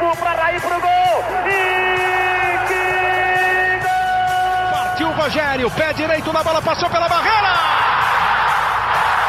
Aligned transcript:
Ronaldo 0.00 0.16
para 0.18 0.32
Raí 0.42 0.58
pro 0.60 0.80
gol. 0.80 1.24
E 1.46 2.58
que 2.68 3.78
gol! 3.84 4.70
Partiu 4.72 5.08
o 5.08 5.12
Rogério, 5.12 5.70
pé 5.72 5.92
direito 5.92 6.32
na 6.32 6.42
bola, 6.42 6.62
passou 6.62 6.88
pela 6.88 7.06
barreira. 7.06 7.54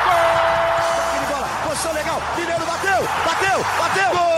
Gol! 0.06 1.28
bola, 1.30 1.48
posição 1.68 1.94
legal. 1.94 2.22
Mineiro 2.38 2.66
bateu, 2.66 3.04
bateu, 3.26 3.66
bateu. 3.78 4.12
Gol! 4.12 4.32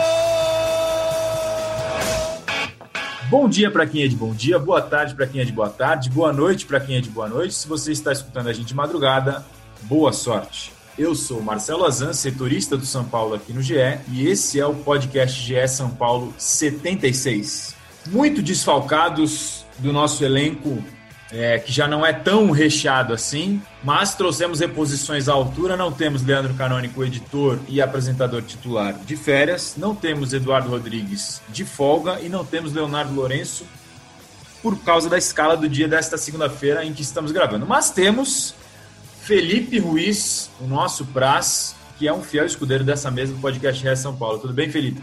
Bom 3.29 3.47
dia 3.47 3.69
para 3.69 3.85
quem 3.85 4.03
é 4.03 4.07
de 4.07 4.15
bom 4.15 4.33
dia, 4.33 4.57
boa 4.57 4.81
tarde 4.81 5.13
para 5.15 5.27
quem 5.27 5.41
é 5.41 5.45
de 5.45 5.51
boa 5.51 5.69
tarde, 5.69 6.09
boa 6.09 6.33
noite 6.33 6.65
para 6.65 6.79
quem 6.79 6.97
é 6.97 7.01
de 7.01 7.09
boa 7.09 7.29
noite. 7.29 7.53
Se 7.53 7.67
você 7.67 7.91
está 7.91 8.11
escutando 8.11 8.47
a 8.49 8.53
gente 8.53 8.67
de 8.67 8.75
madrugada, 8.75 9.45
boa 9.83 10.11
sorte. 10.11 10.73
Eu 10.97 11.15
sou 11.15 11.41
Marcelo 11.41 11.85
Azan, 11.85 12.13
setorista 12.13 12.77
do 12.77 12.85
São 12.85 13.03
Paulo 13.03 13.33
aqui 13.33 13.51
no 13.51 13.63
GE, 13.63 13.73
e 14.11 14.27
esse 14.27 14.59
é 14.59 14.65
o 14.65 14.75
podcast 14.75 15.41
GE 15.41 15.67
São 15.67 15.89
Paulo 15.89 16.31
76. 16.37 17.75
Muito 18.07 18.43
desfalcados 18.43 19.65
do 19.79 19.91
nosso 19.91 20.23
elenco 20.23 20.83
é, 21.31 21.57
que 21.57 21.71
já 21.71 21.87
não 21.87 22.05
é 22.05 22.13
tão 22.13 22.51
recheado 22.51 23.11
assim, 23.11 23.59
mas 23.83 24.13
trouxemos 24.13 24.59
reposições 24.59 25.27
à 25.27 25.33
altura. 25.33 25.75
Não 25.75 25.91
temos 25.91 26.21
Leandro 26.21 26.53
Canônico, 26.53 27.03
editor 27.03 27.57
e 27.67 27.81
apresentador 27.81 28.43
titular 28.43 28.93
de 28.93 29.15
férias, 29.15 29.73
não 29.75 29.95
temos 29.95 30.31
Eduardo 30.31 30.69
Rodrigues 30.69 31.41
de 31.49 31.65
folga 31.65 32.19
e 32.21 32.29
não 32.29 32.45
temos 32.45 32.71
Leonardo 32.71 33.15
Lourenço 33.15 33.65
por 34.61 34.77
causa 34.83 35.09
da 35.09 35.17
escala 35.17 35.57
do 35.57 35.67
dia 35.67 35.87
desta 35.87 36.19
segunda-feira 36.19 36.85
em 36.85 36.93
que 36.93 37.01
estamos 37.01 37.31
gravando. 37.31 37.65
Mas 37.65 37.89
temos 37.89 38.53
Felipe 39.23 39.79
Ruiz, 39.79 40.49
o 40.59 40.65
nosso 40.65 41.05
Praz, 41.05 41.73
que 41.97 42.05
é 42.05 42.13
um 42.13 42.21
fiel 42.21 42.45
escudeiro 42.45 42.83
dessa 42.83 43.09
mesa 43.09 43.31
do 43.33 43.39
podcast 43.39 43.81
Ré 43.81 43.95
São 43.95 44.13
Paulo. 44.13 44.37
Tudo 44.37 44.53
bem, 44.53 44.69
Felipe? 44.69 45.01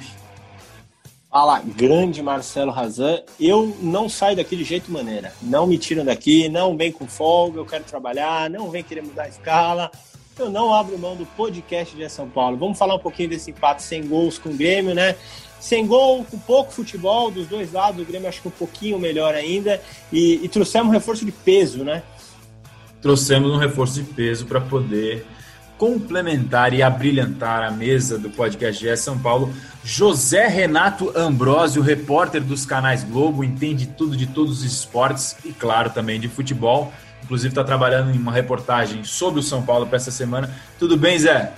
Fala, 1.30 1.58
grande 1.60 2.22
Marcelo 2.22 2.70
Razan. 2.70 3.22
Eu 3.41 3.74
não 3.80 4.10
saio 4.10 4.36
daqui 4.36 4.56
de 4.56 4.62
jeito 4.62 4.92
maneira. 4.92 5.32
Não 5.41 5.66
me 5.66 5.78
tiram 5.78 6.04
daqui, 6.04 6.50
não 6.50 6.76
vem 6.76 6.92
com 6.92 7.06
folga, 7.06 7.60
eu 7.60 7.64
quero 7.64 7.82
trabalhar, 7.84 8.50
não 8.50 8.70
vem 8.70 8.82
querer 8.82 9.02
mudar 9.02 9.22
a 9.22 9.28
escala. 9.28 9.91
Eu 10.38 10.50
não 10.50 10.74
abro 10.74 10.98
mão 10.98 11.16
do 11.16 11.24
podcast 11.24 11.96
de 11.96 12.06
São 12.10 12.28
Paulo. 12.28 12.58
Vamos 12.58 12.76
falar 12.76 12.96
um 12.96 13.00
pouquinho 13.00 13.30
desse 13.30 13.52
empate 13.52 13.82
sem 13.82 14.06
gols 14.06 14.36
com 14.36 14.50
o 14.50 14.54
Grêmio, 14.54 14.94
né? 14.94 15.16
Sem 15.58 15.86
gol, 15.86 16.26
com 16.30 16.38
pouco 16.38 16.72
futebol 16.72 17.30
dos 17.30 17.46
dois 17.46 17.72
lados, 17.72 18.02
o 18.02 18.04
Grêmio 18.04 18.28
acho 18.28 18.42
que 18.42 18.48
um 18.48 18.52
pouquinho 18.52 18.98
melhor 18.98 19.34
ainda. 19.34 19.80
E, 20.12 20.44
e 20.44 20.48
trouxemos 20.48 20.91
um 20.91 20.92
reforço 20.92 21.24
de 21.24 21.32
peso, 21.32 21.84
né? 21.84 22.02
Trouxemos 23.00 23.50
um 23.50 23.56
reforço 23.56 24.02
de 24.02 24.02
peso 24.02 24.46
para 24.46 24.60
poder 24.60 25.26
complementar 25.78 26.74
e 26.74 26.82
abrilhantar 26.82 27.62
a 27.62 27.70
mesa 27.70 28.18
do 28.18 28.28
podcast 28.28 28.84
GE 28.84 28.94
São 28.98 29.18
Paulo, 29.18 29.50
José 29.82 30.46
Renato 30.46 31.10
Ambrosio, 31.16 31.80
repórter 31.80 32.42
dos 32.42 32.66
canais 32.66 33.02
Globo, 33.02 33.42
entende 33.42 33.86
tudo 33.86 34.14
de 34.14 34.26
todos 34.26 34.58
os 34.58 34.64
esportes 34.64 35.34
e, 35.42 35.52
claro, 35.52 35.88
também 35.88 36.20
de 36.20 36.28
futebol. 36.28 36.92
Inclusive, 37.24 37.48
está 37.48 37.64
trabalhando 37.64 38.14
em 38.14 38.18
uma 38.18 38.30
reportagem 38.30 39.04
sobre 39.04 39.40
o 39.40 39.42
São 39.42 39.62
Paulo 39.62 39.86
para 39.86 39.96
essa 39.96 40.10
semana. 40.10 40.54
Tudo 40.78 40.98
bem, 40.98 41.18
Zé? 41.18 41.54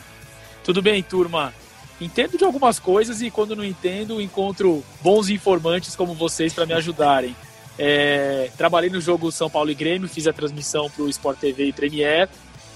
Tudo 0.62 0.80
bem, 0.80 1.02
turma. 1.02 1.52
Entendo 2.00 2.38
de 2.38 2.44
algumas 2.44 2.78
coisas 2.78 3.20
e, 3.22 3.30
quando 3.30 3.56
não 3.56 3.64
entendo, 3.64 4.20
encontro 4.20 4.84
bons 5.00 5.28
informantes 5.30 5.96
como 5.96 6.14
vocês 6.14 6.52
para 6.52 6.66
me 6.66 6.74
ajudarem. 6.74 7.34
É, 7.78 8.50
trabalhei 8.56 8.90
no 8.90 9.00
jogo 9.00 9.32
São 9.32 9.48
Paulo 9.48 9.70
e 9.70 9.74
Grêmio, 9.74 10.08
fiz 10.08 10.26
a 10.26 10.32
transmissão 10.32 10.90
para 10.90 11.02
o 11.02 11.08
Sport 11.08 11.38
TV 11.38 11.66
e 11.66 11.72
Premier 11.72 12.28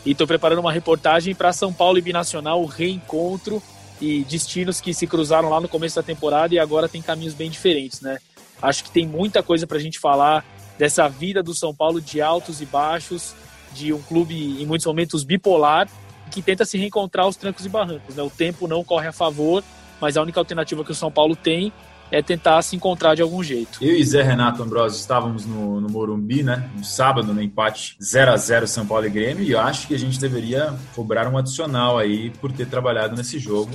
e 0.05 0.13
estou 0.13 0.27
preparando 0.27 0.61
uma 0.61 0.73
reportagem 0.73 1.35
para 1.35 1.53
São 1.53 1.73
Paulo 1.73 1.99
e 1.99 2.03
Binacional, 2.03 2.63
o 2.63 2.67
reencontro 2.67 3.63
e 4.01 4.25
destinos 4.25 4.81
que 4.81 4.95
se 4.95 5.07
cruzaram 5.07 5.49
lá 5.49 5.61
no 5.61 5.69
começo 5.69 5.97
da 5.97 6.03
temporada 6.03 6.55
e 6.55 6.59
agora 6.59 6.89
tem 6.89 7.03
caminhos 7.03 7.35
bem 7.35 7.51
diferentes, 7.51 8.01
né? 8.01 8.19
Acho 8.61 8.85
que 8.85 8.91
tem 8.91 9.07
muita 9.07 9.43
coisa 9.43 9.67
para 9.67 9.77
a 9.77 9.81
gente 9.81 9.99
falar 9.99 10.45
dessa 10.79 11.09
vida 11.09 11.43
do 11.43 11.55
São 11.55 11.75
Paulo 11.75 12.01
de 12.01 12.21
altos 12.21 12.61
e 12.61 12.67
baixos, 12.67 13.35
de 13.73 13.93
um 13.93 14.01
clube 14.01 14.63
em 14.63 14.67
muitos 14.67 14.87
momentos 14.87 15.25
bipolar, 15.25 15.89
que 16.31 16.43
tenta 16.43 16.65
se 16.65 16.79
reencontrar 16.79 17.27
aos 17.27 17.37
trancos 17.37 17.65
e 17.65 17.69
barrancos. 17.69 18.15
Né? 18.15 18.23
O 18.23 18.31
tempo 18.31 18.67
não 18.67 18.83
corre 18.85 19.09
a 19.09 19.13
favor, 19.13 19.63
mas 20.01 20.17
a 20.17 20.23
única 20.23 20.41
alternativa 20.41 20.85
que 20.85 20.93
o 20.93 20.95
São 20.95 21.11
Paulo 21.11 21.35
tem 21.35 21.73
é 22.11 22.23
tentar 22.23 22.63
se 22.63 22.77
encontrar 22.77 23.15
de 23.15 23.23
algum 23.23 23.43
jeito. 23.43 23.79
Eu 23.83 23.97
e 23.97 24.05
Zé 24.05 24.23
Renato 24.23 24.63
Ambrosio 24.63 24.99
estávamos 24.99 25.45
no, 25.45 25.81
no 25.81 25.89
Morumbi, 25.89 26.43
né? 26.43 26.69
No 26.77 26.85
sábado, 26.85 27.35
no 27.35 27.43
empate 27.43 27.97
0 28.03 28.33
a 28.33 28.37
0 28.37 28.67
São 28.67 28.87
Paulo 28.87 29.07
e 29.07 29.11
Grêmio, 29.11 29.43
e 29.43 29.53
eu 29.53 29.61
acho 29.61 29.87
que 29.87 29.95
a 29.95 29.99
gente 29.99 30.19
deveria 30.19 30.75
cobrar 30.95 31.29
um 31.29 31.37
adicional 31.37 31.99
aí 31.99 32.31
por 32.31 32.53
ter 32.53 32.67
trabalhado 32.67 33.17
nesse 33.17 33.39
jogo. 33.39 33.71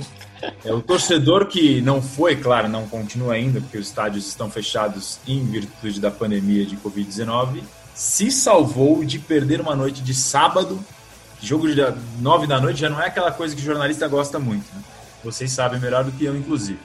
É 0.64 0.72
o 0.72 0.80
torcedor 0.80 1.46
que 1.46 1.80
não 1.82 2.02
foi, 2.02 2.36
claro, 2.36 2.68
não 2.68 2.86
continua 2.88 3.34
ainda, 3.34 3.60
porque 3.60 3.78
os 3.78 3.86
estádios 3.86 4.26
estão 4.26 4.50
fechados 4.50 5.18
em 5.26 5.44
virtude 5.44 6.00
da 6.00 6.10
pandemia 6.10 6.66
de 6.66 6.76
Covid-19, 6.76 7.62
se 7.94 8.30
salvou 8.30 9.04
de 9.04 9.18
perder 9.18 9.60
uma 9.60 9.76
noite 9.76 10.02
de 10.02 10.14
sábado. 10.14 10.80
Jogo 11.40 11.68
de 11.68 11.80
9 12.20 12.46
da 12.46 12.60
noite 12.60 12.80
já 12.80 12.88
não 12.88 13.00
é 13.00 13.06
aquela 13.06 13.30
coisa 13.30 13.54
que 13.54 13.60
o 13.60 13.64
jornalista 13.64 14.08
gosta 14.08 14.38
muito, 14.38 14.64
né? 14.74 14.82
Vocês 15.22 15.52
sabem 15.52 15.78
melhor 15.78 16.02
do 16.02 16.10
que 16.12 16.24
eu, 16.24 16.36
inclusive. 16.36 16.78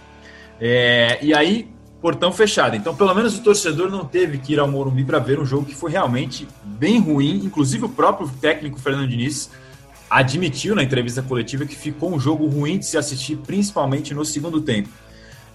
É, 0.60 1.20
e 1.22 1.34
aí, 1.34 1.70
portão 2.02 2.32
fechado. 2.32 2.76
Então, 2.76 2.96
pelo 2.96 3.14
menos 3.14 3.38
o 3.38 3.44
torcedor 3.44 3.90
não 3.90 4.06
teve 4.06 4.38
que 4.38 4.54
ir 4.54 4.60
ao 4.60 4.68
Morumbi 4.68 5.04
para 5.04 5.20
ver 5.20 5.40
um 5.40 5.46
jogo 5.46 5.66
que 5.66 5.76
foi 5.76 5.92
realmente 5.92 6.48
bem 6.64 7.00
ruim. 7.00 7.42
Inclusive, 7.44 7.86
o 7.86 7.90
próprio 7.90 8.30
técnico 8.42 8.80
Fernando 8.80 9.08
Diniz 9.08 9.50
admitiu 10.10 10.74
na 10.74 10.84
entrevista 10.84 11.22
coletiva 11.22 11.66
que 11.66 11.76
ficou 11.76 12.14
um 12.14 12.20
jogo 12.20 12.48
ruim 12.48 12.80
de 12.80 12.86
se 12.86 12.98
assistir, 12.98 13.38
principalmente 13.38 14.14
no 14.14 14.24
segundo 14.24 14.62
tempo. 14.62 14.90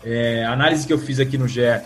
É, 0.05 0.45
a 0.45 0.53
análise 0.53 0.87
que 0.87 0.93
eu 0.93 0.99
fiz 0.99 1.21
aqui 1.21 1.39
no 1.39 1.49
GE 1.49 1.81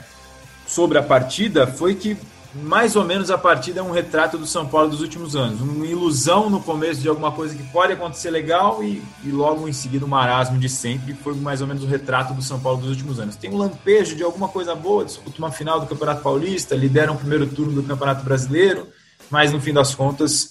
sobre 0.67 0.99
a 0.99 1.03
partida 1.03 1.67
foi 1.67 1.95
que 1.95 2.17
mais 2.63 2.97
ou 2.97 3.05
menos 3.05 3.31
a 3.31 3.37
partida 3.37 3.81
é 3.81 3.83
um 3.83 3.91
retrato 3.91 4.39
do 4.39 4.47
São 4.47 4.67
Paulo 4.67 4.89
dos 4.89 5.01
últimos 5.01 5.37
anos. 5.37 5.61
Uma 5.61 5.87
ilusão 5.87 6.49
no 6.49 6.61
começo 6.61 7.01
de 7.01 7.09
alguma 7.09 7.31
coisa 7.31 7.55
que 7.55 7.63
pode 7.65 7.93
acontecer 7.93 8.31
legal 8.31 8.83
e, 8.83 9.03
e 9.23 9.31
logo 9.31 9.69
em 9.69 9.73
seguida 9.73 10.05
o 10.05 10.09
um 10.09 10.11
marasmo 10.11 10.59
de 10.59 10.69
sempre. 10.69 11.15
Foi 11.15 11.35
mais 11.35 11.61
ou 11.61 11.67
menos 11.67 11.83
o 11.83 11.87
retrato 11.87 12.33
do 12.33 12.43
São 12.43 12.59
Paulo 12.59 12.81
dos 12.81 12.91
últimos 12.91 13.21
anos. 13.21 13.37
Tem 13.37 13.51
um 13.51 13.57
lampejo 13.57 14.17
de 14.17 14.23
alguma 14.23 14.49
coisa 14.49 14.75
boa, 14.75 15.05
disputa 15.05 15.39
uma 15.39 15.51
final 15.51 15.81
do 15.81 15.87
Campeonato 15.87 16.23
Paulista, 16.23 16.75
lidera 16.75 17.13
um 17.13 17.17
primeiro 17.17 17.47
turno 17.47 17.73
do 17.73 17.83
Campeonato 17.83 18.25
Brasileiro, 18.25 18.89
mas 19.31 19.53
no 19.53 19.61
fim 19.61 19.73
das 19.73 19.95
contas 19.95 20.51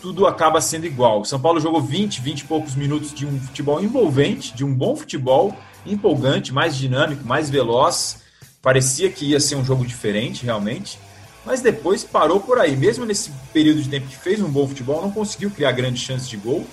tudo 0.00 0.26
acaba 0.26 0.60
sendo 0.60 0.86
igual. 0.86 1.20
O 1.20 1.24
São 1.24 1.40
Paulo 1.40 1.60
jogou 1.60 1.80
20, 1.80 2.20
20 2.20 2.40
e 2.40 2.44
poucos 2.44 2.74
minutos 2.74 3.14
de 3.14 3.24
um 3.24 3.40
futebol 3.40 3.80
envolvente, 3.82 4.54
de 4.54 4.64
um 4.64 4.74
bom 4.74 4.96
futebol, 4.96 5.56
empolgante, 5.86 6.52
mais 6.52 6.76
dinâmico, 6.76 7.24
mais 7.24 7.48
veloz. 7.48 8.22
Parecia 8.60 9.10
que 9.10 9.26
ia 9.26 9.40
ser 9.40 9.56
um 9.56 9.64
jogo 9.64 9.86
diferente, 9.86 10.44
realmente 10.44 10.98
mas 11.44 11.60
depois 11.60 12.04
parou 12.04 12.40
por 12.40 12.58
aí. 12.58 12.76
Mesmo 12.76 13.04
nesse 13.04 13.30
período 13.52 13.82
de 13.82 13.88
tempo 13.88 14.06
que 14.06 14.16
fez 14.16 14.40
um 14.40 14.50
bom 14.50 14.66
futebol, 14.66 15.02
não 15.02 15.10
conseguiu 15.10 15.50
criar 15.50 15.72
grandes 15.72 16.02
chances 16.02 16.28
de 16.28 16.36
gol. 16.36 16.66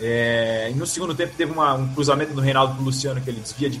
É, 0.00 0.68
e 0.70 0.74
no 0.74 0.86
segundo 0.86 1.14
tempo 1.14 1.34
teve 1.36 1.52
uma, 1.52 1.74
um 1.74 1.94
cruzamento 1.94 2.34
do 2.34 2.40
Reinaldo 2.40 2.74
pro 2.74 2.84
Luciano 2.84 3.20
que 3.20 3.30
ele 3.30 3.40
desvia 3.40 3.70
de, 3.70 3.80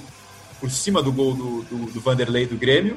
por 0.60 0.70
cima 0.70 1.02
do 1.02 1.12
gol 1.12 1.34
do, 1.34 1.62
do, 1.62 1.92
do 1.92 2.00
Vanderlei 2.00 2.46
do 2.46 2.56
Grêmio. 2.56 2.96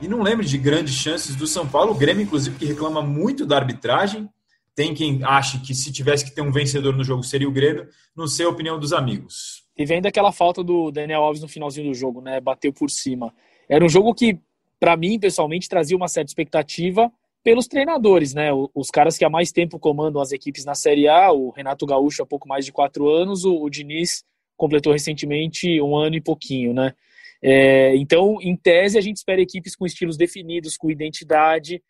E 0.00 0.08
não 0.08 0.22
lembro 0.22 0.44
de 0.44 0.56
grandes 0.56 0.94
chances 0.94 1.36
do 1.36 1.46
São 1.46 1.66
Paulo. 1.66 1.92
O 1.92 1.94
Grêmio, 1.94 2.22
inclusive, 2.22 2.56
que 2.56 2.64
reclama 2.64 3.02
muito 3.02 3.44
da 3.44 3.56
arbitragem. 3.56 4.28
Tem 4.74 4.94
quem 4.94 5.20
ache 5.24 5.58
que 5.58 5.74
se 5.74 5.92
tivesse 5.92 6.24
que 6.24 6.30
ter 6.30 6.40
um 6.40 6.52
vencedor 6.52 6.96
no 6.96 7.04
jogo 7.04 7.22
seria 7.22 7.48
o 7.48 7.52
Grêmio. 7.52 7.88
Não 8.16 8.26
sei 8.26 8.46
a 8.46 8.48
opinião 8.48 8.78
dos 8.78 8.92
amigos. 8.92 9.64
E 9.76 9.84
vem 9.84 10.00
daquela 10.00 10.32
falta 10.32 10.62
do 10.62 10.90
Daniel 10.90 11.22
Alves 11.22 11.42
no 11.42 11.48
finalzinho 11.48 11.88
do 11.88 11.94
jogo, 11.94 12.20
né? 12.20 12.40
Bateu 12.40 12.72
por 12.72 12.90
cima. 12.90 13.32
Era 13.68 13.84
um 13.84 13.88
jogo 13.88 14.14
que 14.14 14.38
para 14.80 14.96
mim, 14.96 15.20
pessoalmente, 15.20 15.68
trazia 15.68 15.96
uma 15.96 16.08
certa 16.08 16.30
expectativa 16.30 17.12
pelos 17.44 17.66
treinadores, 17.66 18.34
né? 18.34 18.48
Os 18.74 18.90
caras 18.90 19.16
que 19.16 19.24
há 19.24 19.30
mais 19.30 19.52
tempo 19.52 19.78
comandam 19.78 20.20
as 20.20 20.32
equipes 20.32 20.64
na 20.64 20.74
Série 20.74 21.06
A, 21.06 21.30
o 21.30 21.50
Renato 21.50 21.86
Gaúcho 21.86 22.22
há 22.22 22.26
pouco 22.26 22.48
mais 22.48 22.64
de 22.64 22.72
quatro 22.72 23.08
anos, 23.08 23.44
o, 23.44 23.62
o 23.62 23.70
Diniz 23.70 24.24
completou 24.56 24.92
recentemente 24.92 25.80
um 25.80 25.96
ano 25.96 26.16
e 26.16 26.20
pouquinho, 26.20 26.74
né? 26.74 26.94
É, 27.42 27.96
então, 27.96 28.38
em 28.42 28.54
tese, 28.54 28.98
a 28.98 29.00
gente 29.00 29.16
espera 29.16 29.40
equipes 29.40 29.74
com 29.74 29.86
estilos 29.86 30.16
definidos, 30.16 30.76
com 30.76 30.90
identidade. 30.90 31.82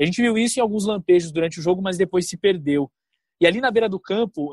A 0.00 0.04
gente 0.04 0.20
viu 0.20 0.36
isso 0.36 0.58
em 0.58 0.62
alguns 0.62 0.84
lampejos 0.84 1.30
durante 1.30 1.60
o 1.60 1.62
jogo, 1.62 1.80
mas 1.80 1.96
depois 1.96 2.28
se 2.28 2.36
perdeu. 2.36 2.90
E 3.40 3.46
ali 3.46 3.60
na 3.60 3.70
beira 3.70 3.88
do 3.88 4.00
campo, 4.00 4.52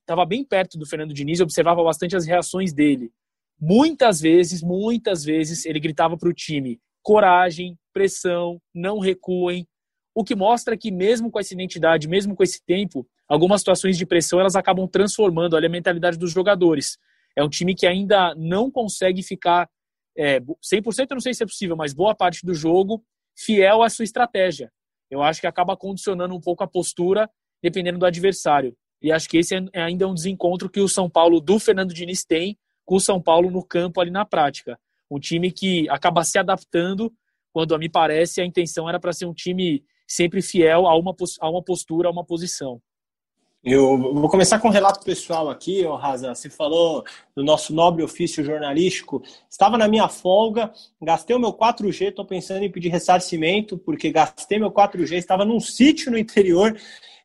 estava 0.00 0.22
é, 0.22 0.26
bem 0.26 0.44
perto 0.44 0.78
do 0.78 0.86
Fernando 0.86 1.14
Diniz, 1.14 1.40
observava 1.40 1.82
bastante 1.84 2.16
as 2.16 2.26
reações 2.26 2.72
dele. 2.72 3.12
Muitas 3.60 4.20
vezes, 4.20 4.62
muitas 4.62 5.24
vezes, 5.24 5.64
ele 5.64 5.78
gritava 5.78 6.16
para 6.16 6.28
o 6.28 6.34
time: 6.34 6.80
coragem, 7.02 7.76
pressão, 7.92 8.60
não 8.74 8.98
recuem. 8.98 9.66
O 10.14 10.24
que 10.24 10.34
mostra 10.34 10.76
que 10.76 10.90
mesmo 10.90 11.30
com 11.30 11.38
essa 11.40 11.54
identidade, 11.54 12.08
mesmo 12.08 12.34
com 12.34 12.42
esse 12.42 12.62
tempo, 12.64 13.06
algumas 13.28 13.60
situações 13.60 13.96
de 13.96 14.06
pressão 14.06 14.40
elas 14.40 14.56
acabam 14.56 14.86
transformando 14.86 15.56
a 15.56 15.68
mentalidade 15.68 16.18
dos 16.18 16.32
jogadores. 16.32 16.98
É 17.36 17.42
um 17.42 17.48
time 17.48 17.74
que 17.74 17.86
ainda 17.86 18.34
não 18.34 18.70
consegue 18.70 19.22
ficar 19.22 19.68
é, 20.16 20.38
100% 20.40 21.06
eu 21.10 21.14
não 21.14 21.20
sei 21.20 21.32
se 21.32 21.42
é 21.42 21.46
possível, 21.46 21.74
mas 21.76 21.94
boa 21.94 22.14
parte 22.14 22.44
do 22.44 22.52
jogo 22.52 23.02
fiel 23.34 23.82
à 23.82 23.88
sua 23.88 24.04
estratégia. 24.04 24.70
Eu 25.10 25.22
acho 25.22 25.40
que 25.40 25.46
acaba 25.46 25.76
condicionando 25.76 26.34
um 26.34 26.40
pouco 26.40 26.62
a 26.62 26.66
postura 26.66 27.28
dependendo 27.62 27.98
do 27.98 28.06
adversário. 28.06 28.76
E 29.00 29.10
acho 29.10 29.28
que 29.28 29.38
esse 29.38 29.54
é 29.72 29.82
ainda 29.82 30.06
um 30.06 30.14
desencontro 30.14 30.68
que 30.68 30.80
o 30.80 30.88
São 30.88 31.08
Paulo 31.08 31.40
do 31.40 31.58
Fernando 31.58 31.94
Diniz 31.94 32.24
tem 32.24 32.58
com 32.84 32.96
o 32.96 33.00
São 33.00 33.20
Paulo 33.20 33.50
no 33.50 33.64
campo 33.64 34.00
ali 34.00 34.10
na 34.10 34.24
prática 34.24 34.78
Um 35.12 35.20
time 35.20 35.52
que 35.52 35.86
acaba 35.90 36.24
se 36.24 36.38
adaptando 36.38 37.12
quando, 37.52 37.74
a 37.74 37.78
me 37.78 37.88
parece, 37.88 38.40
a 38.40 38.46
intenção 38.46 38.88
era 38.88 38.98
para 38.98 39.12
ser 39.12 39.26
um 39.26 39.34
time 39.34 39.84
sempre 40.08 40.40
fiel 40.40 40.86
a 40.86 40.96
uma, 40.96 41.14
a 41.38 41.50
uma 41.50 41.62
postura, 41.62 42.08
a 42.08 42.10
uma 42.10 42.24
posição. 42.24 42.80
Eu 43.62 43.96
vou 43.96 44.28
começar 44.28 44.58
com 44.58 44.68
um 44.68 44.72
relato 44.72 45.04
pessoal 45.04 45.50
aqui, 45.50 45.84
oh, 45.84 45.94
Raza. 45.94 46.34
Você 46.34 46.48
falou 46.48 47.04
do 47.36 47.44
nosso 47.44 47.74
nobre 47.74 48.02
ofício 48.02 48.42
jornalístico. 48.42 49.22
Estava 49.48 49.76
na 49.76 49.86
minha 49.86 50.08
folga, 50.08 50.72
gastei 51.00 51.36
o 51.36 51.38
meu 51.38 51.52
4G, 51.52 52.08
estou 52.08 52.24
pensando 52.24 52.64
em 52.64 52.70
pedir 52.72 52.88
ressarcimento, 52.88 53.76
porque 53.76 54.10
gastei 54.10 54.58
meu 54.58 54.72
4G, 54.72 55.12
estava 55.12 55.44
num 55.44 55.60
sítio 55.60 56.10
no 56.10 56.18
interior, 56.18 56.74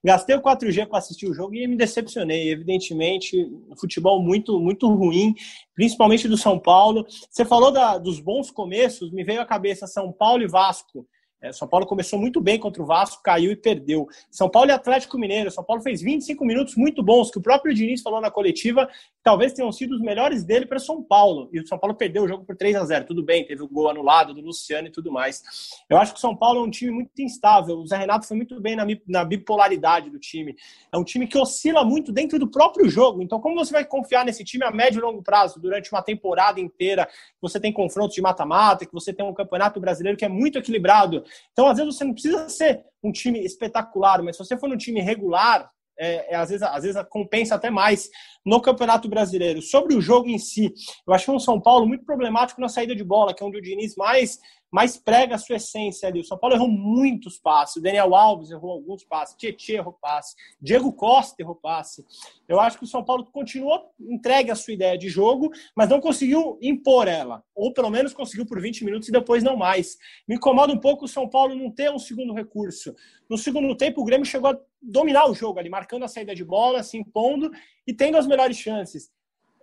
gastei 0.07 0.37
o 0.37 0.41
4G 0.41 0.87
para 0.87 0.99
assistir 0.99 1.27
o 1.27 1.33
jogo 1.33 1.53
e 1.53 1.67
me 1.67 1.75
decepcionei. 1.75 2.49
Evidentemente, 2.49 3.51
futebol 3.77 4.23
muito, 4.23 4.57
muito 4.57 4.87
ruim, 4.87 5.35
principalmente 5.75 6.29
do 6.29 6.37
São 6.37 6.57
Paulo. 6.57 7.05
Você 7.29 7.43
falou 7.43 7.71
da, 7.71 7.97
dos 7.97 8.21
bons 8.21 8.49
começos, 8.49 9.11
me 9.11 9.25
veio 9.25 9.41
à 9.41 9.45
cabeça 9.45 9.85
São 9.85 10.13
Paulo 10.13 10.43
e 10.43 10.47
Vasco 10.47 11.05
é, 11.39 11.53
São 11.53 11.67
Paulo 11.67 11.85
começou 11.85 12.17
muito 12.17 12.41
bem 12.41 12.57
contra 12.57 12.81
o 12.81 12.85
Vasco, 12.85 13.21
caiu 13.21 13.51
e 13.51 13.55
perdeu. 13.55 14.07
São 14.31 14.49
Paulo 14.49 14.69
e 14.69 14.73
Atlético 14.73 15.19
Mineiro. 15.19 15.51
São 15.51 15.63
Paulo 15.63 15.83
fez 15.83 16.01
25 16.01 16.43
minutos 16.43 16.75
muito 16.75 17.03
bons, 17.03 17.29
que 17.29 17.37
o 17.37 17.41
próprio 17.41 17.75
Diniz 17.75 18.01
falou 18.01 18.19
na 18.19 18.31
coletiva, 18.31 18.89
talvez 19.23 19.53
tenham 19.53 19.71
sido 19.71 19.93
os 19.93 20.01
melhores 20.01 20.43
dele 20.43 20.65
para 20.65 20.79
São 20.79 21.03
Paulo. 21.03 21.47
E 21.53 21.59
o 21.59 21.67
São 21.67 21.77
Paulo 21.77 21.95
perdeu 21.95 22.23
o 22.23 22.27
jogo 22.27 22.43
por 22.43 22.55
3 22.55 22.75
a 22.75 22.85
0 22.85 23.05
Tudo 23.05 23.23
bem, 23.23 23.45
teve 23.45 23.61
o 23.61 23.67
gol 23.67 23.89
anulado 23.89 24.33
do 24.33 24.41
Luciano 24.41 24.87
e 24.87 24.91
tudo 24.91 25.11
mais. 25.11 25.43
Eu 25.87 25.97
acho 25.97 26.13
que 26.13 26.17
o 26.17 26.21
São 26.21 26.35
Paulo 26.35 26.59
é 26.59 26.63
um 26.63 26.71
time 26.71 26.91
muito 26.91 27.21
instável. 27.21 27.77
O 27.77 27.85
Zé 27.85 27.97
Renato 27.97 28.25
foi 28.25 28.35
muito 28.35 28.59
bem 28.59 28.75
na, 28.75 28.85
na 29.07 29.23
bipolaridade 29.23 30.09
do 30.09 30.17
time. 30.17 30.55
É 30.91 30.97
um 30.97 31.03
time 31.03 31.27
que 31.27 31.37
oscila 31.37 31.85
muito 31.85 32.11
dentro 32.11 32.39
do 32.39 32.49
próprio 32.49 32.89
jogo. 32.89 33.21
Então, 33.21 33.39
como 33.39 33.55
você 33.55 33.71
vai 33.71 33.85
confiar 33.85 34.25
nesse 34.25 34.43
time 34.43 34.65
a 34.65 34.71
médio 34.71 34.99
e 34.99 35.01
longo 35.01 35.21
prazo, 35.21 35.59
durante 35.59 35.91
uma 35.91 36.01
temporada 36.01 36.59
inteira, 36.59 37.05
que 37.05 37.41
você 37.41 37.59
tem 37.59 37.71
confrontos 37.71 38.15
de 38.15 38.21
mata-mata, 38.21 38.87
que 38.87 38.93
você 38.93 39.13
tem 39.13 39.23
um 39.23 39.33
campeonato 39.33 39.79
brasileiro 39.79 40.17
que 40.17 40.25
é 40.25 40.29
muito 40.29 40.57
equilibrado? 40.57 41.26
Então, 41.51 41.67
às 41.67 41.77
vezes, 41.77 41.95
você 41.95 42.03
não 42.03 42.13
precisa 42.13 42.49
ser 42.49 42.83
um 43.03 43.11
time 43.11 43.39
espetacular, 43.39 44.21
mas 44.23 44.35
se 44.35 44.43
você 44.43 44.57
for 44.57 44.69
um 44.69 44.77
time 44.77 45.01
regular, 45.01 45.69
é, 45.99 46.33
é, 46.33 46.35
às, 46.35 46.49
vezes, 46.49 46.61
às 46.61 46.83
vezes 46.83 47.01
compensa 47.09 47.55
até 47.55 47.69
mais 47.69 48.09
no 48.45 48.61
Campeonato 48.61 49.09
Brasileiro. 49.09 49.61
Sobre 49.61 49.95
o 49.95 50.01
jogo 50.01 50.29
em 50.29 50.37
si, 50.37 50.71
eu 51.07 51.13
acho 51.13 51.31
um 51.31 51.39
São 51.39 51.59
Paulo 51.59 51.87
muito 51.87 52.05
problemático 52.05 52.61
na 52.61 52.69
saída 52.69 52.95
de 52.95 53.03
bola, 53.03 53.33
que 53.33 53.43
é 53.43 53.45
onde 53.45 53.57
o 53.57 53.61
Diniz 53.61 53.95
mais 53.95 54.37
mais 54.71 54.97
prega 54.97 55.35
a 55.35 55.37
sua 55.37 55.55
essência 55.55 56.07
ali. 56.07 56.19
O 56.19 56.23
São 56.23 56.37
Paulo 56.37 56.55
errou 56.55 56.67
muitos 56.67 57.37
passes. 57.37 57.77
O 57.77 57.81
Daniel 57.81 58.13
Alves 58.15 58.51
errou 58.51 58.71
alguns 58.71 59.03
passes. 59.03 59.35
Tietchan 59.35 59.73
errou 59.73 59.93
passe. 59.93 60.35
Diego 60.61 60.91
Costa 60.93 61.41
errou 61.41 61.55
passe. 61.55 62.05
Eu 62.47 62.59
acho 62.59 62.77
que 62.77 62.83
o 62.83 62.87
São 62.87 63.03
Paulo 63.03 63.25
continuou 63.25 63.91
entregue 63.99 64.51
a 64.51 64.55
sua 64.55 64.73
ideia 64.73 64.97
de 64.97 65.09
jogo, 65.09 65.51
mas 65.75 65.89
não 65.89 65.99
conseguiu 65.99 66.57
impor 66.61 67.07
ela. 67.07 67.43
Ou 67.55 67.73
pelo 67.73 67.89
menos 67.89 68.13
conseguiu 68.13 68.45
por 68.45 68.61
20 68.61 68.83
minutos 68.83 69.07
e 69.09 69.11
depois 69.11 69.43
não 69.43 69.55
mais. 69.55 69.97
Me 70.27 70.35
incomoda 70.35 70.73
um 70.73 70.79
pouco 70.79 71.05
o 71.05 71.07
São 71.07 71.29
Paulo 71.29 71.55
não 71.55 71.71
ter 71.71 71.91
um 71.91 71.99
segundo 71.99 72.33
recurso. 72.33 72.95
No 73.29 73.37
segundo 73.37 73.75
tempo, 73.75 74.01
o 74.01 74.05
Grêmio 74.05 74.25
chegou 74.25 74.51
a 74.51 74.59
dominar 74.81 75.29
o 75.29 75.33
jogo 75.33 75.59
ali, 75.59 75.69
marcando 75.69 76.03
a 76.03 76.07
saída 76.07 76.35
de 76.35 76.43
bola, 76.43 76.83
se 76.83 76.97
impondo 76.97 77.51
e 77.85 77.93
tendo 77.93 78.17
as 78.17 78.27
melhores 78.27 78.57
chances 78.57 79.11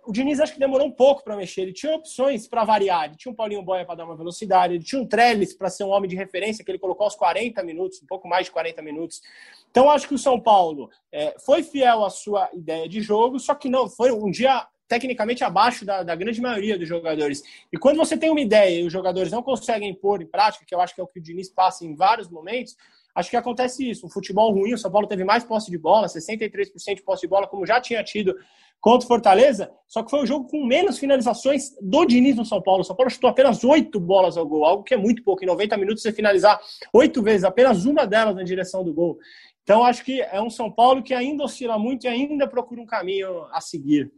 o 0.07 0.11
Diniz 0.11 0.39
acho 0.39 0.53
que 0.53 0.59
demorou 0.59 0.87
um 0.87 0.91
pouco 0.91 1.23
para 1.23 1.35
mexer. 1.35 1.61
Ele 1.61 1.73
tinha 1.73 1.95
opções 1.95 2.47
para 2.47 2.63
variar. 2.63 3.05
Ele 3.05 3.15
tinha 3.15 3.31
um 3.31 3.35
Paulinho 3.35 3.61
Boia 3.61 3.85
para 3.85 3.95
dar 3.95 4.05
uma 4.05 4.15
velocidade, 4.15 4.75
ele 4.75 4.83
tinha 4.83 5.01
um 5.01 5.05
Trellis 5.05 5.53
para 5.53 5.69
ser 5.69 5.83
um 5.83 5.89
homem 5.89 6.09
de 6.09 6.15
referência, 6.15 6.63
que 6.63 6.71
ele 6.71 6.79
colocou 6.79 7.05
aos 7.05 7.15
40 7.15 7.61
minutos, 7.63 8.01
um 8.01 8.05
pouco 8.05 8.27
mais 8.27 8.45
de 8.45 8.51
40 8.51 8.81
minutos. 8.81 9.21
Então, 9.69 9.89
acho 9.89 10.07
que 10.07 10.13
o 10.13 10.17
São 10.17 10.39
Paulo 10.39 10.89
é, 11.11 11.35
foi 11.39 11.63
fiel 11.63 12.05
à 12.05 12.09
sua 12.09 12.49
ideia 12.53 12.87
de 12.87 13.01
jogo, 13.01 13.39
só 13.39 13.53
que 13.55 13.67
não 13.67 13.89
foi 13.89 14.11
um 14.11 14.31
dia 14.31 14.67
tecnicamente 14.87 15.43
abaixo 15.43 15.83
da, 15.83 16.03
da, 16.03 16.15
grande 16.15 16.39
maioria 16.39 16.77
dos 16.77 16.87
jogadores. 16.87 17.41
E 17.71 17.77
quando 17.77 17.97
você 17.97 18.15
tem 18.15 18.29
uma 18.29 18.41
ideia 18.41 18.81
e 18.81 18.85
os 18.85 18.93
jogadores 18.93 19.31
não 19.31 19.41
conseguem 19.41 19.93
pôr 19.93 20.21
em 20.21 20.27
prática, 20.27 20.65
que 20.65 20.75
eu 20.75 20.79
acho 20.79 20.93
que 20.93 21.01
é 21.01 21.03
o 21.03 21.07
que 21.07 21.19
o 21.19 21.21
Diniz 21.21 21.49
passa 21.49 21.85
em 21.85 21.95
vários 21.95 22.29
momentos, 22.29 22.75
acho 23.15 23.29
que 23.29 23.37
acontece 23.37 23.89
isso. 23.89 24.05
Um 24.05 24.09
futebol 24.09 24.51
ruim, 24.51 24.73
o 24.73 24.77
São 24.77 24.91
Paulo 24.91 25.07
teve 25.07 25.23
mais 25.23 25.43
posse 25.43 25.71
de 25.71 25.77
bola, 25.77 26.07
63% 26.07 26.95
de 26.95 27.01
posse 27.01 27.21
de 27.21 27.27
bola, 27.27 27.47
como 27.47 27.65
já 27.65 27.79
tinha 27.79 28.03
tido 28.03 28.35
contra 28.81 29.05
o 29.05 29.07
Fortaleza, 29.07 29.71
só 29.87 30.03
que 30.03 30.11
foi 30.11 30.21
um 30.21 30.25
jogo 30.27 30.47
com 30.47 30.63
menos 30.63 30.99
finalizações 30.99 31.75
do 31.81 32.05
Diniz 32.05 32.35
no 32.35 32.45
São 32.45 32.61
Paulo. 32.61 32.81
O 32.81 32.83
São 32.83 32.95
Paulo 32.95 33.09
chutou 33.09 33.29
apenas 33.29 33.63
oito 33.63 33.99
bolas 33.99 34.37
ao 34.37 34.45
gol, 34.45 34.63
algo 34.63 34.83
que 34.83 34.93
é 34.93 34.97
muito 34.97 35.23
pouco. 35.23 35.43
Em 35.43 35.47
90 35.47 35.75
minutos 35.77 36.03
você 36.03 36.11
finalizar 36.11 36.59
oito 36.93 37.23
vezes, 37.23 37.45
apenas 37.45 37.85
uma 37.85 38.05
delas 38.05 38.35
na 38.35 38.43
direção 38.43 38.83
do 38.83 38.93
gol. 38.93 39.17
Então 39.63 39.83
acho 39.83 40.05
que 40.05 40.21
é 40.21 40.39
um 40.39 40.51
São 40.51 40.71
Paulo 40.71 41.01
que 41.01 41.15
ainda 41.15 41.43
oscila 41.43 41.79
muito 41.79 42.05
e 42.05 42.07
ainda 42.07 42.47
procura 42.47 42.79
um 42.79 42.85
caminho 42.85 43.45
a 43.51 43.59
seguir. 43.59 44.11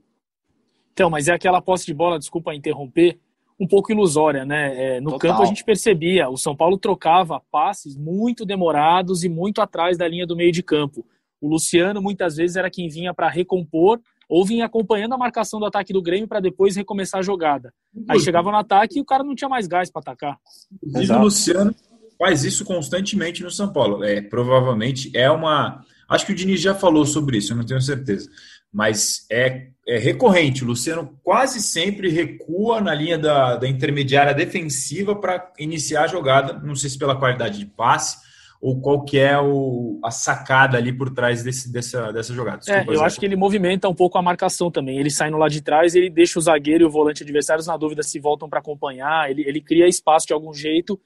Então, 0.91 1.09
mas 1.09 1.27
é 1.27 1.33
aquela 1.33 1.61
posse 1.61 1.85
de 1.85 1.93
bola, 1.93 2.19
desculpa 2.19 2.53
interromper, 2.53 3.19
um 3.59 3.67
pouco 3.67 3.91
ilusória, 3.91 4.45
né? 4.45 4.97
É, 4.97 5.01
no 5.01 5.11
Total. 5.11 5.31
campo 5.31 5.43
a 5.43 5.45
gente 5.45 5.63
percebia, 5.63 6.29
o 6.29 6.37
São 6.37 6.55
Paulo 6.55 6.77
trocava 6.77 7.41
passes 7.51 7.95
muito 7.95 8.45
demorados 8.45 9.23
e 9.23 9.29
muito 9.29 9.61
atrás 9.61 9.97
da 9.97 10.07
linha 10.07 10.27
do 10.27 10.35
meio 10.35 10.51
de 10.51 10.61
campo. 10.61 11.05
O 11.41 11.47
Luciano 11.47 12.01
muitas 12.01 12.35
vezes 12.35 12.55
era 12.55 12.69
quem 12.69 12.87
vinha 12.87 13.13
para 13.13 13.29
recompor 13.29 13.99
ou 14.29 14.45
vinha 14.45 14.65
acompanhando 14.65 15.13
a 15.13 15.17
marcação 15.17 15.59
do 15.59 15.65
ataque 15.65 15.93
do 15.93 16.01
Grêmio 16.01 16.27
para 16.27 16.39
depois 16.39 16.75
recomeçar 16.75 17.19
a 17.19 17.23
jogada. 17.23 17.73
Aí 18.07 18.19
chegava 18.19 18.51
no 18.51 18.57
ataque 18.57 18.97
e 18.97 19.01
o 19.01 19.05
cara 19.05 19.23
não 19.23 19.35
tinha 19.35 19.49
mais 19.49 19.67
gás 19.67 19.89
para 19.89 20.01
atacar. 20.01 20.37
Inclusive 20.83 21.13
o 21.13 21.21
Luciano 21.21 21.75
faz 22.17 22.43
isso 22.43 22.65
constantemente 22.65 23.43
no 23.43 23.51
São 23.51 23.71
Paulo. 23.71 24.03
É, 24.03 24.21
provavelmente 24.21 25.11
é 25.15 25.29
uma. 25.31 25.83
Acho 26.09 26.25
que 26.25 26.31
o 26.31 26.35
Diniz 26.35 26.61
já 26.61 26.73
falou 26.73 27.05
sobre 27.05 27.37
isso, 27.37 27.53
eu 27.53 27.57
não 27.57 27.65
tenho 27.65 27.81
certeza. 27.81 28.29
Mas 28.73 29.25
é, 29.31 29.67
é 29.87 29.97
recorrente. 29.97 30.63
O 30.63 30.67
Luciano 30.67 31.17
quase 31.23 31.61
sempre 31.61 32.09
recua 32.09 32.81
na 32.81 32.93
linha 32.93 33.17
da, 33.17 33.55
da 33.55 33.67
intermediária 33.67 34.33
defensiva 34.33 35.15
para 35.15 35.51
iniciar 35.57 36.03
a 36.03 36.07
jogada. 36.07 36.53
Não 36.59 36.75
sei 36.75 36.89
se 36.89 36.97
pela 36.97 37.17
qualidade 37.17 37.59
de 37.59 37.65
passe 37.65 38.27
ou 38.59 38.81
qual 38.81 39.03
que 39.03 39.19
é 39.19 39.39
o, 39.39 39.99
a 40.03 40.09
sacada 40.09 40.77
ali 40.77 40.91
por 40.91 41.13
trás 41.13 41.43
desse, 41.43 41.71
dessa, 41.71 42.11
dessa 42.11 42.33
jogada. 42.33 42.57
Desculpa, 42.57 42.91
é, 42.91 42.95
eu 42.95 43.03
acho 43.03 43.19
que 43.19 43.25
ele 43.25 43.35
movimenta 43.35 43.87
um 43.87 43.93
pouco 43.93 44.17
a 44.17 44.21
marcação 44.21 44.71
também. 44.71 44.97
Ele 44.97 45.11
sai 45.11 45.29
no 45.29 45.37
lado 45.37 45.51
de 45.51 45.61
trás, 45.61 45.95
ele 45.95 46.09
deixa 46.09 46.39
o 46.39 46.41
zagueiro 46.41 46.83
e 46.83 46.87
o 46.87 46.89
volante 46.89 47.23
adversários 47.23 47.67
na 47.67 47.77
dúvida 47.77 48.01
se 48.01 48.19
voltam 48.19 48.49
para 48.49 48.59
acompanhar, 48.59 49.29
ele, 49.29 49.43
ele 49.47 49.61
cria 49.61 49.87
espaço 49.87 50.27
de 50.27 50.33
algum 50.33 50.53
jeito. 50.53 50.99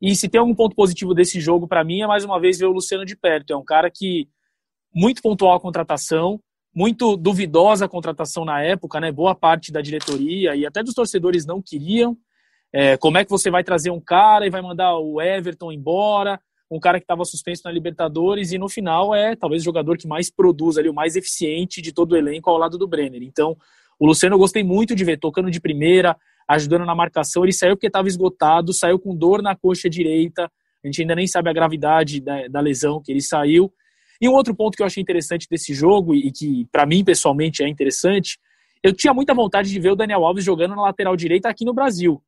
E 0.00 0.14
se 0.14 0.28
tem 0.28 0.38
algum 0.38 0.54
ponto 0.54 0.76
positivo 0.76 1.14
desse 1.14 1.40
jogo, 1.40 1.66
para 1.66 1.82
mim, 1.82 2.02
é 2.02 2.06
mais 2.06 2.24
uma 2.24 2.38
vez 2.38 2.58
ver 2.58 2.66
o 2.66 2.72
Luciano 2.72 3.04
de 3.04 3.16
perto. 3.16 3.52
É 3.52 3.56
um 3.56 3.64
cara 3.64 3.90
que 3.90 4.28
muito 4.94 5.22
pontual 5.22 5.56
a 5.56 5.60
contratação, 5.60 6.40
muito 6.74 7.16
duvidosa 7.16 7.84
a 7.84 7.88
contratação 7.88 8.44
na 8.44 8.62
época, 8.62 9.00
né? 9.00 9.10
Boa 9.10 9.34
parte 9.34 9.72
da 9.72 9.80
diretoria 9.80 10.54
e 10.54 10.64
até 10.66 10.82
dos 10.82 10.94
torcedores 10.94 11.44
não 11.44 11.62
queriam. 11.62 12.16
É, 12.72 12.96
como 12.96 13.18
é 13.18 13.24
que 13.24 13.30
você 13.30 13.50
vai 13.50 13.64
trazer 13.64 13.90
um 13.90 14.00
cara 14.00 14.46
e 14.46 14.50
vai 14.50 14.60
mandar 14.60 14.96
o 14.98 15.20
Everton 15.20 15.72
embora? 15.72 16.40
um 16.70 16.78
cara 16.78 16.98
que 16.98 17.04
estava 17.04 17.24
suspenso 17.24 17.62
na 17.64 17.72
Libertadores 17.72 18.52
e 18.52 18.58
no 18.58 18.68
final 18.68 19.14
é 19.14 19.34
talvez 19.34 19.62
o 19.62 19.64
jogador 19.64 19.96
que 19.96 20.06
mais 20.06 20.30
produz 20.30 20.76
ali, 20.76 20.88
o 20.88 20.94
mais 20.94 21.16
eficiente 21.16 21.80
de 21.80 21.92
todo 21.92 22.12
o 22.12 22.16
elenco 22.16 22.50
ao 22.50 22.58
lado 22.58 22.76
do 22.76 22.86
Brenner. 22.86 23.22
Então, 23.22 23.56
o 23.98 24.06
Luciano 24.06 24.34
eu 24.34 24.38
gostei 24.38 24.62
muito 24.62 24.94
de 24.94 25.04
ver, 25.04 25.18
tocando 25.18 25.50
de 25.50 25.60
primeira, 25.60 26.16
ajudando 26.46 26.84
na 26.84 26.94
marcação. 26.94 27.42
Ele 27.42 27.52
saiu 27.52 27.74
porque 27.74 27.86
estava 27.86 28.06
esgotado, 28.06 28.72
saiu 28.72 28.98
com 28.98 29.16
dor 29.16 29.42
na 29.42 29.56
coxa 29.56 29.88
direita. 29.88 30.50
A 30.84 30.86
gente 30.86 31.00
ainda 31.00 31.14
nem 31.14 31.26
sabe 31.26 31.48
a 31.48 31.52
gravidade 31.52 32.20
da, 32.20 32.46
da 32.48 32.60
lesão 32.60 33.02
que 33.02 33.10
ele 33.10 33.22
saiu. 33.22 33.72
E 34.20 34.28
um 34.28 34.32
outro 34.32 34.54
ponto 34.54 34.76
que 34.76 34.82
eu 34.82 34.86
achei 34.86 35.02
interessante 35.02 35.46
desse 35.48 35.72
jogo, 35.72 36.14
e 36.14 36.32
que 36.32 36.66
para 36.72 36.86
mim 36.86 37.04
pessoalmente 37.04 37.62
é 37.62 37.68
interessante, 37.68 38.38
eu 38.82 38.92
tinha 38.92 39.14
muita 39.14 39.34
vontade 39.34 39.70
de 39.70 39.80
ver 39.80 39.92
o 39.92 39.96
Daniel 39.96 40.24
Alves 40.24 40.44
jogando 40.44 40.74
na 40.74 40.82
lateral 40.82 41.16
direita 41.16 41.48
aqui 41.48 41.64
no 41.64 41.74
Brasil. 41.74 42.22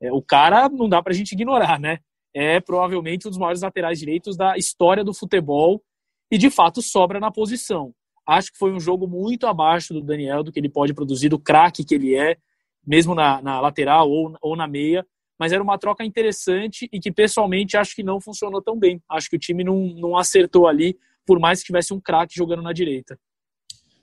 É, 0.00 0.12
o 0.12 0.20
cara 0.20 0.68
não 0.68 0.88
dá 0.88 1.02
para 1.02 1.12
a 1.12 1.16
gente 1.16 1.32
ignorar, 1.32 1.80
né? 1.80 1.98
é 2.36 2.60
provavelmente 2.60 3.26
um 3.26 3.30
dos 3.30 3.38
maiores 3.38 3.62
laterais 3.62 3.98
direitos 3.98 4.36
da 4.36 4.58
história 4.58 5.02
do 5.02 5.14
futebol 5.14 5.82
e 6.30 6.36
de 6.36 6.50
fato 6.50 6.82
sobra 6.82 7.18
na 7.18 7.30
posição. 7.30 7.94
Acho 8.28 8.52
que 8.52 8.58
foi 8.58 8.72
um 8.72 8.80
jogo 8.80 9.08
muito 9.08 9.46
abaixo 9.46 9.94
do 9.94 10.02
Daniel, 10.02 10.42
do 10.42 10.52
que 10.52 10.60
ele 10.60 10.68
pode 10.68 10.92
produzir, 10.92 11.30
do 11.30 11.38
craque 11.38 11.82
que 11.82 11.94
ele 11.94 12.14
é, 12.14 12.36
mesmo 12.86 13.14
na, 13.14 13.40
na 13.40 13.58
lateral 13.58 14.10
ou, 14.10 14.36
ou 14.42 14.54
na 14.54 14.68
meia. 14.68 15.06
Mas 15.38 15.50
era 15.50 15.62
uma 15.62 15.78
troca 15.78 16.04
interessante 16.04 16.90
e 16.92 17.00
que 17.00 17.10
pessoalmente 17.10 17.74
acho 17.74 17.96
que 17.96 18.02
não 18.02 18.20
funcionou 18.20 18.60
tão 18.60 18.78
bem. 18.78 19.00
Acho 19.08 19.30
que 19.30 19.36
o 19.36 19.38
time 19.38 19.64
não, 19.64 19.86
não 19.94 20.14
acertou 20.14 20.66
ali, 20.66 20.98
por 21.26 21.40
mais 21.40 21.60
que 21.60 21.66
tivesse 21.66 21.92
um 21.92 22.00
craque 22.00 22.34
jogando 22.36 22.62
na 22.62 22.72
direita. 22.72 23.18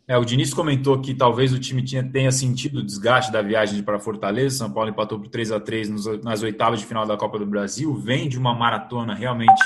É, 0.05 0.17
o 0.17 0.25
Diniz 0.25 0.53
comentou 0.53 0.99
que 0.99 1.13
talvez 1.13 1.53
o 1.53 1.59
time 1.59 1.81
tinha, 1.81 2.03
tenha 2.03 2.31
sentido 2.31 2.79
o 2.79 2.83
desgaste 2.83 3.31
da 3.31 3.41
viagem 3.41 3.81
para 3.81 3.99
Fortaleza. 3.99 4.57
São 4.57 4.71
Paulo 4.71 4.89
empatou 4.89 5.17
por 5.17 5.29
3 5.29 5.53
a 5.53 5.59
3 5.61 5.89
nas 6.21 6.43
oitavas 6.43 6.81
de 6.81 6.85
final 6.85 7.05
da 7.05 7.15
Copa 7.15 7.39
do 7.39 7.45
Brasil. 7.45 7.95
Vem 7.95 8.27
de 8.27 8.37
uma 8.37 8.53
maratona 8.53 9.15
realmente 9.15 9.63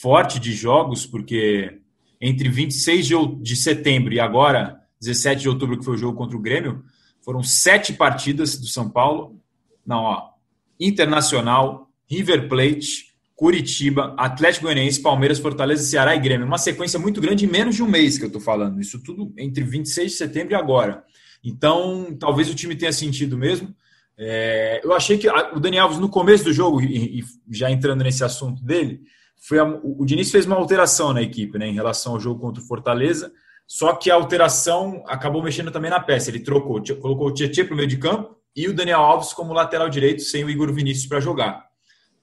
forte 0.00 0.40
de 0.40 0.52
jogos, 0.52 1.04
porque 1.04 1.78
entre 2.18 2.48
26 2.48 3.06
de, 3.06 3.14
de 3.42 3.56
setembro 3.56 4.14
e 4.14 4.18
agora, 4.18 4.80
17 4.98 5.42
de 5.42 5.48
outubro, 5.50 5.78
que 5.78 5.84
foi 5.84 5.94
o 5.94 5.98
jogo 5.98 6.16
contra 6.16 6.38
o 6.38 6.40
Grêmio, 6.40 6.82
foram 7.22 7.42
sete 7.42 7.92
partidas 7.92 8.58
do 8.58 8.66
São 8.66 8.88
Paulo. 8.88 9.38
Não, 9.86 10.04
ó. 10.04 10.30
Internacional, 10.78 11.90
River 12.08 12.48
Plate, 12.48 13.09
Curitiba, 13.40 14.14
Atlético 14.18 14.66
Goianiense, 14.66 15.00
Palmeiras, 15.00 15.38
Fortaleza, 15.38 15.82
Ceará 15.82 16.14
e 16.14 16.20
Grêmio. 16.20 16.46
Uma 16.46 16.58
sequência 16.58 16.98
muito 16.98 17.22
grande 17.22 17.46
em 17.46 17.48
menos 17.48 17.74
de 17.74 17.82
um 17.82 17.88
mês 17.88 18.18
que 18.18 18.24
eu 18.24 18.26
estou 18.26 18.42
falando. 18.42 18.78
Isso 18.78 19.02
tudo 19.02 19.32
entre 19.38 19.64
26 19.64 20.10
de 20.10 20.18
setembro 20.18 20.52
e 20.52 20.54
agora. 20.54 21.02
Então, 21.42 22.14
talvez 22.20 22.50
o 22.50 22.54
time 22.54 22.76
tenha 22.76 22.92
sentido 22.92 23.38
mesmo. 23.38 23.74
É, 24.18 24.82
eu 24.84 24.92
achei 24.92 25.16
que 25.16 25.26
a, 25.26 25.54
o 25.54 25.58
Daniel 25.58 25.84
Alves, 25.84 25.98
no 25.98 26.10
começo 26.10 26.44
do 26.44 26.52
jogo, 26.52 26.82
e, 26.82 27.20
e 27.20 27.24
já 27.50 27.70
entrando 27.70 28.04
nesse 28.04 28.22
assunto 28.22 28.62
dele, 28.62 29.00
foi 29.40 29.58
a, 29.58 29.64
o, 29.64 30.02
o 30.02 30.04
Diniz 30.04 30.30
fez 30.30 30.44
uma 30.44 30.56
alteração 30.56 31.14
na 31.14 31.22
equipe 31.22 31.58
né, 31.58 31.66
em 31.66 31.72
relação 31.72 32.12
ao 32.12 32.20
jogo 32.20 32.42
contra 32.42 32.62
o 32.62 32.66
Fortaleza, 32.66 33.32
só 33.66 33.94
que 33.94 34.10
a 34.10 34.16
alteração 34.16 35.02
acabou 35.06 35.42
mexendo 35.42 35.70
também 35.70 35.90
na 35.90 35.98
peça. 35.98 36.28
Ele 36.28 36.40
trocou, 36.40 36.82
colocou 37.00 37.28
o 37.28 37.32
Tietchan 37.32 37.64
para 37.64 37.72
o 37.72 37.76
meio 37.78 37.88
de 37.88 37.96
campo 37.96 38.36
e 38.54 38.68
o 38.68 38.74
Daniel 38.74 39.00
Alves 39.00 39.32
como 39.32 39.54
lateral 39.54 39.88
direito, 39.88 40.20
sem 40.20 40.44
o 40.44 40.50
Igor 40.50 40.70
Vinícius 40.74 41.06
para 41.06 41.20
jogar. 41.20 41.69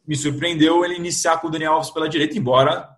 Me 0.07 0.15
surpreendeu 0.15 0.85
ele 0.85 0.95
iniciar 0.95 1.37
com 1.37 1.47
o 1.47 1.51
Daniel 1.51 1.73
Alves 1.73 1.91
pela 1.91 2.07
direita, 2.07 2.37
embora 2.37 2.97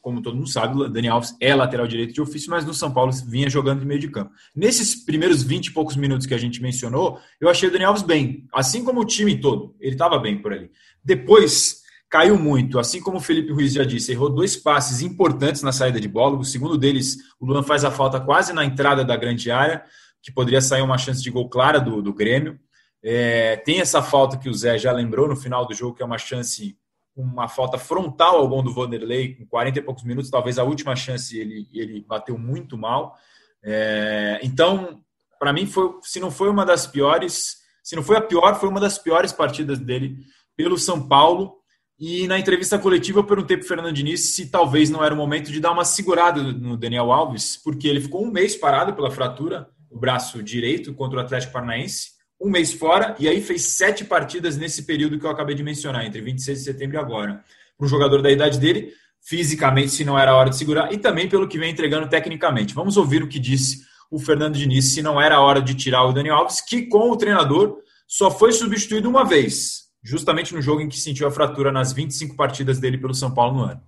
como 0.00 0.22
todo 0.22 0.36
mundo 0.36 0.48
sabe, 0.48 0.76
o 0.76 0.88
Daniel 0.88 1.14
Alves 1.14 1.36
é 1.40 1.54
lateral 1.54 1.86
direito 1.86 2.14
de 2.14 2.20
ofício, 2.20 2.50
mas 2.50 2.64
no 2.64 2.72
São 2.72 2.92
Paulo 2.92 3.12
vinha 3.26 3.50
jogando 3.50 3.80
de 3.80 3.86
meio 3.86 4.00
de 4.00 4.08
campo. 4.08 4.32
Nesses 4.54 4.94
primeiros 4.94 5.42
20 5.42 5.66
e 5.66 5.72
poucos 5.72 5.96
minutos 5.96 6.26
que 6.26 6.34
a 6.34 6.38
gente 6.38 6.62
mencionou, 6.62 7.18
eu 7.40 7.48
achei 7.48 7.68
o 7.68 7.72
Daniel 7.72 7.90
Alves 7.90 8.02
bem, 8.02 8.46
assim 8.52 8.82
como 8.82 9.00
o 9.00 9.04
time 9.04 9.38
todo, 9.38 9.74
ele 9.78 9.92
estava 9.92 10.18
bem 10.18 10.40
por 10.40 10.52
ali. 10.52 10.70
Depois, 11.04 11.80
caiu 12.08 12.38
muito, 12.38 12.78
assim 12.78 13.00
como 13.00 13.18
o 13.18 13.20
Felipe 13.20 13.52
Ruiz 13.52 13.72
já 13.72 13.84
disse, 13.84 14.12
errou 14.12 14.30
dois 14.30 14.56
passes 14.56 15.02
importantes 15.02 15.62
na 15.62 15.72
saída 15.72 16.00
de 16.00 16.08
bola, 16.08 16.38
o 16.38 16.44
segundo 16.44 16.78
deles, 16.78 17.18
o 17.38 17.46
Luan 17.46 17.62
faz 17.62 17.84
a 17.84 17.90
falta 17.90 18.18
quase 18.20 18.52
na 18.52 18.64
entrada 18.64 19.04
da 19.04 19.16
grande 19.16 19.50
área, 19.50 19.84
que 20.22 20.32
poderia 20.32 20.60
sair 20.60 20.82
uma 20.82 20.98
chance 20.98 21.22
de 21.22 21.30
gol 21.30 21.48
clara 21.48 21.78
do, 21.78 22.02
do 22.02 22.12
Grêmio. 22.12 22.58
É, 23.02 23.56
tem 23.56 23.80
essa 23.80 24.02
falta 24.02 24.36
que 24.36 24.48
o 24.48 24.54
Zé 24.54 24.76
já 24.76 24.92
lembrou 24.92 25.28
no 25.28 25.36
final 25.36 25.66
do 25.66 25.74
jogo, 25.74 25.96
que 25.96 26.02
é 26.02 26.06
uma 26.06 26.18
chance 26.18 26.76
uma 27.16 27.48
falta 27.48 27.76
frontal 27.76 28.36
ao 28.36 28.48
gol 28.48 28.62
do 28.62 28.72
Vanderlei, 28.72 29.34
com 29.34 29.46
40 29.46 29.78
e 29.78 29.82
poucos 29.82 30.04
minutos, 30.04 30.30
talvez 30.30 30.58
a 30.58 30.64
última 30.64 30.94
chance 30.96 31.38
ele, 31.38 31.68
ele 31.72 32.04
bateu 32.06 32.38
muito 32.38 32.78
mal. 32.78 33.16
É, 33.62 34.40
então, 34.42 35.02
para 35.38 35.52
mim, 35.52 35.66
foi, 35.66 35.98
se 36.02 36.20
não 36.20 36.30
foi 36.30 36.48
uma 36.48 36.64
das 36.64 36.86
piores, 36.86 37.58
se 37.82 37.96
não 37.96 38.02
foi 38.02 38.16
a 38.16 38.20
pior, 38.20 38.58
foi 38.58 38.68
uma 38.68 38.80
das 38.80 38.98
piores 38.98 39.32
partidas 39.32 39.78
dele 39.78 40.18
pelo 40.56 40.78
São 40.78 41.06
Paulo. 41.06 41.58
E 41.98 42.26
na 42.26 42.38
entrevista 42.38 42.78
coletiva 42.78 43.18
eu 43.18 43.24
perguntei 43.24 43.58
para 43.58 43.64
o 43.64 43.68
Fernando 43.68 43.92
Diniz 43.92 44.34
se 44.34 44.50
talvez 44.50 44.88
não 44.88 45.04
era 45.04 45.12
o 45.12 45.16
momento 45.16 45.52
de 45.52 45.60
dar 45.60 45.72
uma 45.72 45.84
segurada 45.84 46.42
no 46.42 46.76
Daniel 46.76 47.12
Alves, 47.12 47.58
porque 47.58 47.86
ele 47.86 48.00
ficou 48.00 48.24
um 48.24 48.30
mês 48.30 48.56
parado 48.56 48.94
pela 48.94 49.10
fratura, 49.10 49.68
o 49.90 49.98
braço 49.98 50.42
direito 50.42 50.94
contra 50.94 51.18
o 51.18 51.20
Atlético 51.20 51.52
Paranaense 51.52 52.19
um 52.40 52.48
mês 52.48 52.72
fora, 52.72 53.14
e 53.18 53.28
aí 53.28 53.42
fez 53.42 53.62
sete 53.62 54.04
partidas 54.04 54.56
nesse 54.56 54.84
período 54.84 55.18
que 55.18 55.26
eu 55.26 55.30
acabei 55.30 55.54
de 55.54 55.62
mencionar, 55.62 56.06
entre 56.06 56.22
26 56.22 56.58
de 56.58 56.64
setembro 56.64 56.96
e 56.96 56.98
agora. 56.98 57.44
Para 57.76 57.86
um 57.86 57.88
jogador 57.88 58.22
da 58.22 58.30
idade 58.30 58.58
dele, 58.58 58.92
fisicamente, 59.20 59.90
se 59.90 60.04
não 60.04 60.18
era 60.18 60.34
hora 60.34 60.48
de 60.48 60.56
segurar, 60.56 60.92
e 60.92 60.98
também 60.98 61.28
pelo 61.28 61.46
que 61.46 61.58
vem 61.58 61.70
entregando 61.70 62.08
tecnicamente. 62.08 62.74
Vamos 62.74 62.96
ouvir 62.96 63.22
o 63.22 63.28
que 63.28 63.38
disse 63.38 63.82
o 64.10 64.18
Fernando 64.18 64.54
Diniz, 64.54 64.86
se 64.86 65.02
não 65.02 65.20
era 65.20 65.40
hora 65.40 65.60
de 65.60 65.74
tirar 65.74 66.04
o 66.04 66.12
Daniel 66.12 66.36
Alves, 66.36 66.60
que 66.60 66.86
com 66.86 67.10
o 67.10 67.16
treinador 67.16 67.78
só 68.08 68.30
foi 68.30 68.52
substituído 68.52 69.08
uma 69.08 69.24
vez, 69.24 69.84
justamente 70.02 70.54
no 70.54 70.62
jogo 70.62 70.80
em 70.80 70.88
que 70.88 70.98
sentiu 70.98 71.28
a 71.28 71.30
fratura 71.30 71.70
nas 71.70 71.92
25 71.92 72.34
partidas 72.34 72.80
dele 72.80 72.98
pelo 72.98 73.14
São 73.14 73.32
Paulo 73.32 73.58
no 73.58 73.64
ano. 73.64 73.82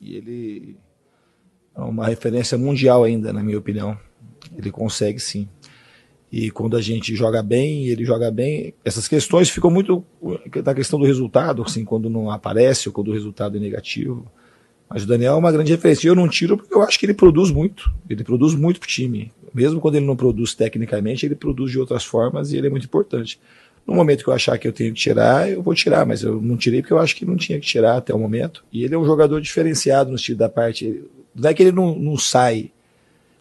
E 0.00 0.14
ele 0.14 0.78
é 1.74 1.80
uma 1.80 2.06
referência 2.06 2.56
mundial 2.56 3.02
ainda, 3.02 3.32
na 3.32 3.42
minha 3.42 3.58
opinião. 3.58 3.98
Ele 4.56 4.70
consegue 4.70 5.18
sim. 5.18 5.48
E 6.36 6.50
quando 6.50 6.76
a 6.76 6.80
gente 6.80 7.14
joga 7.14 7.40
bem, 7.44 7.86
ele 7.86 8.04
joga 8.04 8.28
bem, 8.28 8.74
essas 8.84 9.06
questões 9.06 9.48
ficam 9.48 9.70
muito 9.70 10.04
da 10.64 10.74
questão 10.74 10.98
do 10.98 11.06
resultado, 11.06 11.62
assim, 11.62 11.84
quando 11.84 12.10
não 12.10 12.28
aparece 12.28 12.88
ou 12.88 12.92
quando 12.92 13.06
o 13.06 13.12
resultado 13.12 13.56
é 13.56 13.60
negativo. 13.60 14.26
Mas 14.90 15.04
o 15.04 15.06
Daniel 15.06 15.34
é 15.34 15.36
uma 15.36 15.52
grande 15.52 15.70
referência. 15.70 16.08
Eu 16.08 16.16
não 16.16 16.28
tiro 16.28 16.56
porque 16.56 16.74
eu 16.74 16.82
acho 16.82 16.98
que 16.98 17.06
ele 17.06 17.14
produz 17.14 17.52
muito. 17.52 17.88
Ele 18.10 18.24
produz 18.24 18.52
muito 18.52 18.80
pro 18.80 18.88
time. 18.88 19.30
Mesmo 19.54 19.80
quando 19.80 19.94
ele 19.94 20.06
não 20.06 20.16
produz 20.16 20.56
tecnicamente, 20.56 21.24
ele 21.24 21.36
produz 21.36 21.70
de 21.70 21.78
outras 21.78 22.04
formas 22.04 22.52
e 22.52 22.56
ele 22.56 22.66
é 22.66 22.70
muito 22.70 22.86
importante. 22.86 23.38
No 23.86 23.94
momento 23.94 24.24
que 24.24 24.28
eu 24.28 24.34
achar 24.34 24.58
que 24.58 24.66
eu 24.66 24.72
tenho 24.72 24.92
que 24.92 24.98
tirar, 24.98 25.48
eu 25.48 25.62
vou 25.62 25.72
tirar, 25.72 26.04
mas 26.04 26.24
eu 26.24 26.42
não 26.42 26.56
tirei 26.56 26.80
porque 26.80 26.94
eu 26.94 26.98
acho 26.98 27.14
que 27.14 27.24
não 27.24 27.36
tinha 27.36 27.60
que 27.60 27.66
tirar 27.66 27.98
até 27.98 28.12
o 28.12 28.18
momento. 28.18 28.64
E 28.72 28.82
ele 28.82 28.96
é 28.96 28.98
um 28.98 29.04
jogador 29.04 29.40
diferenciado 29.40 30.10
no 30.10 30.16
estilo 30.16 30.38
da 30.38 30.48
parte. 30.48 31.04
Não 31.32 31.48
é 31.48 31.54
que 31.54 31.62
ele 31.62 31.70
não, 31.70 31.96
não 31.96 32.18
sai 32.18 32.72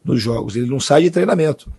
nos 0.06 0.22
jogos, 0.22 0.56
ele 0.56 0.68
não 0.68 0.80
sai 0.80 1.02
de 1.02 1.10
treinamento. 1.10 1.72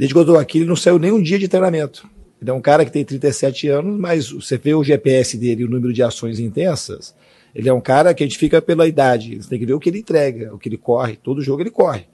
Desde 0.00 0.14
que 0.14 0.18
eu 0.18 0.22
estou 0.22 0.38
aqui, 0.38 0.56
ele 0.60 0.64
não 0.64 0.76
saiu 0.76 0.98
nem 0.98 1.12
um 1.12 1.22
dia 1.22 1.38
de 1.38 1.46
treinamento. 1.46 2.08
Ele 2.40 2.48
é 2.48 2.54
um 2.54 2.60
cara 2.62 2.86
que 2.86 2.90
tem 2.90 3.04
37 3.04 3.68
anos, 3.68 4.00
mas 4.00 4.30
você 4.30 4.56
vê 4.56 4.72
o 4.72 4.82
GPS 4.82 5.36
dele, 5.36 5.62
o 5.62 5.68
número 5.68 5.92
de 5.92 6.02
ações 6.02 6.40
intensas, 6.40 7.14
ele 7.54 7.68
é 7.68 7.72
um 7.72 7.82
cara 7.82 8.14
que 8.14 8.24
a 8.24 8.26
gente 8.26 8.38
fica 8.38 8.62
pela 8.62 8.88
idade. 8.88 9.36
Você 9.36 9.50
tem 9.50 9.58
que 9.58 9.66
ver 9.66 9.74
o 9.74 9.78
que 9.78 9.90
ele 9.90 9.98
entrega, 9.98 10.54
o 10.54 10.58
que 10.58 10.70
ele 10.70 10.78
corre. 10.78 11.16
Todo 11.16 11.42
jogo 11.42 11.60
ele 11.60 11.70
corre. 11.70 12.06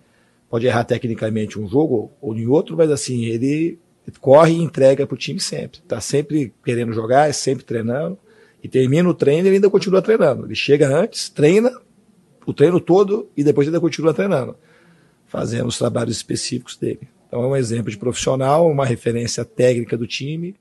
Pode 0.51 0.67
errar 0.67 0.83
tecnicamente 0.83 1.61
um 1.61 1.69
jogo 1.69 2.11
ou 2.21 2.37
em 2.37 2.49
outro, 2.49 2.77
mas 2.77 2.91
assim, 2.91 3.27
ele 3.27 3.79
corre 4.21 4.55
e 4.55 4.61
entrega 4.61 5.07
para 5.07 5.15
o 5.15 5.17
time 5.17 5.39
sempre. 5.39 5.79
Está 5.79 6.01
sempre 6.01 6.53
querendo 6.65 6.93
jogar, 6.93 7.29
é 7.29 7.33
sempre 7.33 7.65
treinando. 7.65 8.19
E 8.65 8.67
termina 8.67 9.09
o 9.09 9.15
treino 9.15 9.47
e 9.47 9.49
ele 9.51 9.57
ainda 9.59 9.71
continua 9.71 10.03
treinando. 10.03 10.45
Ele 10.45 10.57
chega 10.57 10.89
antes, 10.89 11.29
treina 11.29 11.71
o 12.45 12.53
treino 12.53 12.81
todo 12.81 13.31
e 13.37 13.45
depois 13.45 13.69
ainda 13.69 13.79
continua 13.79 14.13
treinando, 14.13 14.57
fazendo 15.29 15.69
os 15.69 15.79
trabalhos 15.79 16.17
específicos 16.17 16.77
dele. 16.77 17.15
Então 17.27 17.43
é 17.43 17.47
um 17.47 17.57
exemplo 17.57 17.91
de 17.91 17.99
profissional, 17.99 18.71
uma 18.71 18.85
referência 18.85 19.45
técnica 19.45 19.97
do 19.97 20.07
time. 20.07 20.57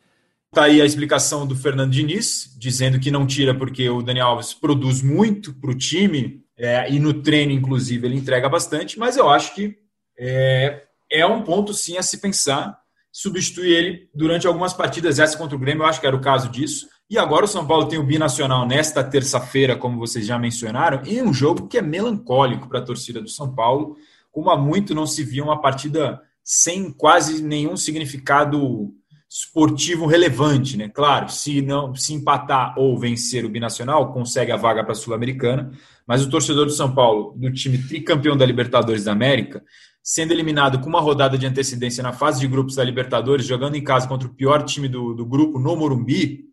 Está 0.51 0.65
aí 0.65 0.81
a 0.81 0.85
explicação 0.85 1.45
do 1.45 1.55
Fernando 1.55 1.91
Diniz, 1.91 2.55
dizendo 2.57 2.99
que 2.99 3.11
não 3.11 3.27
tira 3.27 3.53
porque 3.53 3.89
o 3.89 4.01
Daniel 4.01 4.27
Alves 4.27 4.53
produz 4.53 5.01
muito 5.01 5.53
para 5.53 5.71
o 5.71 5.75
time 5.75 6.43
é, 6.57 6.89
e 6.89 6.99
no 6.99 7.13
treino, 7.13 7.51
inclusive, 7.51 8.07
ele 8.07 8.15
entrega 8.15 8.47
bastante, 8.47 8.97
mas 8.97 9.17
eu 9.17 9.29
acho 9.29 9.53
que 9.53 9.75
é, 10.17 10.83
é 11.11 11.25
um 11.25 11.41
ponto 11.41 11.73
sim 11.73 11.97
a 11.97 12.01
se 12.01 12.19
pensar 12.19 12.77
substituir 13.11 13.71
ele 13.71 14.09
durante 14.13 14.45
algumas 14.45 14.73
partidas. 14.73 15.19
Essa 15.19 15.37
contra 15.37 15.55
o 15.55 15.59
Grêmio, 15.59 15.83
eu 15.83 15.87
acho 15.87 16.01
que 16.01 16.07
era 16.07 16.15
o 16.15 16.21
caso 16.21 16.49
disso. 16.49 16.87
E 17.09 17.17
agora 17.17 17.45
o 17.45 17.47
São 17.47 17.65
Paulo 17.65 17.87
tem 17.87 17.99
o 17.99 18.03
binacional 18.03 18.67
nesta 18.67 19.03
terça-feira, 19.03 19.75
como 19.75 19.97
vocês 19.97 20.25
já 20.25 20.37
mencionaram, 20.37 21.01
em 21.05 21.21
um 21.21 21.33
jogo 21.33 21.67
que 21.67 21.77
é 21.77 21.81
melancólico 21.81 22.67
para 22.67 22.79
a 22.79 22.83
torcida 22.83 23.21
do 23.21 23.29
São 23.29 23.53
Paulo. 23.53 23.95
Como 24.31 24.49
há 24.49 24.57
muito 24.57 24.93
não 24.93 25.07
se 25.07 25.23
via 25.23 25.43
uma 25.43 25.61
partida 25.61 26.21
sem 26.45 26.91
quase 26.91 27.41
nenhum 27.41 27.75
significado 27.75 28.93
esportivo 29.27 30.05
relevante, 30.05 30.77
né? 30.77 30.87
Claro, 30.87 31.27
se 31.27 31.59
não 31.59 31.95
se 31.95 32.13
empatar 32.13 32.75
ou 32.77 32.97
vencer 32.99 33.43
o 33.43 33.49
binacional, 33.49 34.13
consegue 34.13 34.51
a 34.51 34.55
vaga 34.55 34.83
para 34.83 34.91
a 34.91 34.95
Sul-Americana, 34.95 35.71
mas 36.05 36.23
o 36.23 36.29
torcedor 36.29 36.67
do 36.67 36.71
São 36.71 36.93
Paulo, 36.93 37.33
do 37.35 37.51
time 37.51 37.79
tricampeão 37.79 38.37
da 38.37 38.45
Libertadores 38.45 39.05
da 39.05 39.11
América, 39.11 39.63
sendo 40.03 40.31
eliminado 40.31 40.79
com 40.79 40.87
uma 40.87 41.01
rodada 41.01 41.35
de 41.35 41.47
antecedência 41.47 42.03
na 42.03 42.13
fase 42.13 42.39
de 42.39 42.47
grupos 42.47 42.75
da 42.75 42.83
Libertadores, 42.83 43.47
jogando 43.47 43.75
em 43.75 43.83
casa 43.83 44.07
contra 44.07 44.27
o 44.27 44.33
pior 44.33 44.63
time 44.63 44.87
do, 44.87 45.15
do 45.15 45.25
grupo 45.25 45.57
no 45.57 45.75
Morumbi, 45.75 46.45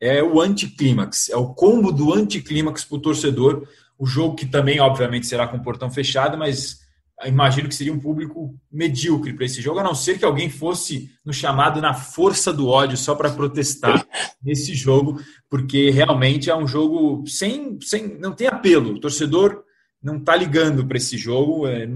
é 0.00 0.22
o 0.22 0.40
anticlímax, 0.40 1.28
é 1.30 1.36
o 1.36 1.52
combo 1.52 1.90
do 1.90 2.14
anticlímax 2.14 2.84
para 2.84 2.96
o 2.96 3.00
torcedor. 3.00 3.66
O 3.98 4.06
jogo 4.06 4.36
que 4.36 4.46
também, 4.46 4.80
obviamente, 4.80 5.26
será 5.26 5.48
com 5.48 5.56
o 5.56 5.62
portão 5.62 5.90
fechado, 5.90 6.38
mas 6.38 6.82
imagino 7.24 7.68
que 7.68 7.74
seria 7.74 7.92
um 7.92 8.00
público 8.00 8.54
medíocre 8.70 9.32
para 9.32 9.44
esse 9.44 9.60
jogo, 9.60 9.78
a 9.78 9.84
não 9.84 9.94
ser 9.94 10.18
que 10.18 10.24
alguém 10.24 10.50
fosse 10.50 11.10
no 11.24 11.32
chamado 11.32 11.80
na 11.80 11.94
força 11.94 12.52
do 12.52 12.68
ódio 12.68 12.96
só 12.96 13.14
para 13.14 13.30
protestar 13.30 14.06
nesse 14.42 14.74
jogo, 14.74 15.20
porque 15.48 15.90
realmente 15.90 16.50
é 16.50 16.56
um 16.56 16.66
jogo 16.66 17.24
sem, 17.26 17.78
sem 17.80 18.18
não 18.18 18.32
tem 18.32 18.48
apelo. 18.48 18.94
O 18.94 19.00
torcedor 19.00 19.62
não 20.02 20.16
está 20.16 20.34
ligando 20.34 20.84
para 20.84 20.96
esse 20.96 21.16
jogo. 21.16 21.66
É, 21.66 21.86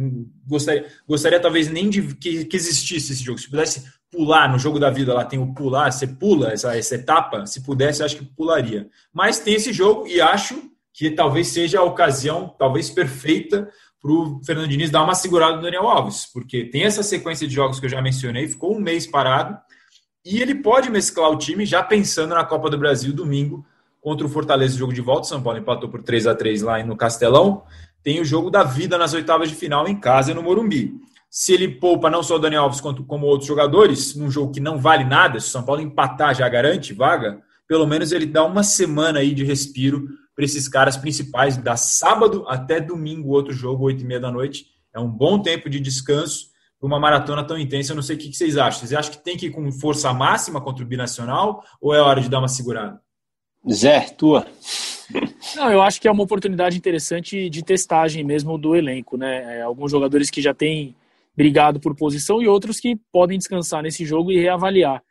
gostaria, 0.47 0.87
gostaria 1.07 1.41
talvez 1.41 1.69
nem 1.69 1.91
de 1.91 2.15
que, 2.15 2.45
que, 2.45 2.57
existisse 2.57 3.13
esse 3.13 3.25
jogo. 3.25 3.39
Se 3.39 3.51
pudesse 3.51 3.85
pular 4.11 4.51
no 4.51 4.59
jogo 4.59 4.79
da 4.79 4.91
vida, 4.91 5.13
lá 5.13 5.25
tem 5.25 5.39
o 5.39 5.53
pular, 5.53 5.91
você 5.91 6.07
pula 6.07 6.53
essa, 6.53 6.77
essa 6.77 6.95
etapa. 6.95 7.47
Se 7.47 7.63
pudesse, 7.63 8.03
acho 8.03 8.17
que 8.17 8.25
pularia. 8.25 8.89
Mas 9.13 9.41
tem 9.41 9.55
esse 9.55 9.73
jogo 9.73 10.07
e 10.07 10.21
acho 10.21 10.71
que 10.93 11.11
talvez 11.11 11.49
seja 11.49 11.81
a 11.81 11.85
ocasião, 11.85 12.55
talvez 12.59 12.89
perfeita 12.89 13.69
para 14.01 14.11
o 14.13 14.41
Fernando 14.45 14.69
Diniz 14.69 14.91
dar 14.91 15.03
uma 15.03 15.15
segurada 15.15 15.57
no 15.57 15.63
Daniel 15.63 15.89
Alves, 15.89 16.27
porque 16.33 16.65
tem 16.65 16.85
essa 16.85 17.03
sequência 17.03 17.47
de 17.47 17.55
jogos 17.55 17.81
que 17.81 17.87
eu 17.87 17.91
já 17.91 18.01
mencionei, 18.01 18.47
ficou 18.47 18.77
um 18.77 18.81
mês 18.81 19.07
parado, 19.07 19.59
e 20.25 20.43
ele 20.43 20.57
pode 20.57 20.91
mesclar 20.91 21.31
o 21.31 21.39
time 21.39 21.65
já 21.65 21.83
pensando 21.83 22.35
na 22.35 22.45
Copa 22.45 22.69
do 22.69 22.77
Brasil 22.77 23.13
domingo 23.13 23.65
contra 24.01 24.27
o 24.27 24.29
Fortaleza, 24.29 24.77
jogo 24.77 24.93
de 24.93 25.01
volta. 25.01 25.29
São 25.29 25.41
Paulo 25.41 25.59
empatou 25.59 25.89
por 25.89 26.03
3 26.03 26.27
a 26.27 26.35
3 26.35 26.63
lá 26.63 26.83
no 26.85 26.97
Castelão. 26.97 27.63
Tem 28.03 28.21
o 28.21 28.25
jogo 28.25 28.51
da 28.51 28.65
vida 28.65 28.99
nas 28.99 29.15
oitavas 29.15 29.49
de 29.49 29.55
final 29.55 29.87
em 29.87 29.99
casa 29.99 30.35
no 30.35 30.43
Morumbi. 30.43 30.95
Se 31.31 31.53
ele 31.53 31.69
poupa 31.69 32.11
não 32.11 32.23
só 32.25 32.37
o 32.37 32.39
Daniel 32.41 32.63
Alves 32.63 32.81
quanto 32.81 33.05
como 33.05 33.27
outros 33.27 33.47
jogadores, 33.47 34.17
num 34.17 34.31
jogo 34.31 34.53
que 34.53 34.61
não 34.61 34.79
vale 34.79 35.05
nada, 35.05 35.39
se 35.39 35.47
o 35.47 35.51
São 35.51 35.63
Paulo 35.63 35.81
empatar 35.81 36.35
já 36.35 36.49
garante 36.49 36.93
vaga, 36.93 37.41
pelo 37.67 37.87
menos 37.87 38.13
ele 38.13 38.27
dá 38.27 38.45
uma 38.45 38.63
semana 38.63 39.21
aí 39.21 39.35
de 39.35 39.45
respiro 39.45 40.09
para 40.35 40.45
esses 40.45 40.69
caras 40.69 40.97
principais, 40.97 41.57
da 41.57 41.77
sábado 41.77 42.45
até 42.47 42.79
domingo, 42.79 43.31
outro 43.31 43.53
jogo, 43.53 43.85
oito 43.85 44.03
e 44.03 44.07
meia 44.07 44.21
da 44.21 44.31
noite. 44.31 44.67
É 44.95 45.01
um 45.01 45.09
bom 45.09 45.41
tempo 45.41 45.71
de 45.71 45.81
descanso 45.81 46.49
para 46.79 46.87
uma 46.87 47.01
maratona 47.01 47.43
tão 47.43 47.59
intensa. 47.59 47.93
Eu 47.93 47.97
não 47.97 48.03
sei 48.03 48.17
o 48.17 48.19
que 48.19 48.33
vocês 48.33 48.57
acham. 48.59 48.81
Vocês 48.81 48.93
acham 48.93 49.13
que 49.13 49.25
tem 49.25 49.37
que 49.37 49.47
ir 49.47 49.51
com 49.51 49.73
força 49.73 50.13
máxima 50.13 50.61
contra 50.61 50.85
o 50.85 50.87
Binacional 50.87 51.65
ou 51.81 51.95
é 51.95 52.01
hora 52.01 52.21
de 52.21 52.29
dar 52.29 52.39
uma 52.39 52.49
segurada? 52.49 53.01
Zé, 53.71 54.01
tua. 54.17 54.47
Não, 55.57 55.71
eu 55.71 55.83
acho 55.83 56.01
que 56.01 56.07
é 56.07 56.11
uma 56.11 56.23
oportunidade 56.23 56.77
interessante 56.77 57.49
de 57.49 57.65
testagem 57.65 58.23
mesmo 58.23 58.59
do 58.59 58.77
elenco, 58.77 59.17
né? 59.17 59.59
É, 59.59 59.63
alguns 59.63 59.91
jogadores 59.91 60.31
que 60.31 60.43
já 60.43 60.53
têm 60.53 60.95
brigado 61.37 61.81
por 61.81 61.95
posição 61.95 62.43
e 62.43 62.49
outros 62.49 62.81
que 62.81 62.97
podem 63.13 63.39
descansar 63.39 63.83
nesse 63.83 64.05
jogo 64.05 64.33
e 64.33 64.41
reavaliar. 64.41 65.03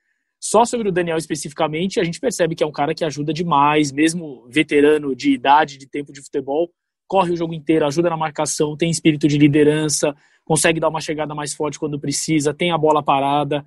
Só 0.48 0.64
sobre 0.64 0.88
o 0.88 0.92
Daniel 0.92 1.18
especificamente, 1.18 2.00
a 2.00 2.04
gente 2.04 2.20
percebe 2.20 2.54
que 2.54 2.64
é 2.64 2.68
um 2.68 2.72
cara 2.72 2.94
que 2.94 3.04
ajuda 3.04 3.34
demais, 3.34 3.92
mesmo 3.92 4.48
veterano 4.48 5.16
de 5.16 5.32
idade, 5.32 5.76
de 5.76 5.90
tempo 5.90 6.14
de 6.14 6.22
futebol, 6.22 6.70
corre 7.08 7.34
o 7.34 7.36
jogo 7.36 7.52
inteiro, 7.52 7.84
ajuda 7.84 8.12
na 8.12 8.16
marcação, 8.16 8.78
tem 8.78 8.92
espírito 8.92 9.28
de 9.28 9.40
liderança, 9.40 10.16
consegue 10.44 10.80
dar 10.80 10.90
uma 10.90 11.02
chegada 11.02 11.34
mais 11.34 11.56
forte 11.56 11.80
quando 11.80 12.00
precisa, 12.00 12.54
tem 12.54 12.72
a 12.72 12.78
bola 12.78 13.02
parada. 13.02 13.66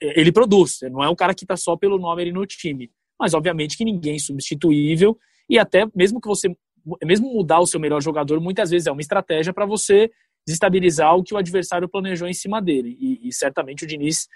Ele 0.00 0.32
produz, 0.32 0.80
não 0.90 1.04
é 1.04 1.08
um 1.08 1.14
cara 1.14 1.36
que 1.36 1.44
está 1.44 1.56
só 1.56 1.76
pelo 1.76 2.00
nome 2.00 2.22
ali 2.22 2.32
no 2.32 2.44
time. 2.46 2.90
Mas 3.16 3.32
obviamente 3.32 3.78
que 3.78 3.84
ninguém 3.84 4.16
é 4.16 4.18
substituível 4.18 5.16
e 5.48 5.56
até 5.56 5.86
mesmo 5.94 6.20
que 6.20 6.26
você 6.26 6.52
mesmo 7.04 7.32
mudar 7.32 7.60
o 7.60 7.66
seu 7.66 7.78
melhor 7.78 8.02
jogador, 8.02 8.40
muitas 8.40 8.70
vezes 8.70 8.88
é 8.88 8.90
uma 8.90 9.00
estratégia 9.00 9.52
para 9.52 9.64
você 9.64 10.10
desestabilizar 10.44 11.14
o 11.14 11.22
que 11.22 11.32
o 11.32 11.36
adversário 11.36 11.88
planejou 11.88 12.26
em 12.26 12.34
cima 12.34 12.60
dele. 12.60 12.98
E, 12.98 13.28
e 13.28 13.32
certamente 13.32 13.84
o 13.84 13.86
Diniz 13.86 14.26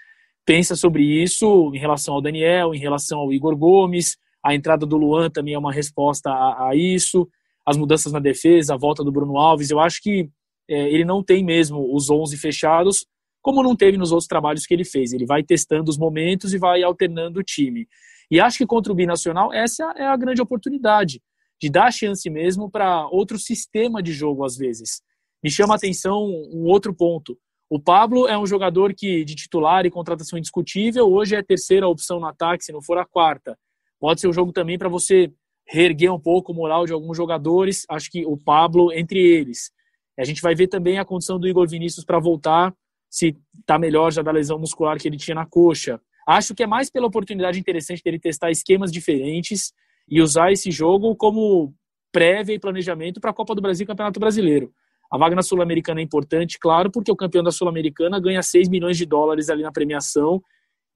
pensa 0.47 0.77
sobre 0.77 1.03
isso 1.03 1.73
em 1.75 1.79
relação 1.79 2.15
ao 2.15 2.23
Daniel, 2.23 2.73
em 2.73 2.79
relação 2.79 3.19
ao 3.19 3.33
Igor 3.33 3.57
Gomes. 3.57 4.17
A 4.43 4.55
entrada 4.55 4.87
do 4.87 4.97
Luan 4.97 5.29
também 5.29 5.55
é 5.55 5.59
uma 5.59 5.73
resposta 5.73 6.31
a, 6.31 6.69
a 6.69 6.77
isso. 6.77 7.29
As 7.67 7.77
mudanças 7.77 8.13
na 8.13 8.21
defesa, 8.21 8.75
a 8.75 8.79
volta 8.79 9.03
do 9.03 9.11
Bruno 9.11 9.37
Alves. 9.37 9.71
Eu 9.71 9.81
acho 9.81 10.01
que 10.01 10.31
é, 10.71 10.89
ele 10.89 11.05
não 11.05 11.23
tem 11.23 11.45
mesmo 11.45 11.93
os 11.93 12.09
11 12.09 12.37
fechados, 12.37 13.05
como 13.43 13.63
não 13.63 13.75
teve 13.75 13.99
nos 13.99 14.13
outros 14.13 14.29
trabalhos 14.29 14.65
que 14.65 14.73
ele 14.73 14.85
fez. 14.85 15.13
Ele 15.13 15.27
vai 15.27 15.43
testando 15.43 15.91
os 15.91 15.99
momentos 15.99 16.55
e 16.55 16.59
vai 16.59 16.85
alternando 16.85 17.41
o 17.41 17.43
time. 17.43 17.89
E 18.31 18.41
acho 18.41 18.59
que 18.59 18.67
contra 18.67 18.93
o 18.93 18.97
Binacional, 18.97 19.53
essa 19.53 19.93
é 19.97 20.05
a 20.05 20.17
grande 20.17 20.41
oportunidade 20.41 21.21
de 21.61 21.69
dar 21.69 21.93
chance 21.93 22.29
mesmo 22.31 22.71
para 22.71 23.09
outro 23.09 23.39
sistema 23.39 24.01
de 24.01 24.13
jogo, 24.13 24.45
às 24.45 24.57
vezes. 24.57 25.01
Me 25.43 25.51
chama 25.51 25.75
a 25.75 25.77
atenção 25.77 26.25
um 26.25 26.65
outro 26.67 26.95
ponto. 26.95 27.37
O 27.69 27.81
Pablo 27.81 28.29
é 28.29 28.39
um 28.39 28.47
jogador 28.47 28.95
que, 28.95 29.25
de 29.25 29.35
titular 29.35 29.85
e 29.85 29.91
contratação 29.91 30.39
indiscutível, 30.39 31.11
hoje 31.13 31.35
é 31.35 31.39
a 31.39 31.45
terceira 31.45 31.89
opção 31.89 32.21
no 32.21 32.27
ataque, 32.27 32.65
se 32.65 32.73
não 32.73 32.81
for 32.81 32.97
a 32.97 33.05
quarta. 33.05 33.59
Pode 33.99 34.21
ser 34.21 34.29
um 34.29 34.33
jogo 34.33 34.53
também 34.53 34.79
para 34.79 34.89
você 34.89 35.33
reerguer 35.67 36.13
um 36.13 36.21
pouco 36.21 36.53
o 36.53 36.55
moral 36.55 36.87
de 36.87 36.93
alguns 36.93 37.17
jogadores, 37.17 37.85
acho 37.89 38.09
que 38.09 38.25
o 38.25 38.37
Pablo 38.37 38.93
entre 38.93 39.19
eles. 39.19 39.73
A 40.17 40.25
gente 40.25 40.41
vai 40.41 40.55
ver 40.55 40.69
também 40.69 40.99
a 40.99 41.05
condição 41.05 41.41
do 41.41 41.49
Igor 41.49 41.69
Vinícius 41.69 42.05
para 42.05 42.21
voltar, 42.21 42.73
se 43.11 43.37
está 43.61 43.79
melhor 43.79 44.13
já 44.13 44.23
da 44.23 44.31
lesão 44.31 44.59
muscular 44.61 44.99
que 44.99 45.09
ele 45.09 45.17
tinha 45.17 45.35
na 45.35 45.45
coxa. 45.45 46.01
Acho 46.27 46.55
que 46.55 46.63
é 46.63 46.67
mais 46.69 46.89
pela 46.89 47.07
oportunidade 47.07 47.59
interessante 47.59 48.03
dele 48.03 48.19
testar 48.19 48.51
esquemas 48.51 48.93
diferentes 48.93 49.73
e 50.09 50.23
usar 50.23 50.53
esse 50.53 50.71
jogo 50.71 51.17
como 51.17 51.75
prévia 52.13 52.55
e 52.55 52.61
planejamento 52.61 53.21
para 53.21 53.31
a 53.31 53.35
Copa 53.35 53.55
do 53.57 53.61
Brasil 53.61 53.85
e 53.85 53.87
Campeonato 53.87 54.21
Brasileiro. 54.21 54.73
A 55.11 55.17
vaga 55.17 55.37
na 55.37 55.43
Sul-Americana 55.43 56.01
é 56.01 56.03
importante, 56.03 56.59
claro, 56.59 56.91
porque 56.91 57.11
o 57.11 57.17
campeão 57.17 57.43
da 57.43 57.53
Sul-Americana 57.53 58.21
ganha 58.21 58.43
6 58.43 58.69
milhões 58.69 58.97
de 58.97 59.07
dólares 59.07 59.49
ali 59.49 59.63
na 59.63 59.73
premiação. 59.73 60.43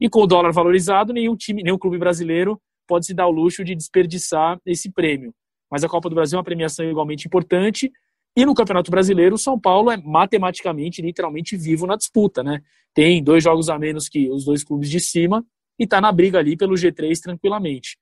E 0.01 0.09
com 0.09 0.23
o 0.23 0.27
dólar 0.27 0.53
valorizado, 0.53 1.13
nenhum 1.13 1.37
time, 1.37 1.63
nenhum 1.63 1.79
clube 1.79 1.99
brasileiro 1.99 2.61
pode 2.89 3.07
se 3.07 3.15
dar 3.15 3.27
o 3.29 3.31
luxo 3.31 3.65
de 3.65 3.75
desperdiçar 3.75 4.59
esse 4.67 4.91
prêmio. 4.91 5.33
Mas 5.71 5.85
a 5.85 5.89
Copa 5.89 6.09
do 6.09 6.15
Brasil 6.15 6.37
é 6.37 6.39
uma 6.39 6.45
premiação 6.45 6.85
igualmente 6.85 7.27
importante. 7.27 7.93
E 8.37 8.45
no 8.45 8.55
Campeonato 8.55 8.91
Brasileiro, 8.91 9.37
o 9.37 9.39
São 9.39 9.59
Paulo 9.59 9.91
é 9.91 9.97
matematicamente, 9.97 11.01
literalmente 11.01 11.57
vivo 11.57 11.87
na 11.87 11.97
disputa, 11.97 12.43
né? 12.43 12.61
Tem 12.93 13.23
dois 13.23 13.45
jogos 13.45 13.69
a 13.69 13.79
menos 13.79 14.09
que 14.09 14.29
os 14.31 14.45
dois 14.45 14.65
clubes 14.65 14.91
de 14.91 14.99
cima 14.99 15.45
e 15.79 15.85
está 15.85 16.01
na 16.01 16.11
briga 16.11 16.39
ali 16.39 16.57
pelo 16.57 16.75
G3 16.75 17.17
tranquilamente. 17.21 17.97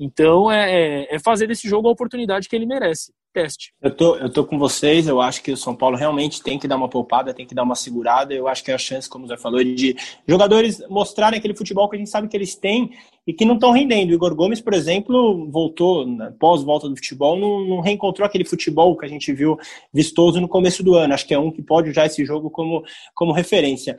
Então 0.00 0.50
é, 0.50 1.04
é, 1.04 1.14
é 1.14 1.18
fazer 1.20 1.46
desse 1.46 1.68
jogo 1.68 1.88
a 1.88 1.92
oportunidade 1.92 2.48
que 2.48 2.56
ele 2.56 2.66
merece 2.66 3.12
teste. 3.32 3.72
Eu 3.80 3.90
tô, 3.90 4.16
eu 4.16 4.30
tô 4.30 4.44
com 4.44 4.58
vocês, 4.58 5.08
eu 5.08 5.20
acho 5.20 5.42
que 5.42 5.52
o 5.52 5.56
São 5.56 5.74
Paulo 5.74 5.96
realmente 5.96 6.42
tem 6.42 6.58
que 6.58 6.68
dar 6.68 6.76
uma 6.76 6.88
poupada, 6.88 7.32
tem 7.32 7.46
que 7.46 7.54
dar 7.54 7.62
uma 7.62 7.74
segurada. 7.74 8.34
Eu 8.34 8.46
acho 8.46 8.62
que 8.62 8.70
é 8.70 8.74
a 8.74 8.78
chance, 8.78 9.08
como 9.08 9.26
Zé 9.26 9.36
falou, 9.36 9.62
de 9.64 9.96
jogadores 10.26 10.82
mostrarem 10.88 11.38
aquele 11.38 11.54
futebol 11.54 11.88
que 11.88 11.96
a 11.96 11.98
gente 11.98 12.10
sabe 12.10 12.28
que 12.28 12.36
eles 12.36 12.54
têm 12.54 12.90
e 13.26 13.32
que 13.32 13.44
não 13.44 13.54
estão 13.54 13.72
rendendo. 13.72 14.10
O 14.10 14.14
Igor 14.14 14.34
Gomes, 14.34 14.60
por 14.60 14.74
exemplo, 14.74 15.50
voltou, 15.50 16.06
né, 16.06 16.32
pós-volta 16.38 16.88
do 16.88 16.96
futebol, 16.96 17.36
não, 17.36 17.64
não, 17.64 17.80
reencontrou 17.80 18.26
aquele 18.26 18.44
futebol 18.44 18.96
que 18.96 19.06
a 19.06 19.08
gente 19.08 19.32
viu 19.32 19.58
vistoso 19.92 20.40
no 20.40 20.48
começo 20.48 20.82
do 20.82 20.94
ano. 20.94 21.14
Acho 21.14 21.26
que 21.26 21.34
é 21.34 21.38
um 21.38 21.50
que 21.50 21.62
pode 21.62 21.90
usar 21.90 22.06
esse 22.06 22.24
jogo 22.24 22.50
como, 22.50 22.82
como 23.14 23.32
referência. 23.32 23.96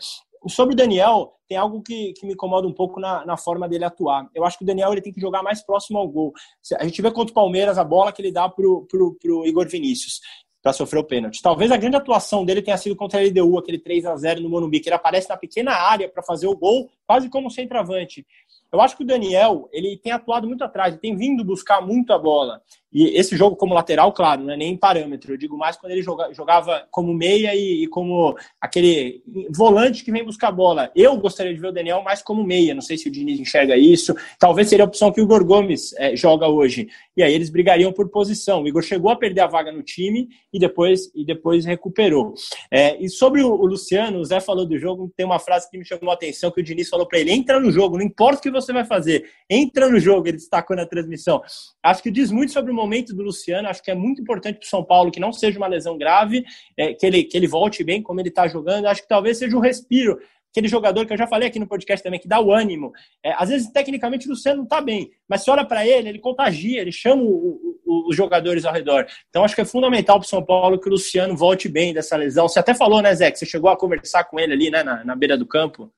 Sobre 0.47 0.73
o 0.73 0.77
Daniel, 0.77 1.33
tem 1.47 1.57
algo 1.57 1.81
que, 1.81 2.13
que 2.13 2.25
me 2.25 2.33
incomoda 2.33 2.67
um 2.67 2.73
pouco 2.73 2.99
na, 2.99 3.25
na, 3.25 3.37
forma 3.37 3.67
dele 3.67 3.85
atuar. 3.85 4.27
Eu 4.33 4.43
acho 4.43 4.57
que 4.57 4.63
o 4.63 4.67
Daniel 4.67 4.91
ele 4.91 5.01
tem 5.01 5.13
que 5.13 5.21
jogar 5.21 5.43
mais 5.43 5.61
próximo 5.61 5.97
ao 5.99 6.07
gol. 6.07 6.33
A 6.77 6.85
gente 6.85 7.01
vê 7.01 7.11
contra 7.11 7.31
o 7.31 7.35
Palmeiras 7.35 7.77
a 7.77 7.83
bola 7.83 8.11
que 8.11 8.21
ele 8.21 8.31
dá 8.31 8.49
pro, 8.49 8.85
pro, 8.89 9.15
pro 9.15 9.45
Igor 9.45 9.67
Vinícius 9.67 10.19
para 10.63 10.71
sofrer 10.71 10.99
o 10.99 11.03
pênalti. 11.03 11.41
Talvez 11.41 11.69
a 11.71 11.77
grande 11.77 11.97
atuação 11.97 12.45
dele 12.45 12.61
tenha 12.61 12.77
sido 12.77 12.95
contra 12.95 13.19
a 13.19 13.23
LDU, 13.23 13.57
aquele 13.57 13.77
3 13.77 14.05
a 14.05 14.15
0 14.15 14.41
no 14.41 14.49
Monumbi, 14.49 14.79
que 14.79 14.87
ele 14.87 14.95
aparece 14.95 15.27
na 15.27 15.35
pequena 15.35 15.73
área 15.73 16.07
para 16.07 16.23
fazer 16.23 16.47
o 16.47 16.55
gol, 16.55 16.89
quase 17.05 17.29
como 17.29 17.51
centroavante. 17.51 18.25
Eu 18.73 18.81
acho 18.81 18.97
que 18.97 19.03
o 19.03 19.05
Daniel, 19.05 19.69
ele 19.71 19.95
tem 19.97 20.11
atuado 20.11 20.47
muito 20.47 20.63
atrás, 20.63 20.93
ele 20.93 21.01
tem 21.01 21.15
vindo 21.15 21.45
buscar 21.45 21.79
muito 21.79 22.11
a 22.11 22.17
bola. 22.17 22.59
E 22.93 23.17
esse 23.17 23.35
jogo 23.35 23.55
como 23.55 23.73
lateral, 23.73 24.13
claro, 24.13 24.43
não 24.43 24.53
é 24.53 24.57
nem 24.57 24.77
parâmetro. 24.77 25.33
Eu 25.33 25.37
digo 25.37 25.57
mais 25.57 25.75
quando 25.75 25.93
ele 25.93 26.03
joga, 26.03 26.31
jogava 26.31 26.87
como 26.91 27.11
meia 27.11 27.55
e, 27.55 27.83
e, 27.83 27.87
como 27.87 28.35
aquele 28.61 29.23
volante 29.49 30.03
que 30.03 30.11
vem 30.11 30.23
buscar 30.23 30.49
a 30.49 30.51
bola. 30.51 30.91
Eu 30.95 31.17
gostaria 31.17 31.51
de 31.51 31.59
ver 31.59 31.69
o 31.69 31.71
Daniel 31.71 32.03
mais 32.03 32.21
como 32.21 32.43
meia. 32.43 32.75
Não 32.75 32.81
sei 32.81 32.95
se 32.95 33.07
o 33.07 33.11
Diniz 33.11 33.39
enxerga 33.39 33.75
isso. 33.75 34.15
Talvez 34.37 34.69
seria 34.69 34.85
a 34.85 34.87
opção 34.87 35.11
que 35.11 35.19
o 35.19 35.23
Igor 35.23 35.43
Gomes 35.43 35.91
é, 35.97 36.15
joga 36.15 36.47
hoje. 36.47 36.87
E 37.17 37.23
aí 37.23 37.33
eles 37.33 37.49
brigariam 37.49 37.91
por 37.91 38.09
posição. 38.09 38.61
O 38.61 38.67
Igor 38.67 38.83
chegou 38.83 39.09
a 39.09 39.15
perder 39.15 39.41
a 39.41 39.47
vaga 39.47 39.71
no 39.71 39.81
time 39.81 40.29
e 40.53 40.59
depois, 40.59 41.11
e 41.15 41.25
depois 41.25 41.65
recuperou. 41.65 42.35
É, 42.69 43.03
e 43.03 43.09
sobre 43.09 43.41
o, 43.41 43.65
Luciano, 43.65 44.19
o 44.19 44.25
Zé 44.25 44.39
falou 44.39 44.67
do 44.67 44.77
jogo, 44.77 45.11
tem 45.17 45.25
uma 45.25 45.39
frase 45.39 45.67
que 45.69 45.79
me 45.79 45.85
chamou 45.85 46.11
a 46.11 46.13
atenção 46.13 46.51
que 46.51 46.61
o 46.61 46.63
Diniz 46.63 46.89
falou 46.89 47.07
para 47.07 47.17
ele: 47.17 47.31
entra 47.31 47.59
no 47.59 47.71
jogo, 47.71 47.97
não 47.97 48.05
importa 48.05 48.37
o 48.37 48.41
que 48.43 48.51
você 48.51 48.62
vai 48.71 48.85
fazer, 48.85 49.29
entra 49.49 49.89
no 49.89 49.99
jogo. 49.99 50.27
Ele 50.27 50.37
destacou 50.37 50.75
na 50.75 50.85
transmissão. 50.85 51.41
Acho 51.83 52.03
que 52.03 52.11
diz 52.11 52.31
muito 52.31 52.53
sobre 52.53 52.71
o 52.71 52.75
momento 52.75 53.13
do 53.13 53.23
Luciano, 53.23 53.67
acho 53.67 53.83
que 53.83 53.91
é 53.91 53.95
muito 53.95 54.21
importante 54.21 54.59
para 54.59 54.65
o 54.65 54.69
São 54.69 54.83
Paulo 54.83 55.11
que 55.11 55.19
não 55.19 55.33
seja 55.33 55.57
uma 55.57 55.67
lesão 55.67 55.97
grave, 55.97 56.45
é, 56.77 56.93
que, 56.93 57.05
ele, 57.05 57.23
que 57.23 57.35
ele 57.35 57.47
volte 57.47 57.83
bem 57.83 58.01
como 58.01 58.21
ele 58.21 58.29
está 58.29 58.47
jogando. 58.47 58.85
Acho 58.85 59.01
que 59.01 59.07
talvez 59.07 59.37
seja 59.37 59.57
um 59.57 59.59
respiro. 59.59 60.19
Aquele 60.53 60.67
jogador 60.67 61.03
que 61.07 61.11
eu 61.11 61.17
já 61.17 61.25
falei 61.25 61.47
aqui 61.47 61.57
no 61.57 61.67
podcast 61.67 62.03
também, 62.03 62.19
que 62.19 62.27
dá 62.27 62.39
o 62.39 62.53
ânimo. 62.53 62.91
É, 63.25 63.33
às 63.37 63.49
vezes, 63.49 63.71
tecnicamente, 63.71 64.27
o 64.27 64.29
Luciano 64.29 64.57
não 64.57 64.65
está 64.65 64.79
bem, 64.79 65.09
mas 65.27 65.43
se 65.43 65.49
olha 65.49 65.65
para 65.65 65.83
ele, 65.85 66.09
ele 66.09 66.19
contagia, 66.19 66.79
ele 66.79 66.91
chama 66.91 67.23
o, 67.23 67.79
o, 67.83 68.09
os 68.09 68.15
jogadores 68.15 68.63
ao 68.63 68.71
redor. 68.71 69.07
Então, 69.29 69.43
acho 69.43 69.55
que 69.55 69.61
é 69.61 69.65
fundamental 69.65 70.19
para 70.19 70.27
o 70.27 70.29
São 70.29 70.45
Paulo 70.45 70.79
que 70.79 70.87
o 70.87 70.91
Luciano 70.91 71.35
volte 71.35 71.67
bem 71.67 71.91
dessa 71.91 72.15
lesão. 72.15 72.47
Você 72.47 72.59
até 72.59 72.75
falou, 72.75 73.01
né, 73.01 73.15
Zé, 73.15 73.31
que 73.31 73.39
você 73.39 73.47
chegou 73.47 73.67
a 73.67 73.75
conversar 73.75 74.25
com 74.25 74.39
ele 74.39 74.53
ali, 74.53 74.69
né, 74.69 74.83
na, 74.83 75.03
na 75.03 75.15
beira 75.15 75.35
do 75.35 75.47
campo 75.47 75.91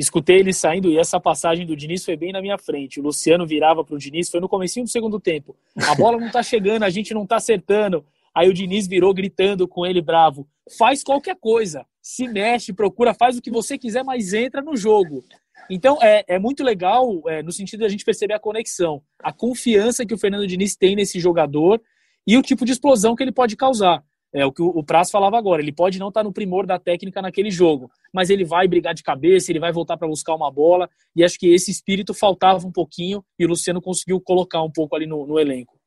escutei 0.00 0.38
ele 0.38 0.52
saindo 0.52 0.90
e 0.90 0.98
essa 0.98 1.20
passagem 1.20 1.66
do 1.66 1.76
Diniz 1.76 2.04
foi 2.04 2.16
bem 2.16 2.32
na 2.32 2.40
minha 2.40 2.56
frente. 2.56 2.98
O 2.98 3.02
Luciano 3.02 3.46
virava 3.46 3.84
para 3.84 3.94
o 3.94 3.98
Diniz, 3.98 4.30
foi 4.30 4.40
no 4.40 4.48
comecinho 4.48 4.84
do 4.84 4.90
segundo 4.90 5.20
tempo. 5.20 5.54
A 5.76 5.94
bola 5.94 6.18
não 6.18 6.28
está 6.28 6.42
chegando, 6.42 6.84
a 6.84 6.90
gente 6.90 7.12
não 7.12 7.24
está 7.24 7.36
acertando. 7.36 8.04
Aí 8.34 8.48
o 8.48 8.54
Diniz 8.54 8.86
virou 8.86 9.12
gritando 9.12 9.68
com 9.68 9.84
ele 9.84 10.00
bravo: 10.00 10.48
faz 10.78 11.02
qualquer 11.02 11.36
coisa, 11.36 11.84
se 12.00 12.26
mexe, 12.26 12.72
procura, 12.72 13.12
faz 13.12 13.36
o 13.36 13.42
que 13.42 13.50
você 13.50 13.76
quiser, 13.76 14.02
mas 14.02 14.32
entra 14.32 14.62
no 14.62 14.76
jogo. 14.76 15.22
Então 15.68 15.98
é, 16.00 16.24
é 16.26 16.38
muito 16.38 16.64
legal 16.64 17.22
é, 17.28 17.42
no 17.42 17.52
sentido 17.52 17.80
de 17.80 17.86
a 17.86 17.88
gente 17.88 18.04
perceber 18.04 18.34
a 18.34 18.40
conexão, 18.40 19.02
a 19.22 19.32
confiança 19.32 20.06
que 20.06 20.14
o 20.14 20.18
Fernando 20.18 20.46
Diniz 20.46 20.74
tem 20.74 20.96
nesse 20.96 21.20
jogador 21.20 21.80
e 22.26 22.36
o 22.36 22.42
tipo 22.42 22.64
de 22.64 22.72
explosão 22.72 23.14
que 23.14 23.22
ele 23.22 23.32
pode 23.32 23.56
causar. 23.56 24.02
É 24.32 24.46
o 24.46 24.52
que 24.52 24.62
o 24.62 24.82
Praz 24.84 25.10
falava 25.10 25.36
agora. 25.36 25.60
Ele 25.60 25.72
pode 25.72 25.98
não 25.98 26.08
estar 26.08 26.22
no 26.22 26.32
primor 26.32 26.64
da 26.64 26.78
técnica 26.78 27.20
naquele 27.20 27.50
jogo, 27.50 27.90
mas 28.12 28.30
ele 28.30 28.44
vai 28.44 28.68
brigar 28.68 28.94
de 28.94 29.02
cabeça, 29.02 29.50
ele 29.50 29.58
vai 29.58 29.72
voltar 29.72 29.96
para 29.96 30.06
buscar 30.06 30.34
uma 30.34 30.50
bola. 30.50 30.88
E 31.16 31.24
acho 31.24 31.38
que 31.38 31.52
esse 31.52 31.70
espírito 31.70 32.14
faltava 32.14 32.64
um 32.66 32.70
pouquinho 32.72 33.24
e 33.38 33.44
o 33.44 33.48
Luciano 33.48 33.80
conseguiu 33.80 34.20
colocar 34.20 34.62
um 34.62 34.70
pouco 34.70 34.94
ali 34.94 35.06
no, 35.06 35.26
no 35.26 35.38
elenco. 35.38 35.80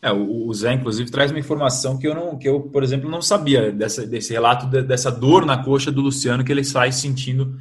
É, 0.00 0.12
o 0.12 0.54
Zé, 0.54 0.74
inclusive, 0.74 1.10
traz 1.10 1.32
uma 1.32 1.40
informação 1.40 1.98
que 1.98 2.06
eu, 2.06 2.14
não, 2.14 2.38
que 2.38 2.48
eu 2.48 2.60
por 2.60 2.84
exemplo, 2.84 3.10
não 3.10 3.20
sabia 3.20 3.72
dessa, 3.72 4.06
desse 4.06 4.32
relato 4.32 4.66
de, 4.66 4.80
dessa 4.80 5.10
dor 5.10 5.44
na 5.44 5.60
coxa 5.60 5.90
do 5.90 6.00
Luciano 6.00 6.44
que 6.44 6.52
ele 6.52 6.62
sai 6.62 6.92
sentindo. 6.92 7.58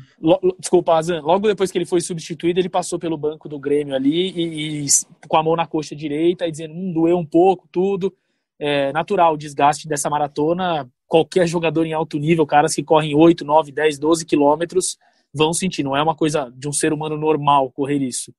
Desculpa, 0.59 0.93
Azan, 0.93 1.21
logo 1.21 1.47
depois 1.47 1.71
que 1.71 1.79
ele 1.79 1.85
foi 1.85 1.99
substituído, 1.99 2.59
ele 2.59 2.69
passou 2.69 2.99
pelo 2.99 3.17
banco 3.17 3.49
do 3.49 3.57
Grêmio 3.57 3.95
ali 3.95 4.29
e, 4.29 4.85
e 4.85 4.87
com 5.27 5.35
a 5.35 5.41
mão 5.41 5.55
na 5.55 5.65
coxa 5.65 5.95
direita 5.95 6.45
e 6.45 6.51
dizendo, 6.51 6.75
hum, 6.75 6.93
doeu 6.93 7.17
um 7.17 7.25
pouco, 7.25 7.67
tudo 7.71 8.13
é 8.59 8.91
natural 8.91 9.33
o 9.33 9.37
desgaste 9.37 9.87
dessa 9.87 10.09
maratona. 10.09 10.89
Qualquer 11.05 11.47
jogador 11.47 11.85
em 11.85 11.93
alto 11.93 12.17
nível, 12.17 12.45
caras 12.45 12.73
que 12.73 12.83
correm 12.83 13.15
8, 13.15 13.45
9, 13.45 13.71
10, 13.71 13.99
12 13.99 14.25
quilômetros, 14.25 14.97
vão 15.33 15.53
sentir. 15.53 15.83
Não 15.83 15.95
é 15.95 16.01
uma 16.01 16.15
coisa 16.15 16.51
de 16.55 16.67
um 16.67 16.73
ser 16.73 16.91
humano 16.91 17.17
normal 17.17 17.71
correr 17.71 18.01
isso. 18.01 18.33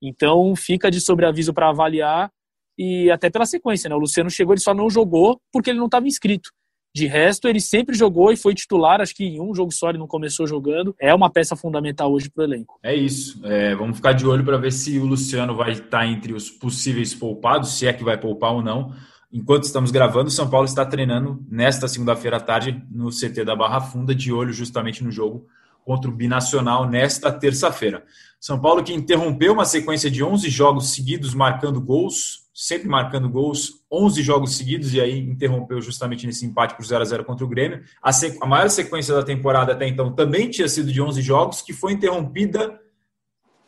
Então, 0.00 0.54
fica 0.54 0.90
de 0.90 1.00
sobreaviso 1.00 1.52
para 1.52 1.68
avaliar 1.68 2.30
e 2.78 3.10
até 3.10 3.30
pela 3.30 3.46
sequência, 3.46 3.88
né? 3.88 3.96
O 3.96 3.98
Luciano 3.98 4.30
chegou, 4.30 4.54
ele 4.54 4.60
só 4.60 4.74
não 4.74 4.88
jogou 4.88 5.40
porque 5.52 5.70
ele 5.70 5.78
não 5.78 5.86
estava 5.86 6.06
inscrito. 6.06 6.50
De 6.94 7.06
resto, 7.06 7.46
ele 7.46 7.60
sempre 7.60 7.94
jogou 7.94 8.32
e 8.32 8.38
foi 8.38 8.54
titular. 8.54 9.02
Acho 9.02 9.14
que 9.14 9.24
em 9.24 9.40
um 9.40 9.54
jogo 9.54 9.70
só 9.70 9.90
ele 9.90 9.98
não 9.98 10.06
começou 10.06 10.46
jogando. 10.46 10.94
É 10.98 11.14
uma 11.14 11.30
peça 11.30 11.54
fundamental 11.54 12.10
hoje 12.10 12.30
para 12.30 12.42
o 12.42 12.46
elenco. 12.46 12.78
É 12.82 12.94
isso. 12.94 13.38
É, 13.44 13.74
vamos 13.74 13.96
ficar 13.96 14.14
de 14.14 14.26
olho 14.26 14.44
para 14.44 14.56
ver 14.56 14.72
se 14.72 14.98
o 14.98 15.04
Luciano 15.04 15.54
vai 15.54 15.72
estar 15.72 16.06
entre 16.06 16.32
os 16.32 16.50
possíveis 16.50 17.14
poupados, 17.14 17.76
se 17.76 17.86
é 17.86 17.92
que 17.92 18.02
vai 18.02 18.18
poupar 18.18 18.54
ou 18.54 18.62
não 18.62 18.94
enquanto 19.36 19.64
estamos 19.64 19.90
gravando, 19.90 20.28
o 20.28 20.32
São 20.32 20.48
Paulo 20.48 20.64
está 20.64 20.84
treinando 20.84 21.44
nesta 21.46 21.86
segunda-feira 21.86 22.38
à 22.38 22.40
tarde 22.40 22.82
no 22.90 23.10
CT 23.10 23.44
da 23.44 23.54
Barra 23.54 23.82
Funda, 23.82 24.14
de 24.14 24.32
olho 24.32 24.52
justamente 24.52 25.04
no 25.04 25.12
jogo 25.12 25.46
contra 25.84 26.10
o 26.10 26.12
Binacional 26.12 26.88
nesta 26.88 27.30
terça-feira. 27.30 28.02
São 28.40 28.58
Paulo 28.58 28.82
que 28.82 28.94
interrompeu 28.94 29.52
uma 29.52 29.66
sequência 29.66 30.10
de 30.10 30.24
11 30.24 30.48
jogos 30.48 30.94
seguidos 30.94 31.34
marcando 31.34 31.80
gols, 31.80 32.46
sempre 32.54 32.88
marcando 32.88 33.28
gols, 33.28 33.84
11 33.92 34.22
jogos 34.22 34.56
seguidos, 34.56 34.94
e 34.94 35.00
aí 35.00 35.18
interrompeu 35.18 35.80
justamente 35.82 36.26
nesse 36.26 36.46
empate 36.46 36.74
por 36.74 36.84
0 36.84 37.02
a 37.02 37.04
0 37.04 37.24
contra 37.24 37.44
o 37.44 37.48
Grêmio. 37.48 37.82
A, 38.02 38.10
a 38.40 38.46
maior 38.46 38.70
sequência 38.70 39.14
da 39.14 39.22
temporada 39.22 39.72
até 39.72 39.86
então 39.86 40.12
também 40.12 40.48
tinha 40.48 40.66
sido 40.66 40.90
de 40.90 41.00
11 41.00 41.20
jogos, 41.20 41.60
que 41.60 41.74
foi 41.74 41.92
interrompida 41.92 42.80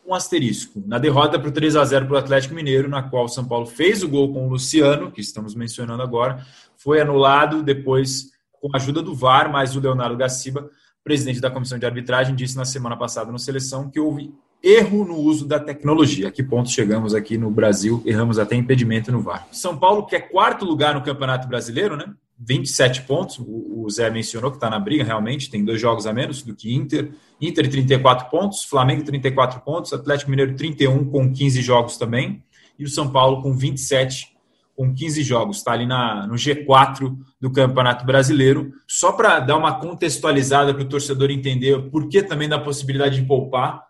um 0.09 0.15
asterisco. 0.15 0.83
Na 0.87 0.97
derrota 0.97 1.39
por 1.39 1.51
3 1.51 1.75
a 1.75 1.85
0 1.85 2.07
para 2.07 2.15
o 2.15 2.17
Atlético 2.17 2.55
Mineiro, 2.55 2.89
na 2.89 3.03
qual 3.03 3.25
o 3.25 3.29
São 3.29 3.45
Paulo 3.45 3.67
fez 3.67 4.01
o 4.01 4.09
gol 4.09 4.33
com 4.33 4.47
o 4.47 4.49
Luciano, 4.49 5.11
que 5.11 5.21
estamos 5.21 5.53
mencionando 5.53 6.01
agora, 6.01 6.43
foi 6.75 6.99
anulado 6.99 7.61
depois 7.61 8.31
com 8.51 8.69
a 8.73 8.77
ajuda 8.77 9.01
do 9.01 9.13
VAR, 9.13 9.51
mas 9.51 9.75
o 9.75 9.79
Leonardo 9.79 10.17
Gaciba, 10.17 10.69
presidente 11.03 11.39
da 11.39 11.51
comissão 11.51 11.77
de 11.77 11.85
arbitragem, 11.85 12.35
disse 12.35 12.57
na 12.57 12.65
semana 12.65 12.97
passada 12.97 13.31
no 13.31 13.37
Seleção 13.37 13.89
que 13.89 13.99
houve 13.99 14.33
erro 14.63 15.05
no 15.05 15.15
uso 15.15 15.47
da 15.47 15.59
tecnologia. 15.59 16.27
A 16.27 16.31
que 16.31 16.43
ponto 16.43 16.69
chegamos 16.69 17.13
aqui 17.13 17.37
no 17.37 17.51
Brasil? 17.51 18.01
Erramos 18.05 18.39
até 18.39 18.55
impedimento 18.55 19.11
no 19.11 19.21
VAR. 19.21 19.47
São 19.51 19.77
Paulo, 19.77 20.05
que 20.05 20.15
é 20.15 20.19
quarto 20.19 20.65
lugar 20.65 20.95
no 20.95 21.03
Campeonato 21.03 21.47
Brasileiro, 21.47 21.95
né? 21.95 22.11
27 22.39 23.01
pontos. 23.01 23.37
O 23.39 23.87
Zé 23.89 24.09
mencionou 24.09 24.49
que 24.49 24.57
está 24.57 24.69
na 24.69 24.79
briga, 24.79 25.03
realmente, 25.03 25.49
tem 25.49 25.65
dois 25.65 25.81
jogos 25.81 26.07
a 26.07 26.13
menos 26.13 26.41
do 26.41 26.55
que 26.55 26.73
Inter. 26.73 27.11
Inter 27.41 27.69
34 27.69 28.29
pontos, 28.29 28.63
Flamengo 28.63 29.03
34 29.03 29.61
pontos, 29.61 29.91
Atlético 29.91 30.31
Mineiro 30.31 30.55
31 30.55 31.05
com 31.09 31.31
15 31.31 31.61
jogos 31.61 31.97
também, 31.97 32.43
e 32.77 32.85
o 32.85 32.89
São 32.89 33.11
Paulo 33.11 33.41
com 33.41 33.55
27 33.55 34.39
com 34.79 34.95
15 34.95 35.23
jogos, 35.23 35.57
está 35.57 35.73
ali 35.73 35.85
na, 35.85 36.25
no 36.25 36.35
G4 36.35 37.13
do 37.41 37.51
Campeonato 37.51 38.05
Brasileiro. 38.05 38.71
Só 38.87 39.11
para 39.11 39.41
dar 39.41 39.57
uma 39.57 39.77
contextualizada 39.77 40.73
para 40.73 40.83
o 40.83 40.87
torcedor 40.87 41.29
entender 41.29 41.89
por 41.89 42.07
que 42.07 42.23
também 42.23 42.47
da 42.47 42.57
possibilidade 42.57 43.19
de 43.19 43.27
poupar, 43.27 43.83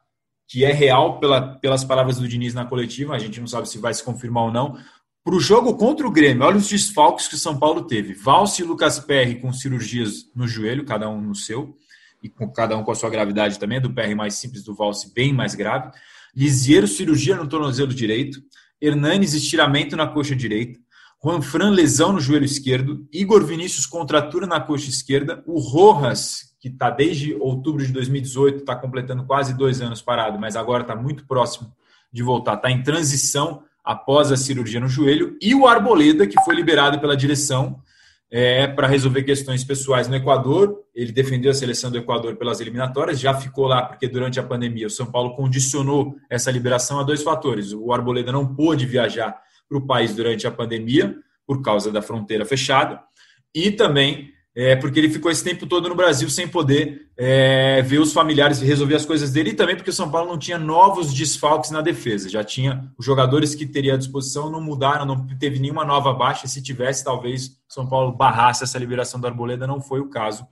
que 0.47 0.65
é 0.65 0.73
real 0.73 1.19
pela, 1.19 1.59
pelas 1.59 1.83
palavras 1.83 2.17
do 2.17 2.27
Diniz 2.27 2.55
na 2.55 2.65
coletiva, 2.65 3.13
a 3.13 3.19
gente 3.19 3.39
não 3.39 3.45
sabe 3.45 3.69
se 3.69 3.77
vai 3.77 3.93
se 3.93 4.03
confirmar 4.03 4.45
ou 4.45 4.51
não. 4.51 4.77
Para 5.29 5.35
o 5.35 5.39
jogo 5.39 5.75
contra 5.77 6.07
o 6.07 6.11
Grêmio, 6.11 6.43
olha 6.43 6.57
os 6.57 6.67
desfalques 6.67 7.27
que 7.27 7.35
o 7.35 7.37
São 7.37 7.55
Paulo 7.55 7.83
teve. 7.83 8.15
Valse 8.15 8.63
e 8.63 8.65
Lucas 8.65 8.99
Perry 8.99 9.35
com 9.35 9.53
cirurgias 9.53 10.27
no 10.35 10.47
joelho, 10.47 10.83
cada 10.83 11.07
um 11.07 11.21
no 11.21 11.35
seu, 11.35 11.77
e 12.23 12.27
com 12.27 12.51
cada 12.51 12.75
um 12.75 12.83
com 12.83 12.91
a 12.91 12.95
sua 12.95 13.11
gravidade 13.11 13.59
também, 13.59 13.79
do 13.79 13.93
Perry 13.93 14.15
mais 14.15 14.33
simples, 14.33 14.63
do 14.63 14.73
Valse 14.73 15.13
bem 15.13 15.31
mais 15.31 15.53
grave. 15.53 15.91
Lisieiro, 16.35 16.87
cirurgia 16.87 17.35
no 17.35 17.47
tornozelo 17.47 17.93
direito. 17.93 18.41
Hernanes, 18.81 19.35
estiramento 19.35 19.95
na 19.95 20.07
coxa 20.07 20.35
direita. 20.35 20.79
Juan 21.23 21.43
Fran, 21.43 21.69
lesão 21.69 22.11
no 22.11 22.19
joelho 22.19 22.45
esquerdo. 22.45 23.07
Igor 23.13 23.45
Vinícius, 23.45 23.85
contratura 23.85 24.47
na 24.47 24.59
coxa 24.59 24.89
esquerda. 24.89 25.43
O 25.45 25.59
Rojas, 25.59 26.55
que 26.59 26.69
está 26.69 26.89
desde 26.89 27.35
outubro 27.35 27.85
de 27.85 27.93
2018, 27.93 28.61
está 28.61 28.75
completando 28.75 29.23
quase 29.27 29.55
dois 29.55 29.79
anos 29.79 30.01
parado, 30.01 30.39
mas 30.39 30.55
agora 30.55 30.81
está 30.81 30.95
muito 30.95 31.27
próximo 31.27 31.71
de 32.11 32.23
voltar. 32.23 32.55
Está 32.55 32.71
em 32.71 32.81
transição 32.81 33.63
após 33.89 34.31
a 34.31 34.37
cirurgia 34.37 34.79
no 34.79 34.87
joelho. 34.87 35.35
E 35.41 35.55
o 35.55 35.65
Arboleda, 35.65 36.27
que 36.27 36.39
foi 36.43 36.53
liberado 36.53 36.99
pela 36.99 37.17
direção 37.17 37.81
é, 38.29 38.67
para 38.67 38.85
resolver 38.85 39.23
questões 39.23 39.63
pessoais 39.63 40.07
no 40.07 40.15
Equador. 40.15 40.83
Ele 40.93 41.11
defendeu 41.11 41.49
a 41.49 41.55
seleção 41.55 41.89
do 41.89 41.97
Equador 41.97 42.35
pelas 42.35 42.61
eliminatórias, 42.61 43.19
já 43.19 43.33
ficou 43.33 43.65
lá 43.65 43.81
porque 43.81 44.07
durante 44.07 44.39
a 44.39 44.43
pandemia 44.43 44.85
o 44.85 44.91
São 44.91 45.07
Paulo 45.07 45.35
condicionou 45.35 46.15
essa 46.29 46.51
liberação 46.51 46.99
a 46.99 47.03
dois 47.03 47.23
fatores. 47.23 47.73
O 47.73 47.91
Arboleda 47.91 48.31
não 48.31 48.53
pôde 48.53 48.85
viajar 48.85 49.35
para 49.67 49.79
o 49.79 49.87
país 49.87 50.13
durante 50.13 50.45
a 50.45 50.51
pandemia, 50.51 51.15
por 51.47 51.63
causa 51.63 51.91
da 51.91 51.99
fronteira 51.99 52.45
fechada, 52.45 53.01
e 53.55 53.71
também 53.71 54.29
é, 54.55 54.75
porque 54.75 54.99
ele 54.99 55.09
ficou 55.09 55.31
esse 55.31 55.43
tempo 55.43 55.67
todo 55.67 55.87
no 55.87 55.95
Brasil 55.95 56.29
sem 56.29 56.47
poder 56.47 57.07
é, 57.15 57.81
ver 57.81 57.99
os 57.99 58.11
familiares 58.11 58.61
e 58.61 58.65
resolver 58.65 58.95
as 58.95 59.05
coisas 59.05 59.31
dele, 59.31 59.51
e 59.51 59.53
também 59.53 59.75
porque 59.75 59.91
o 59.91 59.93
São 59.93 60.09
Paulo 60.09 60.29
não 60.29 60.37
tinha 60.37 60.57
novos 60.57 61.13
desfalques 61.13 61.71
na 61.71 61.81
defesa, 61.81 62.29
já 62.29 62.43
tinha 62.43 62.91
os 62.97 63.05
jogadores 63.05 63.53
que 63.53 63.65
teria 63.65 63.93
à 63.93 63.97
disposição, 63.97 64.49
não 64.49 64.61
mudaram, 64.61 65.05
não 65.05 65.27
teve 65.37 65.59
nenhuma 65.59 65.85
nova 65.85 66.13
baixa, 66.13 66.47
se 66.47 66.61
tivesse, 66.61 67.03
talvez 67.03 67.47
o 67.47 67.73
São 67.73 67.87
Paulo 67.87 68.11
barrasse 68.11 68.63
essa 68.63 68.79
liberação 68.79 69.19
do 69.19 69.27
Arboleda, 69.27 69.67
não 69.67 69.79
foi 69.79 69.99
o 69.99 70.09
caso. 70.09 70.47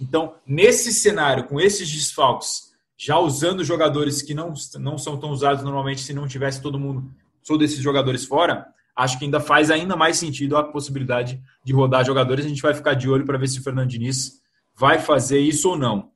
Então, 0.00 0.34
nesse 0.46 0.92
cenário, 0.92 1.44
com 1.44 1.60
esses 1.60 1.90
desfalques, 1.90 2.68
já 2.96 3.18
usando 3.18 3.64
jogadores 3.64 4.22
que 4.22 4.34
não, 4.34 4.52
não 4.78 4.98
são 4.98 5.16
tão 5.16 5.30
usados 5.30 5.62
normalmente 5.62 6.00
se 6.00 6.12
não 6.12 6.28
tivesse 6.28 6.60
todo 6.60 6.78
mundo, 6.78 7.10
todos 7.46 7.70
esses 7.70 7.82
jogadores 7.82 8.24
fora, 8.24 8.66
acho 8.98 9.16
que 9.16 9.24
ainda 9.24 9.38
faz 9.38 9.70
ainda 9.70 9.94
mais 9.94 10.16
sentido 10.16 10.56
a 10.56 10.64
possibilidade 10.64 11.40
de 11.64 11.72
rodar 11.72 12.04
jogadores. 12.04 12.44
A 12.44 12.48
gente 12.48 12.60
vai 12.60 12.74
ficar 12.74 12.94
de 12.94 13.08
olho 13.08 13.24
para 13.24 13.38
ver 13.38 13.46
se 13.46 13.60
o 13.60 13.62
Fernando 13.62 13.88
Diniz 13.88 14.42
vai 14.74 14.98
fazer 14.98 15.38
isso 15.38 15.70
ou 15.70 15.78
não. 15.78 16.10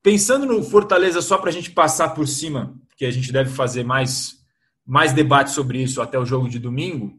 Pensando 0.00 0.46
no 0.46 0.62
Fortaleza, 0.62 1.20
só 1.20 1.36
para 1.36 1.50
a 1.50 1.52
gente 1.52 1.72
passar 1.72 2.10
por 2.10 2.28
cima, 2.28 2.74
que 2.96 3.04
a 3.04 3.10
gente 3.10 3.32
deve 3.32 3.50
fazer 3.50 3.82
mais, 3.82 4.36
mais 4.86 5.12
debate 5.12 5.50
sobre 5.50 5.82
isso 5.82 6.00
até 6.00 6.16
o 6.16 6.24
jogo 6.24 6.48
de 6.48 6.60
domingo, 6.60 7.12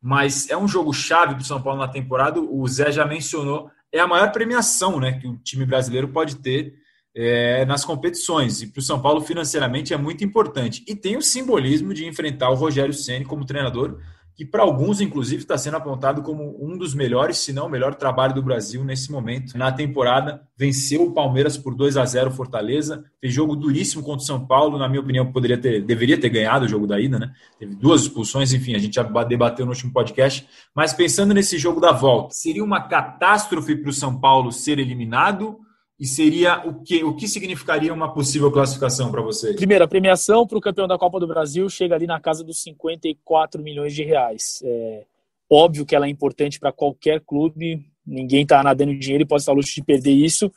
mas 0.00 0.50
é 0.50 0.56
um 0.56 0.68
jogo 0.68 0.92
chave 0.92 1.34
para 1.34 1.42
o 1.42 1.46
São 1.46 1.62
Paulo 1.62 1.80
na 1.80 1.88
temporada. 1.88 2.38
O 2.38 2.68
Zé 2.68 2.92
já 2.92 3.06
mencionou, 3.06 3.70
é 3.90 3.98
a 3.98 4.06
maior 4.06 4.30
premiação 4.30 5.00
né, 5.00 5.12
que 5.12 5.26
o 5.26 5.38
time 5.38 5.64
brasileiro 5.64 6.08
pode 6.08 6.36
ter 6.36 6.74
é, 7.14 7.64
nas 7.64 7.82
competições. 7.82 8.60
E 8.60 8.66
para 8.66 8.80
o 8.80 8.82
São 8.82 9.00
Paulo, 9.00 9.22
financeiramente, 9.22 9.94
é 9.94 9.96
muito 9.96 10.22
importante. 10.22 10.84
E 10.86 10.94
tem 10.94 11.16
o 11.16 11.22
simbolismo 11.22 11.94
de 11.94 12.06
enfrentar 12.06 12.50
o 12.50 12.54
Rogério 12.54 12.92
Ceni 12.92 13.24
como 13.24 13.46
treinador 13.46 13.98
que 14.34 14.44
para 14.44 14.62
alguns, 14.62 15.00
inclusive, 15.00 15.42
está 15.42 15.58
sendo 15.58 15.76
apontado 15.76 16.22
como 16.22 16.56
um 16.60 16.76
dos 16.76 16.94
melhores, 16.94 17.38
se 17.38 17.52
não 17.52 17.66
o 17.66 17.68
melhor 17.68 17.94
trabalho 17.94 18.34
do 18.34 18.42
Brasil 18.42 18.82
nesse 18.84 19.12
momento. 19.12 19.56
Na 19.58 19.70
temporada, 19.70 20.42
venceu 20.56 21.02
o 21.02 21.12
Palmeiras 21.12 21.58
por 21.58 21.74
2 21.74 21.96
a 21.96 22.04
0 22.04 22.30
Fortaleza, 22.30 23.04
fez 23.20 23.32
jogo 23.32 23.54
duríssimo 23.54 24.02
contra 24.02 24.22
o 24.22 24.26
São 24.26 24.46
Paulo, 24.46 24.78
na 24.78 24.88
minha 24.88 25.00
opinião, 25.00 25.30
poderia 25.30 25.58
ter, 25.58 25.82
deveria 25.82 26.18
ter 26.18 26.30
ganhado 26.30 26.64
o 26.64 26.68
jogo 26.68 26.86
da 26.86 26.98
ida, 26.98 27.18
né? 27.18 27.32
Teve 27.58 27.74
duas 27.74 28.02
expulsões, 28.02 28.52
enfim, 28.52 28.74
a 28.74 28.78
gente 28.78 28.94
já 28.94 29.02
debateu 29.02 29.66
no 29.66 29.72
último 29.72 29.92
podcast. 29.92 30.48
Mas 30.74 30.92
pensando 30.92 31.34
nesse 31.34 31.58
jogo 31.58 31.80
da 31.80 31.92
volta, 31.92 32.34
seria 32.34 32.64
uma 32.64 32.80
catástrofe 32.80 33.76
para 33.76 33.90
o 33.90 33.92
São 33.92 34.18
Paulo 34.18 34.50
ser 34.52 34.78
eliminado? 34.78 35.58
E 36.00 36.06
seria 36.06 36.66
o 36.66 36.82
que, 36.82 37.04
o 37.04 37.14
que 37.14 37.28
significaria 37.28 37.92
uma 37.92 38.14
possível 38.14 38.50
classificação 38.50 39.10
para 39.10 39.20
vocês? 39.20 39.54
Primeiro, 39.54 39.84
a 39.84 39.88
premiação 39.88 40.46
para 40.46 40.56
o 40.56 40.60
campeão 40.60 40.88
da 40.88 40.96
Copa 40.96 41.20
do 41.20 41.26
Brasil 41.26 41.68
chega 41.68 41.94
ali 41.94 42.06
na 42.06 42.18
casa 42.18 42.42
dos 42.42 42.62
54 42.62 43.62
milhões 43.62 43.94
de 43.94 44.02
reais. 44.02 44.62
É 44.64 45.04
óbvio 45.50 45.84
que 45.84 45.94
ela 45.94 46.06
é 46.06 46.08
importante 46.08 46.58
para 46.58 46.72
qualquer 46.72 47.20
clube, 47.20 47.84
ninguém 48.06 48.44
está 48.44 48.62
nadando 48.62 48.98
dinheiro 48.98 49.24
e 49.24 49.26
pode 49.26 49.42
estar 49.42 49.52
luxo 49.52 49.74
de 49.74 49.84
perder 49.84 50.12
isso. 50.12 50.50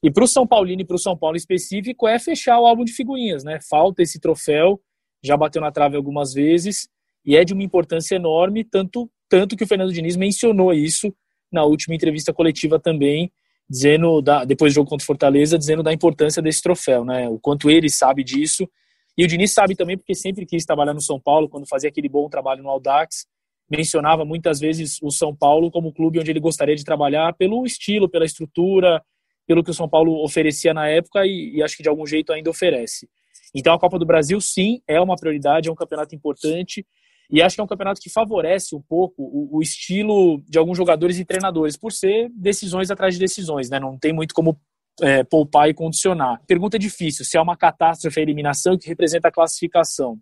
E 0.00 0.12
para 0.12 0.22
o 0.22 0.28
São 0.28 0.46
Paulino 0.46 0.82
e 0.82 0.84
para 0.84 0.94
o 0.94 0.98
São 0.98 1.16
Paulo 1.16 1.36
específico 1.36 2.06
é 2.06 2.16
fechar 2.20 2.60
o 2.60 2.66
álbum 2.66 2.84
de 2.84 2.92
figurinhas, 2.92 3.42
né? 3.42 3.58
Falta 3.68 4.00
esse 4.00 4.20
troféu, 4.20 4.80
já 5.20 5.36
bateu 5.36 5.60
na 5.60 5.72
trave 5.72 5.96
algumas 5.96 6.32
vezes 6.32 6.88
e 7.26 7.34
é 7.34 7.44
de 7.44 7.52
uma 7.52 7.64
importância 7.64 8.14
enorme, 8.14 8.62
tanto, 8.62 9.10
tanto 9.28 9.56
que 9.56 9.64
o 9.64 9.66
Fernando 9.66 9.92
Diniz 9.92 10.14
mencionou 10.14 10.72
isso 10.72 11.12
na 11.50 11.64
última 11.64 11.96
entrevista 11.96 12.32
coletiva 12.32 12.78
também, 12.78 13.32
dizendo 13.68 14.20
da, 14.20 14.44
depois 14.44 14.72
do 14.72 14.76
jogo 14.76 14.88
contra 14.88 15.02
o 15.02 15.06
Fortaleza, 15.06 15.58
dizendo 15.58 15.82
da 15.82 15.92
importância 15.92 16.42
desse 16.42 16.62
troféu, 16.62 17.04
né? 17.04 17.28
O 17.28 17.38
quanto 17.38 17.70
ele 17.70 17.88
sabe 17.88 18.22
disso. 18.22 18.68
E 19.16 19.24
o 19.24 19.28
Diniz 19.28 19.52
sabe 19.52 19.74
também 19.74 19.96
porque 19.96 20.14
sempre 20.14 20.44
quis 20.44 20.64
trabalhar 20.64 20.92
no 20.92 21.00
São 21.00 21.20
Paulo, 21.20 21.48
quando 21.48 21.66
fazia 21.68 21.88
aquele 21.88 22.08
bom 22.08 22.28
trabalho 22.28 22.62
no 22.62 22.68
Audax, 22.68 23.26
mencionava 23.70 24.24
muitas 24.24 24.60
vezes 24.60 24.98
o 25.02 25.10
São 25.10 25.34
Paulo 25.34 25.70
como 25.70 25.88
o 25.88 25.92
clube 25.92 26.18
onde 26.18 26.30
ele 26.30 26.40
gostaria 26.40 26.76
de 26.76 26.84
trabalhar 26.84 27.32
pelo 27.34 27.64
estilo, 27.64 28.08
pela 28.08 28.24
estrutura, 28.24 29.02
pelo 29.46 29.62
que 29.62 29.70
o 29.70 29.74
São 29.74 29.88
Paulo 29.88 30.22
oferecia 30.22 30.74
na 30.74 30.88
época 30.88 31.24
e, 31.26 31.56
e 31.56 31.62
acho 31.62 31.76
que 31.76 31.82
de 31.82 31.88
algum 31.88 32.06
jeito 32.06 32.32
ainda 32.32 32.50
oferece. 32.50 33.08
Então 33.54 33.72
a 33.72 33.78
Copa 33.78 33.98
do 33.98 34.04
Brasil 34.04 34.40
sim 34.40 34.82
é 34.86 35.00
uma 35.00 35.16
prioridade, 35.16 35.68
é 35.68 35.72
um 35.72 35.76
campeonato 35.76 36.14
importante 36.14 36.84
e 37.30 37.42
acho 37.42 37.56
que 37.56 37.60
é 37.60 37.64
um 37.64 37.68
campeonato 37.68 38.00
que 38.00 38.10
favorece 38.10 38.74
um 38.74 38.82
pouco 38.82 39.22
o, 39.22 39.56
o, 39.56 39.62
estilo 39.62 40.42
de 40.48 40.58
alguns 40.58 40.76
jogadores 40.76 41.18
e 41.18 41.24
treinadores, 41.24 41.76
por 41.76 41.92
ser 41.92 42.30
decisões 42.34 42.90
atrás 42.90 43.14
de 43.14 43.20
decisões, 43.20 43.70
né? 43.70 43.80
Não 43.80 43.98
tem 43.98 44.12
muito 44.12 44.34
como 44.34 44.58
é, 45.00 45.24
poupar 45.24 45.68
e 45.68 45.74
condicionar. 45.74 46.40
Pergunta 46.46 46.78
difícil: 46.78 47.24
se 47.24 47.36
é 47.36 47.40
uma 47.40 47.56
catástrofe 47.56 48.20
a 48.20 48.22
eliminação 48.22 48.76
que 48.76 48.88
representa 48.88 49.28
a 49.28 49.32
classificação. 49.32 50.18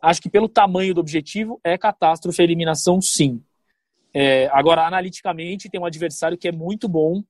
Acho 0.00 0.20
que 0.20 0.30
pelo 0.30 0.48
tamanho 0.48 0.94
do 0.94 1.00
objetivo, 1.00 1.58
é 1.64 1.76
catástrofe 1.76 2.40
a 2.40 2.44
eliminação, 2.44 3.00
sim. 3.00 3.42
É, 4.14 4.46
agora, 4.52 4.86
analiticamente, 4.86 5.68
tem 5.68 5.80
um 5.80 5.84
adversário 5.84 6.38
que 6.38 6.48
é 6.48 6.52
muito 6.52 6.88
bom, 6.88 7.22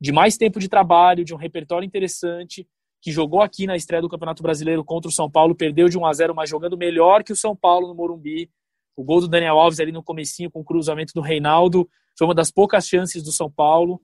de 0.00 0.12
mais 0.12 0.36
tempo 0.36 0.58
de 0.58 0.68
trabalho, 0.68 1.24
de 1.24 1.34
um 1.34 1.36
repertório 1.36 1.86
interessante, 1.86 2.66
que 3.02 3.10
jogou 3.10 3.42
aqui 3.42 3.66
na 3.66 3.74
estreia 3.74 4.00
do 4.00 4.08
Campeonato 4.08 4.44
Brasileiro 4.44 4.84
contra 4.84 5.08
o 5.08 5.12
São 5.12 5.28
Paulo, 5.28 5.56
perdeu 5.56 5.88
de 5.88 5.98
1 5.98 6.06
a 6.06 6.12
0, 6.12 6.34
mas 6.36 6.48
jogando 6.48 6.78
melhor 6.78 7.24
que 7.24 7.32
o 7.32 7.36
São 7.36 7.54
Paulo 7.54 7.88
no 7.88 7.94
Morumbi. 7.96 8.48
O 8.96 9.02
gol 9.02 9.20
do 9.20 9.26
Daniel 9.26 9.58
Alves 9.58 9.80
ali 9.80 9.90
no 9.90 10.04
comecinho 10.04 10.48
com 10.48 10.60
o 10.60 10.64
cruzamento 10.64 11.12
do 11.12 11.20
Reinaldo 11.20 11.88
foi 12.16 12.28
uma 12.28 12.34
das 12.34 12.52
poucas 12.52 12.86
chances 12.86 13.20
do 13.24 13.32
São 13.32 13.50
Paulo. 13.50 14.00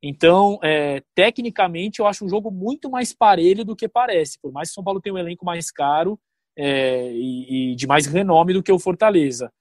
Então, 0.00 0.60
é, 0.62 1.02
tecnicamente, 1.12 1.98
eu 1.98 2.06
acho 2.06 2.24
um 2.24 2.28
jogo 2.28 2.52
muito 2.52 2.88
mais 2.88 3.12
parelho 3.12 3.64
do 3.64 3.74
que 3.74 3.88
parece. 3.88 4.38
Por 4.40 4.52
mais 4.52 4.68
que 4.68 4.72
o 4.72 4.74
São 4.76 4.84
Paulo 4.84 5.00
tenha 5.00 5.14
um 5.14 5.18
elenco 5.18 5.44
mais 5.44 5.72
caro 5.72 6.16
é, 6.56 7.10
e, 7.12 7.72
e, 7.72 7.74
de 7.74 7.86
mais 7.88 8.06
renome 8.06 8.52
do 8.52 8.62
que 8.62 8.70
o 8.70 8.78
Fortaleza. 8.78 9.52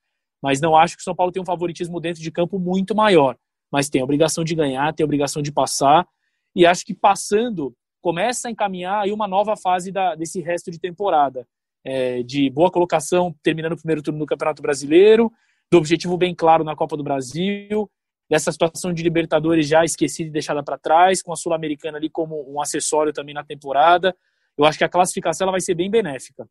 Mas 0.43 0.61
não 0.61 0.75
acho 0.75 0.95
que 0.95 1.01
o 1.01 1.03
São 1.03 1.15
Paulo 1.15 1.31
tem 1.31 1.41
um 1.41 1.45
favoritismo 1.45 1.99
dentro 1.99 2.21
de 2.21 2.29
campo 2.29 2.59
muito 2.59 2.93
maior. 2.93 3.35
Mas 3.71 3.89
tem 3.89 4.01
a 4.01 4.03
obrigação 4.03 4.43
de 4.43 4.53
ganhar, 4.53 4.93
tem 4.93 5.03
a 5.03 5.07
obrigação 5.07 5.41
de 5.41 5.51
passar. 5.51 6.07
E 6.55 6.67
acho 6.67 6.85
que 6.85 6.93
passando 6.93 7.75
começa 8.05 8.47
a 8.47 8.51
encaminhar 8.51 9.01
aí 9.01 9.11
uma 9.11 9.27
nova 9.27 9.57
fase 9.57 9.91
da, 9.91 10.13
desse 10.13 10.39
resto 10.39 10.69
de 10.69 10.77
temporada. 10.77 11.47
É, 11.83 12.21
de 12.21 12.51
boa 12.51 12.69
colocação, 12.69 13.33
terminando 13.41 13.71
o 13.71 13.77
primeiro 13.77 14.03
turno 14.03 14.19
do 14.19 14.27
Campeonato 14.27 14.61
Brasileiro, 14.61 15.31
do 15.71 15.79
objetivo 15.79 16.15
bem 16.15 16.35
claro 16.35 16.63
na 16.63 16.75
Copa 16.75 16.95
do 16.95 17.03
Brasil, 17.03 17.89
dessa 18.29 18.51
situação 18.51 18.93
de 18.93 19.01
Libertadores 19.01 19.67
já 19.67 19.83
esquecida 19.83 20.29
e 20.29 20.31
deixada 20.31 20.61
para 20.61 20.77
trás, 20.77 21.23
com 21.23 21.33
a 21.33 21.35
Sul-Americana 21.35 21.97
ali 21.97 22.07
como 22.07 22.45
um 22.47 22.61
acessório 22.61 23.11
também 23.11 23.33
na 23.33 23.43
temporada. 23.43 24.15
Eu 24.55 24.65
acho 24.65 24.77
que 24.77 24.83
a 24.83 24.89
classificação 24.89 25.45
ela 25.45 25.53
vai 25.53 25.61
ser 25.61 25.73
bem 25.73 25.89
benéfica. 25.89 26.47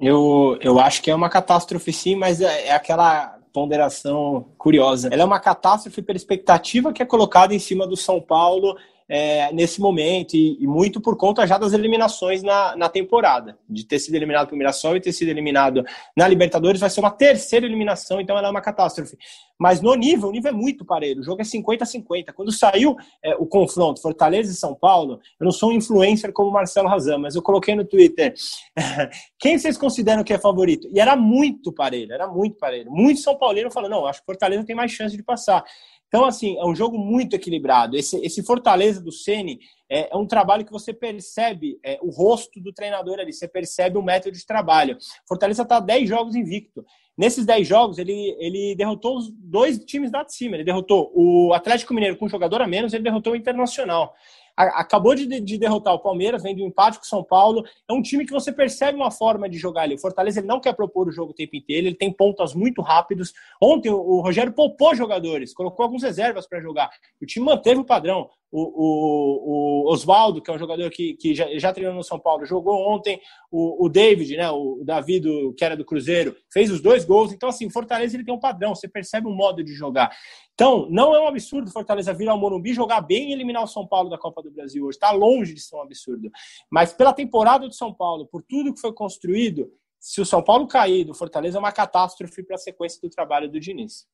Eu, 0.00 0.56
eu 0.62 0.80
acho 0.80 1.02
que 1.02 1.10
é 1.10 1.14
uma 1.14 1.28
catástrofe 1.28 1.92
sim, 1.92 2.16
mas 2.16 2.40
é, 2.40 2.68
é 2.68 2.72
aquela 2.72 3.38
ponderação 3.52 4.54
curiosa. 4.56 5.10
Ela 5.12 5.20
é 5.20 5.26
uma 5.26 5.38
catástrofe 5.38 6.00
pela 6.00 6.16
expectativa 6.16 6.94
que 6.94 7.02
é 7.02 7.06
colocada 7.06 7.54
em 7.54 7.58
cima 7.58 7.86
do 7.86 7.96
São 7.96 8.22
Paulo 8.22 8.74
é, 9.08 9.50
nesse 9.52 9.80
momento, 9.80 10.34
e, 10.34 10.62
e, 10.62 10.66
muito 10.66 11.00
por 11.00 11.16
conta 11.16 11.46
já 11.46 11.56
das 11.56 11.72
eliminações 11.72 12.42
na, 12.42 12.76
na 12.76 12.88
temporada, 12.88 13.58
de 13.68 13.84
ter 13.84 13.98
sido 13.98 14.14
eliminado 14.14 14.48
pelo 14.48 14.58
Mirassol 14.58 14.96
e 14.96 15.00
ter 15.00 15.12
sido 15.12 15.28
eliminado 15.28 15.84
na 16.14 16.28
Libertadores, 16.28 16.80
vai 16.80 16.90
ser 16.90 17.00
uma 17.00 17.10
terceira 17.10 17.64
eliminação, 17.64 18.20
então 18.20 18.36
ela 18.36 18.48
é 18.48 18.50
uma 18.50 18.60
catástrofe. 18.60 19.16
Mas 19.58 19.80
no 19.80 19.94
nível, 19.94 20.28
o 20.28 20.32
nível 20.32 20.50
é 20.50 20.54
muito 20.54 20.84
parelho, 20.84 21.20
o 21.20 21.24
jogo 21.24 21.40
é 21.40 21.44
50 21.44 21.82
a 21.82 21.86
50. 21.86 22.32
Quando 22.32 22.52
saiu 22.52 22.96
é, 23.22 23.34
o 23.36 23.46
confronto 23.46 24.00
Fortaleza 24.00 24.52
e 24.52 24.54
São 24.54 24.74
Paulo, 24.74 25.20
eu 25.40 25.44
não 25.44 25.50
sou 25.50 25.70
um 25.70 25.72
influencer 25.72 26.32
como 26.32 26.50
Marcelo 26.50 26.88
Razan, 26.88 27.18
mas 27.18 27.34
eu 27.34 27.42
coloquei 27.42 27.74
no 27.74 27.84
Twitter 27.84 28.34
quem 29.38 29.58
vocês 29.58 29.76
consideram 29.76 30.22
que 30.22 30.32
é 30.32 30.38
favorito? 30.38 30.88
E 30.92 31.00
era 31.00 31.16
muito 31.16 31.72
parelho, 31.72 32.12
era 32.12 32.28
muito 32.28 32.56
parelho. 32.56 32.90
Muitos 32.90 33.22
São 33.22 33.36
Paulinos 33.36 33.74
falam, 33.74 33.90
não, 33.90 34.06
acho 34.06 34.20
que 34.20 34.26
Fortaleza 34.26 34.64
tem 34.64 34.76
mais 34.76 34.92
chance 34.92 35.16
de 35.16 35.22
passar. 35.22 35.64
Então, 36.08 36.24
assim, 36.24 36.56
é 36.58 36.64
um 36.64 36.74
jogo 36.74 36.98
muito 36.98 37.34
equilibrado. 37.36 37.96
Esse, 37.96 38.16
esse 38.24 38.42
Fortaleza 38.42 39.00
do 39.00 39.12
Ceni 39.12 39.60
é, 39.90 40.12
é, 40.12 40.16
um 40.16 40.26
trabalho 40.26 40.64
que 40.64 40.72
você 40.72 40.92
percebe 40.92 41.78
é, 41.84 41.98
o 42.02 42.10
rosto 42.10 42.60
do 42.60 42.72
treinador 42.72 43.18
ali, 43.18 43.32
você 43.32 43.48
percebe 43.48 43.98
o 43.98 44.02
método 44.02 44.36
de 44.36 44.46
trabalho. 44.46 44.96
Fortaleza 45.26 45.62
está 45.62 45.80
10 45.80 46.08
jogos 46.08 46.34
invicto. 46.34 46.84
Nesses 47.16 47.44
10 47.44 47.66
jogos, 47.66 47.98
ele, 47.98 48.36
ele 48.38 48.76
derrotou 48.76 49.16
os 49.16 49.30
dois 49.30 49.78
times 49.78 50.10
de 50.10 50.34
cima. 50.34 50.56
Ele 50.56 50.64
derrotou 50.64 51.10
o 51.14 51.52
Atlético 51.52 51.92
Mineiro 51.92 52.16
com 52.16 52.26
um 52.26 52.28
jogador 52.28 52.62
a 52.62 52.66
menos, 52.66 52.92
ele 52.92 53.02
derrotou 53.02 53.32
o 53.32 53.36
Internacional 53.36 54.14
acabou 54.58 55.14
de, 55.14 55.40
de, 55.40 55.56
derrotar 55.56 55.94
o 55.94 56.00
Palmeiras, 56.00 56.42
vem 56.42 56.54
do 56.54 56.62
empate 56.62 56.98
com 56.98 57.04
o 57.04 57.08
São 57.08 57.22
Paulo. 57.22 57.64
É 57.88 57.92
um 57.92 58.02
time 58.02 58.26
que 58.26 58.32
você 58.32 58.50
percebe 58.50 58.96
uma 58.96 59.10
forma 59.10 59.48
de 59.48 59.56
jogar 59.56 59.82
ali. 59.82 59.94
O 59.94 60.00
Fortaleza 60.00 60.40
ele 60.40 60.48
não 60.48 60.60
quer 60.60 60.74
propor 60.74 61.08
o 61.08 61.12
jogo 61.12 61.30
o 61.30 61.34
tempo 61.34 61.54
inteiro, 61.54 61.86
ele 61.86 61.94
tem 61.94 62.12
pontas 62.12 62.54
muito 62.54 62.82
rápidos. 62.82 63.32
Ontem 63.62 63.90
o 63.90 64.20
Rogério 64.20 64.52
poupou 64.52 64.94
jogadores, 64.94 65.54
colocou 65.54 65.84
algumas 65.84 66.02
reservas 66.02 66.46
para 66.46 66.60
jogar. 66.60 66.90
O 67.22 67.26
time 67.26 67.46
manteve 67.46 67.80
o 67.80 67.84
padrão. 67.84 68.28
O, 68.50 68.62
o, 68.62 69.88
o 69.88 69.92
Oswaldo, 69.92 70.40
que 70.40 70.50
é 70.50 70.54
um 70.54 70.58
jogador 70.58 70.90
que, 70.90 71.14
que 71.14 71.34
já, 71.34 71.46
já 71.58 71.72
treinou 71.72 71.94
no 71.94 72.02
São 72.02 72.18
Paulo, 72.18 72.46
jogou 72.46 72.76
ontem. 72.88 73.20
O, 73.50 73.86
o 73.86 73.88
David, 73.88 74.36
né, 74.36 74.50
o 74.50 74.82
Davi, 74.84 75.20
do, 75.20 75.52
que 75.54 75.64
era 75.64 75.76
do 75.76 75.84
Cruzeiro, 75.84 76.34
fez 76.52 76.70
os 76.70 76.80
dois 76.80 77.04
gols. 77.04 77.32
Então, 77.32 77.48
assim, 77.48 77.66
o 77.66 77.70
Fortaleza 77.70 78.16
ele 78.16 78.24
tem 78.24 78.34
um 78.34 78.40
padrão, 78.40 78.74
você 78.74 78.88
percebe 78.88 79.26
um 79.26 79.34
modo 79.34 79.62
de 79.62 79.72
jogar. 79.72 80.10
Então, 80.54 80.88
não 80.90 81.14
é 81.14 81.20
um 81.20 81.28
absurdo 81.28 81.70
Fortaleza 81.70 82.12
vir 82.12 82.28
ao 82.28 82.38
Morumbi, 82.38 82.72
jogar 82.72 83.00
bem 83.00 83.30
e 83.30 83.32
eliminar 83.32 83.62
o 83.62 83.68
São 83.68 83.86
Paulo 83.86 84.08
da 84.08 84.18
Copa 84.18 84.42
do 84.42 84.50
Brasil 84.50 84.84
hoje. 84.84 84.96
Está 84.96 85.10
longe 85.10 85.54
de 85.54 85.60
ser 85.60 85.76
um 85.76 85.82
absurdo. 85.82 86.30
Mas 86.70 86.92
pela 86.92 87.12
temporada 87.12 87.68
do 87.68 87.74
São 87.74 87.92
Paulo, 87.92 88.26
por 88.26 88.42
tudo 88.42 88.72
que 88.72 88.80
foi 88.80 88.92
construído, 88.92 89.70
se 90.00 90.20
o 90.20 90.26
São 90.26 90.42
Paulo 90.42 90.66
cair 90.66 91.04
do 91.04 91.14
Fortaleza, 91.14 91.58
é 91.58 91.60
uma 91.60 91.72
catástrofe 91.72 92.42
para 92.42 92.56
a 92.56 92.58
sequência 92.58 93.00
do 93.00 93.10
trabalho 93.10 93.50
do 93.50 93.58
Diniz. 93.58 94.06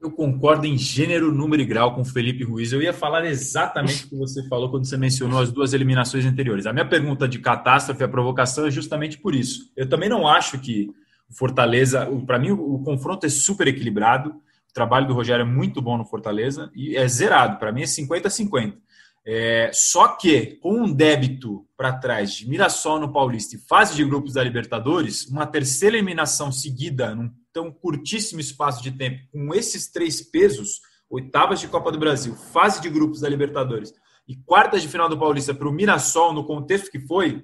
Eu 0.00 0.12
concordo 0.12 0.64
em 0.64 0.78
gênero, 0.78 1.32
número 1.32 1.60
e 1.60 1.64
grau 1.64 1.94
com 1.94 2.02
o 2.02 2.04
Felipe 2.04 2.44
Ruiz. 2.44 2.72
Eu 2.72 2.80
ia 2.80 2.92
falar 2.92 3.24
exatamente 3.24 4.04
o 4.04 4.08
que 4.10 4.16
você 4.16 4.46
falou 4.48 4.70
quando 4.70 4.84
você 4.84 4.96
mencionou 4.96 5.40
as 5.40 5.50
duas 5.50 5.72
eliminações 5.72 6.24
anteriores. 6.24 6.66
A 6.66 6.72
minha 6.72 6.84
pergunta 6.84 7.26
de 7.26 7.40
catástrofe, 7.40 8.04
a 8.04 8.08
provocação, 8.08 8.66
é 8.66 8.70
justamente 8.70 9.18
por 9.18 9.34
isso. 9.34 9.72
Eu 9.76 9.88
também 9.88 10.08
não 10.08 10.28
acho 10.28 10.58
que 10.60 10.88
o 11.28 11.34
Fortaleza, 11.34 12.06
para 12.26 12.38
mim, 12.38 12.52
o 12.52 12.78
confronto 12.84 13.26
é 13.26 13.28
super 13.28 13.66
equilibrado. 13.66 14.30
O 14.30 14.72
trabalho 14.72 15.08
do 15.08 15.14
Rogério 15.14 15.42
é 15.42 15.48
muito 15.48 15.82
bom 15.82 15.98
no 15.98 16.04
Fortaleza 16.04 16.70
e 16.76 16.96
é 16.96 17.06
zerado. 17.08 17.58
Para 17.58 17.72
mim 17.72 17.82
é 17.82 17.86
50-50. 17.86 18.74
É, 19.26 19.70
só 19.72 20.08
que 20.08 20.56
com 20.56 20.82
um 20.82 20.92
débito 20.92 21.66
para 21.76 21.92
trás 21.92 22.32
de 22.32 22.48
Mirassol 22.48 22.98
no 22.98 23.12
Paulista 23.12 23.56
e 23.56 23.58
fase 23.58 23.94
de 23.94 24.04
grupos 24.04 24.32
da 24.32 24.42
Libertadores, 24.42 25.26
uma 25.26 25.46
terceira 25.46 25.96
eliminação 25.96 26.50
seguida 26.50 27.14
num 27.14 27.30
tão 27.52 27.70
curtíssimo 27.70 28.40
espaço 28.40 28.82
de 28.82 28.90
tempo, 28.92 29.18
com 29.30 29.54
esses 29.54 29.90
três 29.90 30.22
pesos, 30.22 30.80
oitavas 31.10 31.60
de 31.60 31.68
Copa 31.68 31.92
do 31.92 31.98
Brasil, 31.98 32.34
fase 32.34 32.80
de 32.80 32.88
grupos 32.88 33.20
da 33.20 33.28
Libertadores 33.28 33.92
e 34.26 34.36
quartas 34.36 34.82
de 34.82 34.88
final 34.88 35.08
do 35.08 35.18
Paulista 35.18 35.54
para 35.54 35.68
o 35.68 35.72
Mirassol, 35.72 36.32
no 36.32 36.44
contexto 36.44 36.90
que 36.90 37.00
foi, 37.00 37.42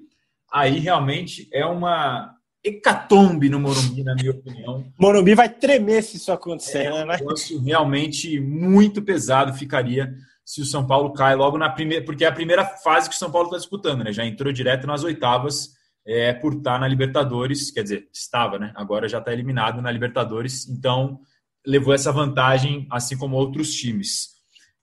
aí 0.52 0.78
realmente 0.78 1.48
é 1.52 1.64
uma 1.64 2.34
hecatombe 2.62 3.50
no 3.50 3.60
Morumbi, 3.60 4.02
na 4.02 4.14
minha 4.14 4.30
opinião. 4.30 4.84
Morumbi 4.98 5.34
vai 5.34 5.48
tremer 5.48 6.02
se 6.02 6.16
isso 6.16 6.32
acontecer, 6.32 6.84
é 6.84 6.92
um 6.92 7.06
né? 7.06 7.18
negócio 7.18 7.60
realmente 7.60 8.40
muito 8.40 9.02
pesado 9.02 9.52
ficaria 9.52 10.14
se 10.44 10.60
o 10.60 10.64
São 10.64 10.86
Paulo 10.86 11.12
cai 11.12 11.34
logo 11.34 11.56
na 11.56 11.70
primeira, 11.70 12.04
porque 12.04 12.24
é 12.24 12.28
a 12.28 12.32
primeira 12.32 12.64
fase 12.64 13.08
que 13.08 13.14
o 13.14 13.18
São 13.18 13.30
Paulo 13.30 13.46
está 13.46 13.56
disputando, 13.56 14.04
né? 14.04 14.12
Já 14.12 14.24
entrou 14.24 14.52
direto 14.52 14.86
nas 14.86 15.02
oitavas 15.02 15.70
é, 16.06 16.32
por 16.34 16.54
estar 16.54 16.74
tá 16.74 16.78
na 16.78 16.88
Libertadores, 16.88 17.70
quer 17.70 17.82
dizer, 17.82 18.08
estava, 18.12 18.58
né? 18.58 18.72
Agora 18.74 19.08
já 19.08 19.18
está 19.18 19.32
eliminado 19.32 19.80
na 19.80 19.90
Libertadores, 19.90 20.68
então 20.68 21.18
levou 21.66 21.94
essa 21.94 22.12
vantagem, 22.12 22.86
assim 22.90 23.16
como 23.16 23.36
outros 23.36 23.72
times. 23.72 24.34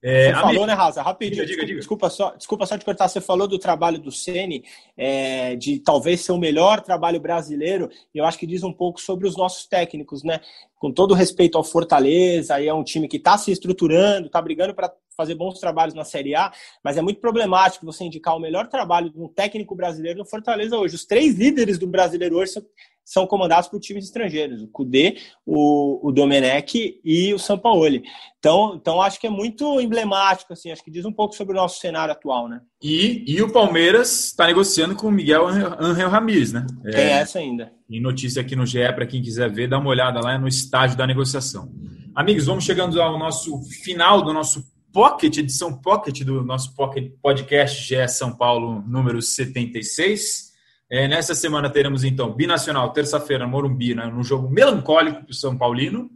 É, 0.03 0.33
você 0.33 0.41
falou, 0.41 0.65
né, 0.65 0.73
Raza? 0.73 1.03
Rapidinho, 1.03 1.45
diga, 1.45 1.45
desculpa, 1.45 1.67
diga. 1.67 1.79
desculpa, 1.79 2.09
só, 2.09 2.35
desculpa 2.35 2.65
só 2.65 2.75
te 2.75 2.83
cortar. 2.83 3.07
Você 3.07 3.21
falou 3.21 3.47
do 3.47 3.59
trabalho 3.59 3.99
do 3.99 4.11
Ceni, 4.11 4.63
é, 4.97 5.55
de 5.55 5.77
talvez 5.79 6.21
ser 6.21 6.31
o 6.31 6.39
melhor 6.39 6.81
trabalho 6.81 7.19
brasileiro, 7.19 7.87
e 8.13 8.17
eu 8.17 8.25
acho 8.25 8.39
que 8.39 8.47
diz 8.47 8.63
um 8.63 8.73
pouco 8.73 8.99
sobre 8.99 9.27
os 9.27 9.37
nossos 9.37 9.67
técnicos, 9.67 10.23
né? 10.23 10.39
Com 10.75 10.91
todo 10.91 11.13
respeito 11.13 11.55
ao 11.55 11.63
Fortaleza, 11.63 12.55
aí 12.55 12.67
é 12.67 12.73
um 12.73 12.83
time 12.83 13.07
que 13.07 13.17
está 13.17 13.37
se 13.37 13.51
estruturando, 13.51 14.25
está 14.25 14.41
brigando 14.41 14.73
para 14.73 14.91
fazer 15.21 15.35
bons 15.35 15.59
trabalhos 15.59 15.93
na 15.93 16.03
Série 16.03 16.35
A, 16.35 16.51
mas 16.83 16.97
é 16.97 17.01
muito 17.01 17.21
problemático 17.21 17.85
você 17.85 18.03
indicar 18.03 18.35
o 18.35 18.39
melhor 18.39 18.67
trabalho 18.67 19.09
de 19.09 19.19
um 19.19 19.27
técnico 19.27 19.75
brasileiro 19.75 20.19
no 20.19 20.25
Fortaleza 20.25 20.77
hoje. 20.77 20.95
Os 20.95 21.05
três 21.05 21.35
líderes 21.35 21.77
do 21.77 21.87
brasileiro 21.87 22.37
hoje 22.37 22.53
são, 22.53 22.63
são 23.03 23.27
comandados 23.27 23.69
por 23.69 23.79
times 23.79 24.05
estrangeiros, 24.05 24.63
o 24.63 24.67
Cudê, 24.67 25.17
o, 25.45 26.07
o 26.07 26.11
Domenech 26.11 26.99
e 27.03 27.33
o 27.33 27.39
Sampaoli. 27.39 28.03
Então, 28.39 28.75
então 28.75 29.01
acho 29.01 29.19
que 29.19 29.27
é 29.27 29.29
muito 29.29 29.79
emblemático, 29.79 30.53
assim, 30.53 30.71
acho 30.71 30.83
que 30.83 30.89
diz 30.89 31.05
um 31.05 31.13
pouco 31.13 31.35
sobre 31.35 31.53
o 31.53 31.55
nosso 31.55 31.79
cenário 31.79 32.11
atual, 32.11 32.49
né? 32.49 32.61
E, 32.81 33.23
e 33.27 33.41
o 33.43 33.51
Palmeiras 33.51 34.27
está 34.27 34.47
negociando 34.47 34.95
com 34.95 35.07
o 35.07 35.11
Miguel 35.11 35.45
Angel 35.47 36.09
Ramírez, 36.09 36.51
né? 36.51 36.65
Tem 36.83 36.95
é, 36.95 37.11
essa 37.11 37.37
ainda. 37.37 37.71
Em 37.89 38.01
notícia 38.01 38.41
aqui 38.41 38.55
no 38.55 38.65
GE, 38.65 38.79
para 38.93 39.05
quem 39.05 39.21
quiser 39.21 39.51
ver, 39.51 39.67
dá 39.67 39.77
uma 39.77 39.89
olhada 39.89 40.19
lá 40.19 40.37
no 40.39 40.47
estágio 40.47 40.97
da 40.97 41.05
negociação. 41.05 41.71
Amigos, 42.15 42.45
vamos 42.45 42.63
chegando 42.63 43.01
ao 43.01 43.17
nosso 43.17 43.61
final 43.83 44.21
do 44.21 44.33
nosso 44.33 44.63
Pocket, 44.91 45.37
edição 45.37 45.73
Pocket 45.77 46.23
do 46.23 46.43
nosso 46.43 46.75
Pocket 46.75 47.13
Podcast 47.21 47.81
GE 47.87 48.07
São 48.09 48.35
Paulo, 48.35 48.83
número 48.85 49.21
76. 49.21 50.51
É, 50.89 51.07
nessa 51.07 51.33
semana 51.33 51.69
teremos, 51.69 52.03
então, 52.03 52.33
Binacional, 52.33 52.91
terça-feira, 52.91 53.47
Morumbi, 53.47 53.95
né, 53.95 54.07
no 54.07 54.21
jogo 54.21 54.49
melancólico 54.49 55.23
para 55.23 55.31
o 55.31 55.33
São 55.33 55.57
Paulino. 55.57 56.09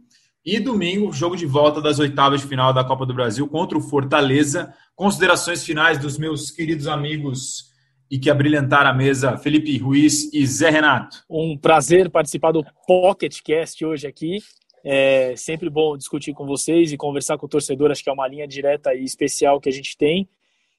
E 0.44 0.60
domingo, 0.60 1.10
jogo 1.10 1.36
de 1.36 1.46
volta 1.46 1.80
das 1.80 1.98
oitavas 1.98 2.42
de 2.42 2.46
final 2.46 2.72
da 2.72 2.84
Copa 2.84 3.06
do 3.06 3.14
Brasil 3.14 3.48
contra 3.48 3.78
o 3.78 3.80
Fortaleza. 3.80 4.72
Considerações 4.94 5.64
finais 5.64 5.98
dos 5.98 6.18
meus 6.18 6.50
queridos 6.50 6.86
amigos 6.86 7.74
e 8.10 8.18
que 8.18 8.30
abrilhantaram 8.30 8.90
a 8.90 8.94
mesa, 8.94 9.36
Felipe 9.38 9.76
Ruiz 9.78 10.32
e 10.32 10.46
Zé 10.46 10.70
Renato. 10.70 11.24
Um 11.28 11.56
prazer 11.58 12.10
participar 12.10 12.52
do 12.52 12.64
Pocket 12.86 13.40
Cast 13.42 13.84
hoje 13.84 14.06
aqui. 14.06 14.38
É 14.88 15.34
sempre 15.34 15.68
bom 15.68 15.96
discutir 15.96 16.32
com 16.32 16.46
vocês 16.46 16.92
e 16.92 16.96
conversar 16.96 17.36
com 17.36 17.46
o 17.46 17.48
torcedor, 17.48 17.90
acho 17.90 18.04
que 18.04 18.08
é 18.08 18.12
uma 18.12 18.28
linha 18.28 18.46
direta 18.46 18.94
e 18.94 19.02
especial 19.02 19.60
que 19.60 19.68
a 19.68 19.72
gente 19.72 19.96
tem. 19.96 20.28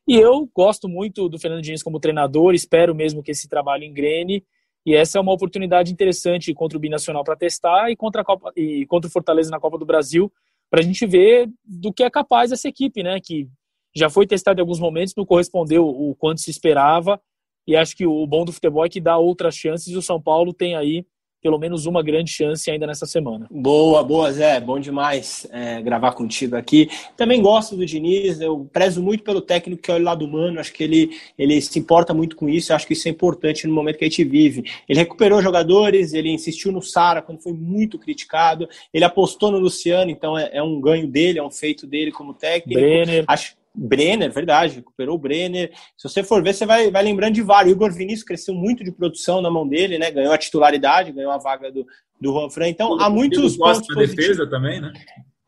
E 0.07 0.15
eu 0.15 0.49
gosto 0.55 0.87
muito 0.87 1.27
do 1.27 1.37
Fernando 1.37 1.61
Diniz 1.61 1.83
como 1.83 1.99
treinador, 1.99 2.53
espero 2.53 2.95
mesmo 2.95 3.21
que 3.21 3.31
esse 3.31 3.49
trabalho 3.49 3.83
engrene. 3.83 4.45
E 4.85 4.95
essa 4.95 5.17
é 5.17 5.21
uma 5.21 5.33
oportunidade 5.33 5.91
interessante 5.91 6.53
contra 6.53 6.77
o 6.77 6.79
Binacional 6.79 7.21
para 7.21 7.35
testar 7.35 7.91
e 7.91 7.97
contra, 7.97 8.21
a 8.21 8.23
Copa, 8.23 8.53
e 8.55 8.85
contra 8.85 9.09
o 9.09 9.11
Fortaleza 9.11 9.51
na 9.51 9.59
Copa 9.59 9.77
do 9.77 9.85
Brasil, 9.85 10.31
para 10.69 10.79
a 10.79 10.83
gente 10.83 11.05
ver 11.05 11.49
do 11.65 11.91
que 11.91 12.01
é 12.01 12.09
capaz 12.09 12.53
essa 12.53 12.69
equipe, 12.69 13.03
né? 13.03 13.19
Que 13.19 13.49
já 13.93 14.09
foi 14.09 14.25
testada 14.25 14.61
em 14.61 14.63
alguns 14.63 14.79
momentos, 14.79 15.13
não 15.17 15.25
correspondeu 15.25 15.85
o 15.85 16.15
quanto 16.15 16.39
se 16.39 16.49
esperava. 16.49 17.19
E 17.67 17.75
acho 17.75 17.93
que 17.93 18.07
o 18.07 18.25
bom 18.25 18.45
do 18.45 18.53
futebol 18.53 18.85
é 18.85 18.89
que 18.89 19.01
dá 19.01 19.17
outras 19.17 19.53
chances 19.53 19.89
e 19.89 19.97
o 19.97 20.01
São 20.01 20.21
Paulo 20.21 20.53
tem 20.53 20.77
aí 20.77 21.05
pelo 21.47 21.57
menos 21.57 21.85
uma 21.85 22.03
grande 22.03 22.29
chance 22.29 22.69
ainda 22.69 22.85
nessa 22.85 23.05
semana. 23.05 23.47
Boa, 23.49 24.03
boa, 24.03 24.29
Zé. 24.33 24.59
Bom 24.59 24.81
demais 24.81 25.47
é, 25.49 25.81
gravar 25.81 26.11
contigo 26.11 26.57
aqui. 26.57 26.89
Também 27.15 27.41
gosto 27.41 27.77
do 27.77 27.85
Diniz, 27.85 28.41
eu 28.41 28.67
prezo 28.73 29.01
muito 29.01 29.23
pelo 29.23 29.39
técnico 29.39 29.81
que 29.81 29.89
é 29.89 29.93
o 29.93 30.03
lado 30.03 30.25
humano, 30.25 30.59
acho 30.59 30.73
que 30.73 30.83
ele, 30.83 31.11
ele 31.39 31.61
se 31.61 31.79
importa 31.79 32.13
muito 32.13 32.35
com 32.35 32.49
isso, 32.49 32.73
acho 32.73 32.85
que 32.85 32.91
isso 32.91 33.07
é 33.07 33.11
importante 33.11 33.65
no 33.65 33.73
momento 33.73 33.97
que 33.97 34.03
a 34.03 34.09
gente 34.09 34.25
vive. 34.25 34.65
Ele 34.89 34.99
recuperou 34.99 35.41
jogadores, 35.41 36.11
ele 36.11 36.29
insistiu 36.29 36.69
no 36.69 36.81
Sara 36.81 37.21
quando 37.21 37.41
foi 37.41 37.53
muito 37.53 37.97
criticado, 37.97 38.67
ele 38.93 39.05
apostou 39.05 39.49
no 39.49 39.57
Luciano, 39.57 40.11
então 40.11 40.37
é, 40.37 40.49
é 40.51 40.61
um 40.61 40.81
ganho 40.81 41.07
dele, 41.07 41.39
é 41.39 41.43
um 41.43 41.49
feito 41.49 41.87
dele 41.87 42.11
como 42.11 42.33
técnico. 42.33 42.77
Brenner. 42.77 43.23
Acho 43.25 43.55
Brenner, 43.77 44.31
verdade, 44.31 44.77
recuperou 44.77 45.15
o 45.15 45.19
Brenner. 45.19 45.71
Se 45.95 46.09
você 46.09 46.23
for 46.23 46.41
ver, 46.41 46.53
você 46.53 46.65
vai, 46.65 46.89
vai 46.89 47.03
lembrando 47.03 47.35
de 47.35 47.43
vários. 47.43 47.71
O 47.71 47.75
Igor 47.75 47.93
Vinícius 47.93 48.23
cresceu 48.23 48.55
muito 48.55 48.83
de 48.83 48.91
produção 48.91 49.39
na 49.39 49.51
mão 49.51 49.67
dele, 49.67 49.99
né? 49.99 50.09
Ganhou 50.09 50.33
a 50.33 50.37
titularidade, 50.37 51.11
ganhou 51.11 51.31
a 51.31 51.37
vaga 51.37 51.71
do, 51.71 51.85
do 52.19 52.33
Juan 52.33 52.49
Fran. 52.49 52.69
Então, 52.69 52.99
há 52.99 53.07
muitos 53.07 53.53
Diego 53.53 53.63
Costa 53.63 53.93
na 53.93 54.01
defesa 54.01 54.49
também, 54.49 54.81
né? 54.81 54.91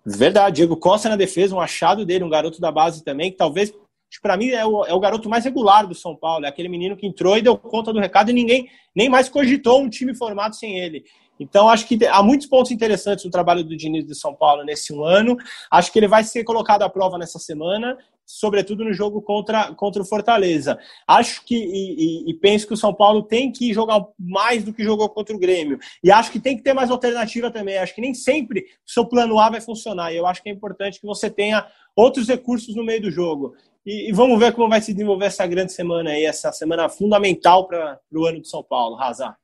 Verdade, 0.06 0.58
Diego 0.58 0.78
Costa 0.78 1.10
na 1.10 1.16
defesa, 1.16 1.56
um 1.56 1.60
achado 1.60 2.06
dele, 2.06 2.24
um 2.24 2.30
garoto 2.30 2.62
da 2.62 2.72
base 2.72 3.04
também, 3.04 3.32
que 3.32 3.38
talvez, 3.38 3.74
para 4.22 4.38
mim, 4.38 4.50
é 4.50 4.66
o, 4.66 4.86
é 4.86 4.94
o 4.94 5.00
garoto 5.00 5.28
mais 5.28 5.44
regular 5.44 5.88
do 5.88 5.96
São 5.96 6.16
Paulo. 6.16 6.46
É 6.46 6.50
aquele 6.50 6.70
menino 6.70 6.96
que 6.96 7.08
entrou 7.08 7.36
e 7.36 7.42
deu 7.42 7.58
conta 7.58 7.92
do 7.92 8.00
recado 8.00 8.30
e 8.30 8.34
ninguém 8.34 8.70
nem 8.96 9.10
mais 9.10 9.28
cogitou 9.28 9.82
um 9.82 9.90
time 9.90 10.16
formado 10.16 10.56
sem 10.56 10.78
ele. 10.78 11.04
Então, 11.40 11.70
acho 11.70 11.88
que 11.88 12.06
há 12.06 12.22
muitos 12.22 12.48
pontos 12.48 12.72
interessantes 12.72 13.24
no 13.24 13.32
trabalho 13.32 13.64
do 13.64 13.76
Diniz 13.76 14.06
de 14.06 14.14
São 14.14 14.36
Paulo 14.36 14.64
nesse 14.64 14.94
um 14.94 15.04
ano. 15.04 15.38
Acho 15.72 15.92
que 15.92 15.98
ele 15.98 16.08
vai 16.08 16.24
ser 16.24 16.44
colocado 16.44 16.82
à 16.82 16.90
prova 16.90 17.18
nessa 17.18 17.40
semana, 17.40 17.98
sobretudo 18.30 18.86
no 18.86 18.94
jogo 18.94 19.24
contra, 19.24 19.74
contra 19.74 20.04
o 20.04 20.06
Fortaleza. 20.06 20.78
Acho 21.08 21.44
que 21.44 21.56
e, 21.56 22.30
e, 22.30 22.34
penso 22.36 22.68
que 22.68 22.74
o 22.76 22.78
São 22.78 22.94
Paulo 22.94 23.24
tem 23.24 23.52
que 23.52 23.74
jogar 23.74 24.06
mais 24.20 24.64
do 24.64 24.72
que 24.72 24.84
jogou 24.84 25.10
contra 25.10 25.36
o 25.36 25.40
Grêmio. 25.40 25.80
E 26.04 26.12
acho 26.12 26.32
que 26.32 26.40
tem 26.40 26.56
que 26.56 26.62
ter 26.62 26.74
mais 26.74 26.92
alternativa 26.92 27.50
também. 27.50 27.80
Acho 27.80 27.96
que 27.96 28.02
nem 28.02 28.14
sempre 28.14 28.68
o 28.88 28.92
seu 28.92 29.04
plano 29.04 29.40
A 29.40 29.50
vai 29.50 29.62
funcionar. 29.62 30.14
E 30.14 30.18
eu 30.18 30.28
acho 30.28 30.44
que 30.44 30.50
é 30.50 30.52
importante 30.52 31.00
que 31.00 31.08
você 31.08 31.28
tenha 31.28 31.66
outros 31.96 32.28
recursos 32.28 32.76
no 32.76 32.86
meio 32.86 33.02
do 33.02 33.10
jogo. 33.10 33.56
E, 33.84 34.10
e 34.10 34.14
vamos 34.14 34.38
ver 34.38 34.54
como 34.54 34.70
vai 34.70 34.80
se 34.80 34.94
desenvolver 34.94 35.26
essa 35.26 35.48
grande 35.48 35.74
semana 35.74 36.12
aí, 36.12 36.24
essa 36.24 36.52
semana 36.52 36.88
fundamental 36.88 37.68
para 37.68 38.00
o 38.14 38.26
ano 38.28 38.42
de 38.42 38.48
São 38.48 38.64
Paulo, 38.64 38.96
Razar. 38.96 39.36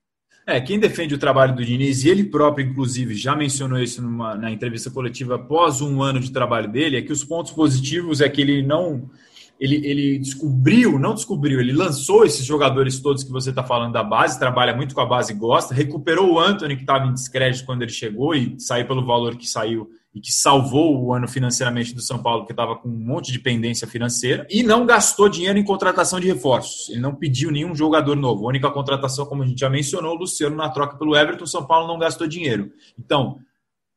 É, 0.47 0.61
quem 0.61 0.79
defende 0.79 1.15
o 1.15 1.17
trabalho 1.17 1.55
do 1.55 1.65
Diniz, 1.65 2.03
e 2.03 2.09
ele 2.09 2.23
próprio, 2.23 2.67
inclusive, 2.67 3.15
já 3.15 3.35
mencionou 3.35 3.79
isso 3.79 3.99
numa, 3.99 4.35
na 4.35 4.51
entrevista 4.51 4.91
coletiva 4.91 5.35
após 5.35 5.81
um 5.81 6.03
ano 6.03 6.19
de 6.19 6.31
trabalho 6.31 6.71
dele, 6.71 6.97
é 6.97 7.01
que 7.01 7.11
os 7.11 7.23
pontos 7.23 7.51
positivos 7.51 8.21
é 8.21 8.29
que 8.29 8.41
ele 8.41 8.61
não. 8.61 9.09
Ele, 9.59 9.77
ele 9.87 10.19
descobriu, 10.19 10.99
não 10.99 11.15
descobriu, 11.15 11.61
ele 11.61 11.71
lançou 11.71 12.25
esses 12.25 12.45
jogadores 12.45 12.99
todos 12.99 13.23
que 13.23 13.31
você 13.31 13.49
está 13.49 13.63
falando 13.63 13.93
da 13.93 14.03
base, 14.03 14.37
trabalha 14.37 14.75
muito 14.75 14.93
com 14.93 15.01
a 15.01 15.05
base 15.05 15.31
e 15.31 15.35
gosta, 15.35 15.73
recuperou 15.73 16.33
o 16.33 16.39
Anthony, 16.39 16.75
que 16.75 16.81
estava 16.81 17.07
em 17.07 17.13
descrédito 17.13 17.65
quando 17.65 17.81
ele 17.81 17.91
chegou 17.91 18.35
e 18.35 18.59
saiu 18.59 18.85
pelo 18.85 19.05
valor 19.05 19.37
que 19.37 19.49
saiu 19.49 19.89
e 20.15 20.21
que 20.21 20.31
salvou 20.31 20.97
o 20.97 21.13
ano 21.13 21.27
financeiramente 21.27 21.93
do 21.93 22.01
São 22.01 22.17
Paulo, 22.17 22.45
que 22.45 22.53
estava 22.53 22.77
com 22.77 22.87
um 22.87 22.97
monte 22.97 23.33
de 23.33 23.39
pendência 23.39 23.85
financeira, 23.85 24.47
e 24.49 24.63
não 24.63 24.85
gastou 24.85 25.27
dinheiro 25.27 25.59
em 25.59 25.63
contratação 25.63 26.21
de 26.21 26.27
reforços. 26.27 26.89
Ele 26.89 27.01
não 27.01 27.13
pediu 27.13 27.51
nenhum 27.51 27.75
jogador 27.75 28.15
novo. 28.15 28.45
A 28.45 28.47
única 28.47 28.71
contratação, 28.71 29.25
como 29.25 29.43
a 29.43 29.45
gente 29.45 29.59
já 29.59 29.69
mencionou, 29.69 30.15
o 30.15 30.19
Luciano 30.19 30.55
na 30.55 30.69
troca 30.69 30.97
pelo 30.97 31.17
Everton, 31.17 31.45
São 31.45 31.67
Paulo 31.67 31.85
não 31.85 31.99
gastou 31.99 32.25
dinheiro. 32.27 32.71
Então, 32.97 33.39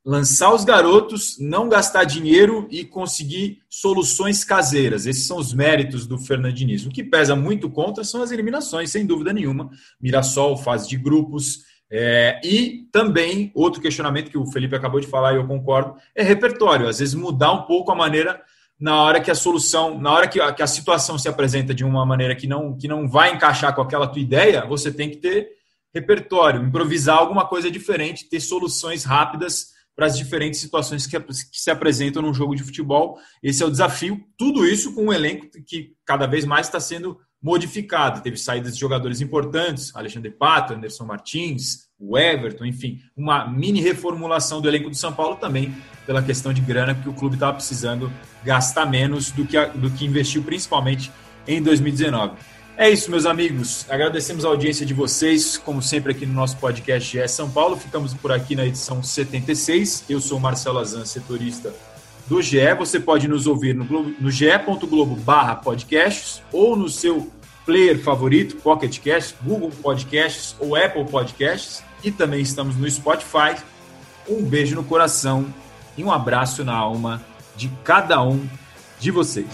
lançar 0.05 0.53
os 0.53 0.65
garotos, 0.65 1.37
não 1.39 1.69
gastar 1.69 2.03
dinheiro 2.03 2.67
e 2.69 2.85
conseguir 2.85 3.61
soluções 3.71 4.43
caseiras. 4.43 5.07
Esses 5.07 5.25
são 5.25 5.39
os 5.39 5.55
méritos 5.55 6.05
do 6.05 6.19
Fernandinho. 6.19 6.89
O 6.89 6.91
que 6.91 7.05
pesa 7.05 7.37
muito 7.37 7.71
contra 7.71 8.03
são 8.03 8.23
as 8.23 8.33
eliminações, 8.33 8.91
sem 8.91 9.07
dúvida 9.07 9.33
nenhuma. 9.33 9.71
Mirassol, 10.01 10.57
fase 10.57 10.89
de 10.89 10.97
grupos, 10.97 11.61
é, 11.91 12.41
e 12.45 12.87
também, 12.93 13.51
outro 13.55 13.81
questionamento 13.81 14.31
que 14.31 14.39
o 14.39 14.47
Felipe 14.47 14.77
acabou 14.77 15.01
de 15.01 15.07
falar 15.07 15.33
e 15.33 15.37
eu 15.37 15.47
concordo, 15.47 15.95
é 16.15 16.23
repertório. 16.23 16.89
Às 16.89 16.99
vezes 16.99 17.15
mudar 17.15 17.53
um 17.53 17.63
pouco 17.63 17.91
a 17.91 17.95
maneira 17.95 18.43
na 18.79 19.03
hora 19.03 19.21
que 19.21 19.31
a 19.31 19.35
solução, 19.35 19.99
na 19.99 20.13
hora 20.13 20.29
que 20.29 20.41
a, 20.41 20.53
que 20.53 20.63
a 20.63 20.67
situação 20.67 21.19
se 21.19 21.29
apresenta 21.29 21.75
de 21.75 21.85
uma 21.85 22.05
maneira 22.07 22.37
que 22.37 22.47
não, 22.47 22.77
que 22.77 22.87
não 22.87 23.09
vai 23.09 23.33
encaixar 23.33 23.75
com 23.75 23.81
aquela 23.81 24.07
tua 24.07 24.23
ideia, 24.23 24.65
você 24.67 24.93
tem 24.93 25.11
que 25.11 25.17
ter 25.17 25.49
repertório, 25.93 26.63
improvisar 26.63 27.19
alguma 27.19 27.47
coisa 27.47 27.71
diferente, 27.71 28.29
ter 28.29 28.41
soluções 28.41 29.05
rápidas 29.05 29.79
para 29.97 30.07
as 30.07 30.17
diferentes 30.17 30.61
situações 30.61 31.09
que, 31.09 31.17
se 31.53 31.71
apresentam 31.71 32.23
num 32.23 32.33
jogo 32.33 32.55
de 32.55 32.63
futebol. 32.63 33.19
Esse 33.43 33.65
é 33.65 33.67
o 33.67 33.71
desafio. 33.71 34.21
Tudo 34.37 34.65
isso 34.65 34.95
com 34.95 35.07
um 35.07 35.13
elenco 35.13 35.49
que 35.67 35.95
cada 36.05 36.25
vez 36.25 36.45
mais 36.45 36.67
está 36.67 36.79
sendo 36.79 37.19
modificado. 37.43 38.21
Teve 38.21 38.37
saídas 38.37 38.75
de 38.75 38.81
jogadores 38.81 39.21
importantes, 39.21 39.95
Alexandre 39.95 40.31
Pato, 40.31 40.75
Anderson 40.75 41.05
Martins, 41.05 41.89
o 41.99 42.19
Everton, 42.19 42.65
enfim, 42.65 43.01
uma 43.17 43.47
mini 43.47 43.81
reformulação 43.81 44.61
do 44.61 44.69
elenco 44.69 44.91
do 44.91 44.97
São 44.97 45.13
Paulo 45.13 45.37
também 45.37 45.75
pela 46.07 46.23
questão 46.23 46.53
de 46.53 46.61
grana, 46.61 46.95
que 46.95 47.09
o 47.09 47.13
clube 47.13 47.37
estava 47.37 47.55
precisando 47.55 48.13
gastar 48.45 48.87
menos 48.87 49.31
do 49.31 49.45
que, 49.45 49.65
do 49.67 49.91
que 49.91 50.05
investiu, 50.05 50.43
principalmente 50.43 51.11
em 51.47 51.63
2019. 51.63 52.37
É 52.77 52.89
isso, 52.89 53.11
meus 53.11 53.27
amigos. 53.27 53.85
Agradecemos 53.91 54.45
a 54.45 54.49
audiência 54.49 54.87
de 54.87 54.95
vocês, 54.95 55.59
como 55.59 55.83
sempre 55.83 56.13
aqui 56.13 56.25
no 56.25 56.33
nosso 56.33 56.57
podcast 56.59 57.11
GE 57.11 57.27
São 57.27 57.51
Paulo. 57.51 57.77
Ficamos 57.77 58.15
por 58.15 58.31
aqui 58.31 58.55
na 58.55 58.65
edição 58.65 59.03
76. 59.03 60.05
Eu 60.09 60.21
sou 60.21 60.39
Marcelo 60.39 60.79
Azan, 60.79 61.05
setorista 61.05 61.75
do 62.29 62.43
GE. 62.43 62.75
Você 62.79 63.01
pode 63.01 63.27
nos 63.27 63.47
ouvir 63.47 63.75
no, 63.75 63.85
no 63.85 64.31
ge.globo 64.31 65.17
barra 65.17 65.57
podcasts 65.57 66.43
ou 66.53 66.77
no 66.77 66.89
seu 66.89 67.31
player 67.65 68.03
favorito, 68.03 68.57
Pocket 68.57 68.99
Casts, 68.99 69.35
Google 69.43 69.71
Podcasts 69.83 70.57
ou 70.59 70.77
Apple 70.77 71.05
Podcasts. 71.05 71.83
E 72.03 72.11
também 72.11 72.41
estamos 72.41 72.77
no 72.77 72.89
Spotify. 72.89 73.57
Um 74.29 74.43
beijo 74.43 74.75
no 74.75 74.85
coração 74.85 75.53
e 75.97 76.05
um 76.05 76.13
abraço 76.13 76.65
na 76.65 76.75
alma 76.75 77.23
de 77.57 77.69
cada 77.83 78.23
um 78.23 78.49
de 79.01 79.11
vocês. 79.11 79.47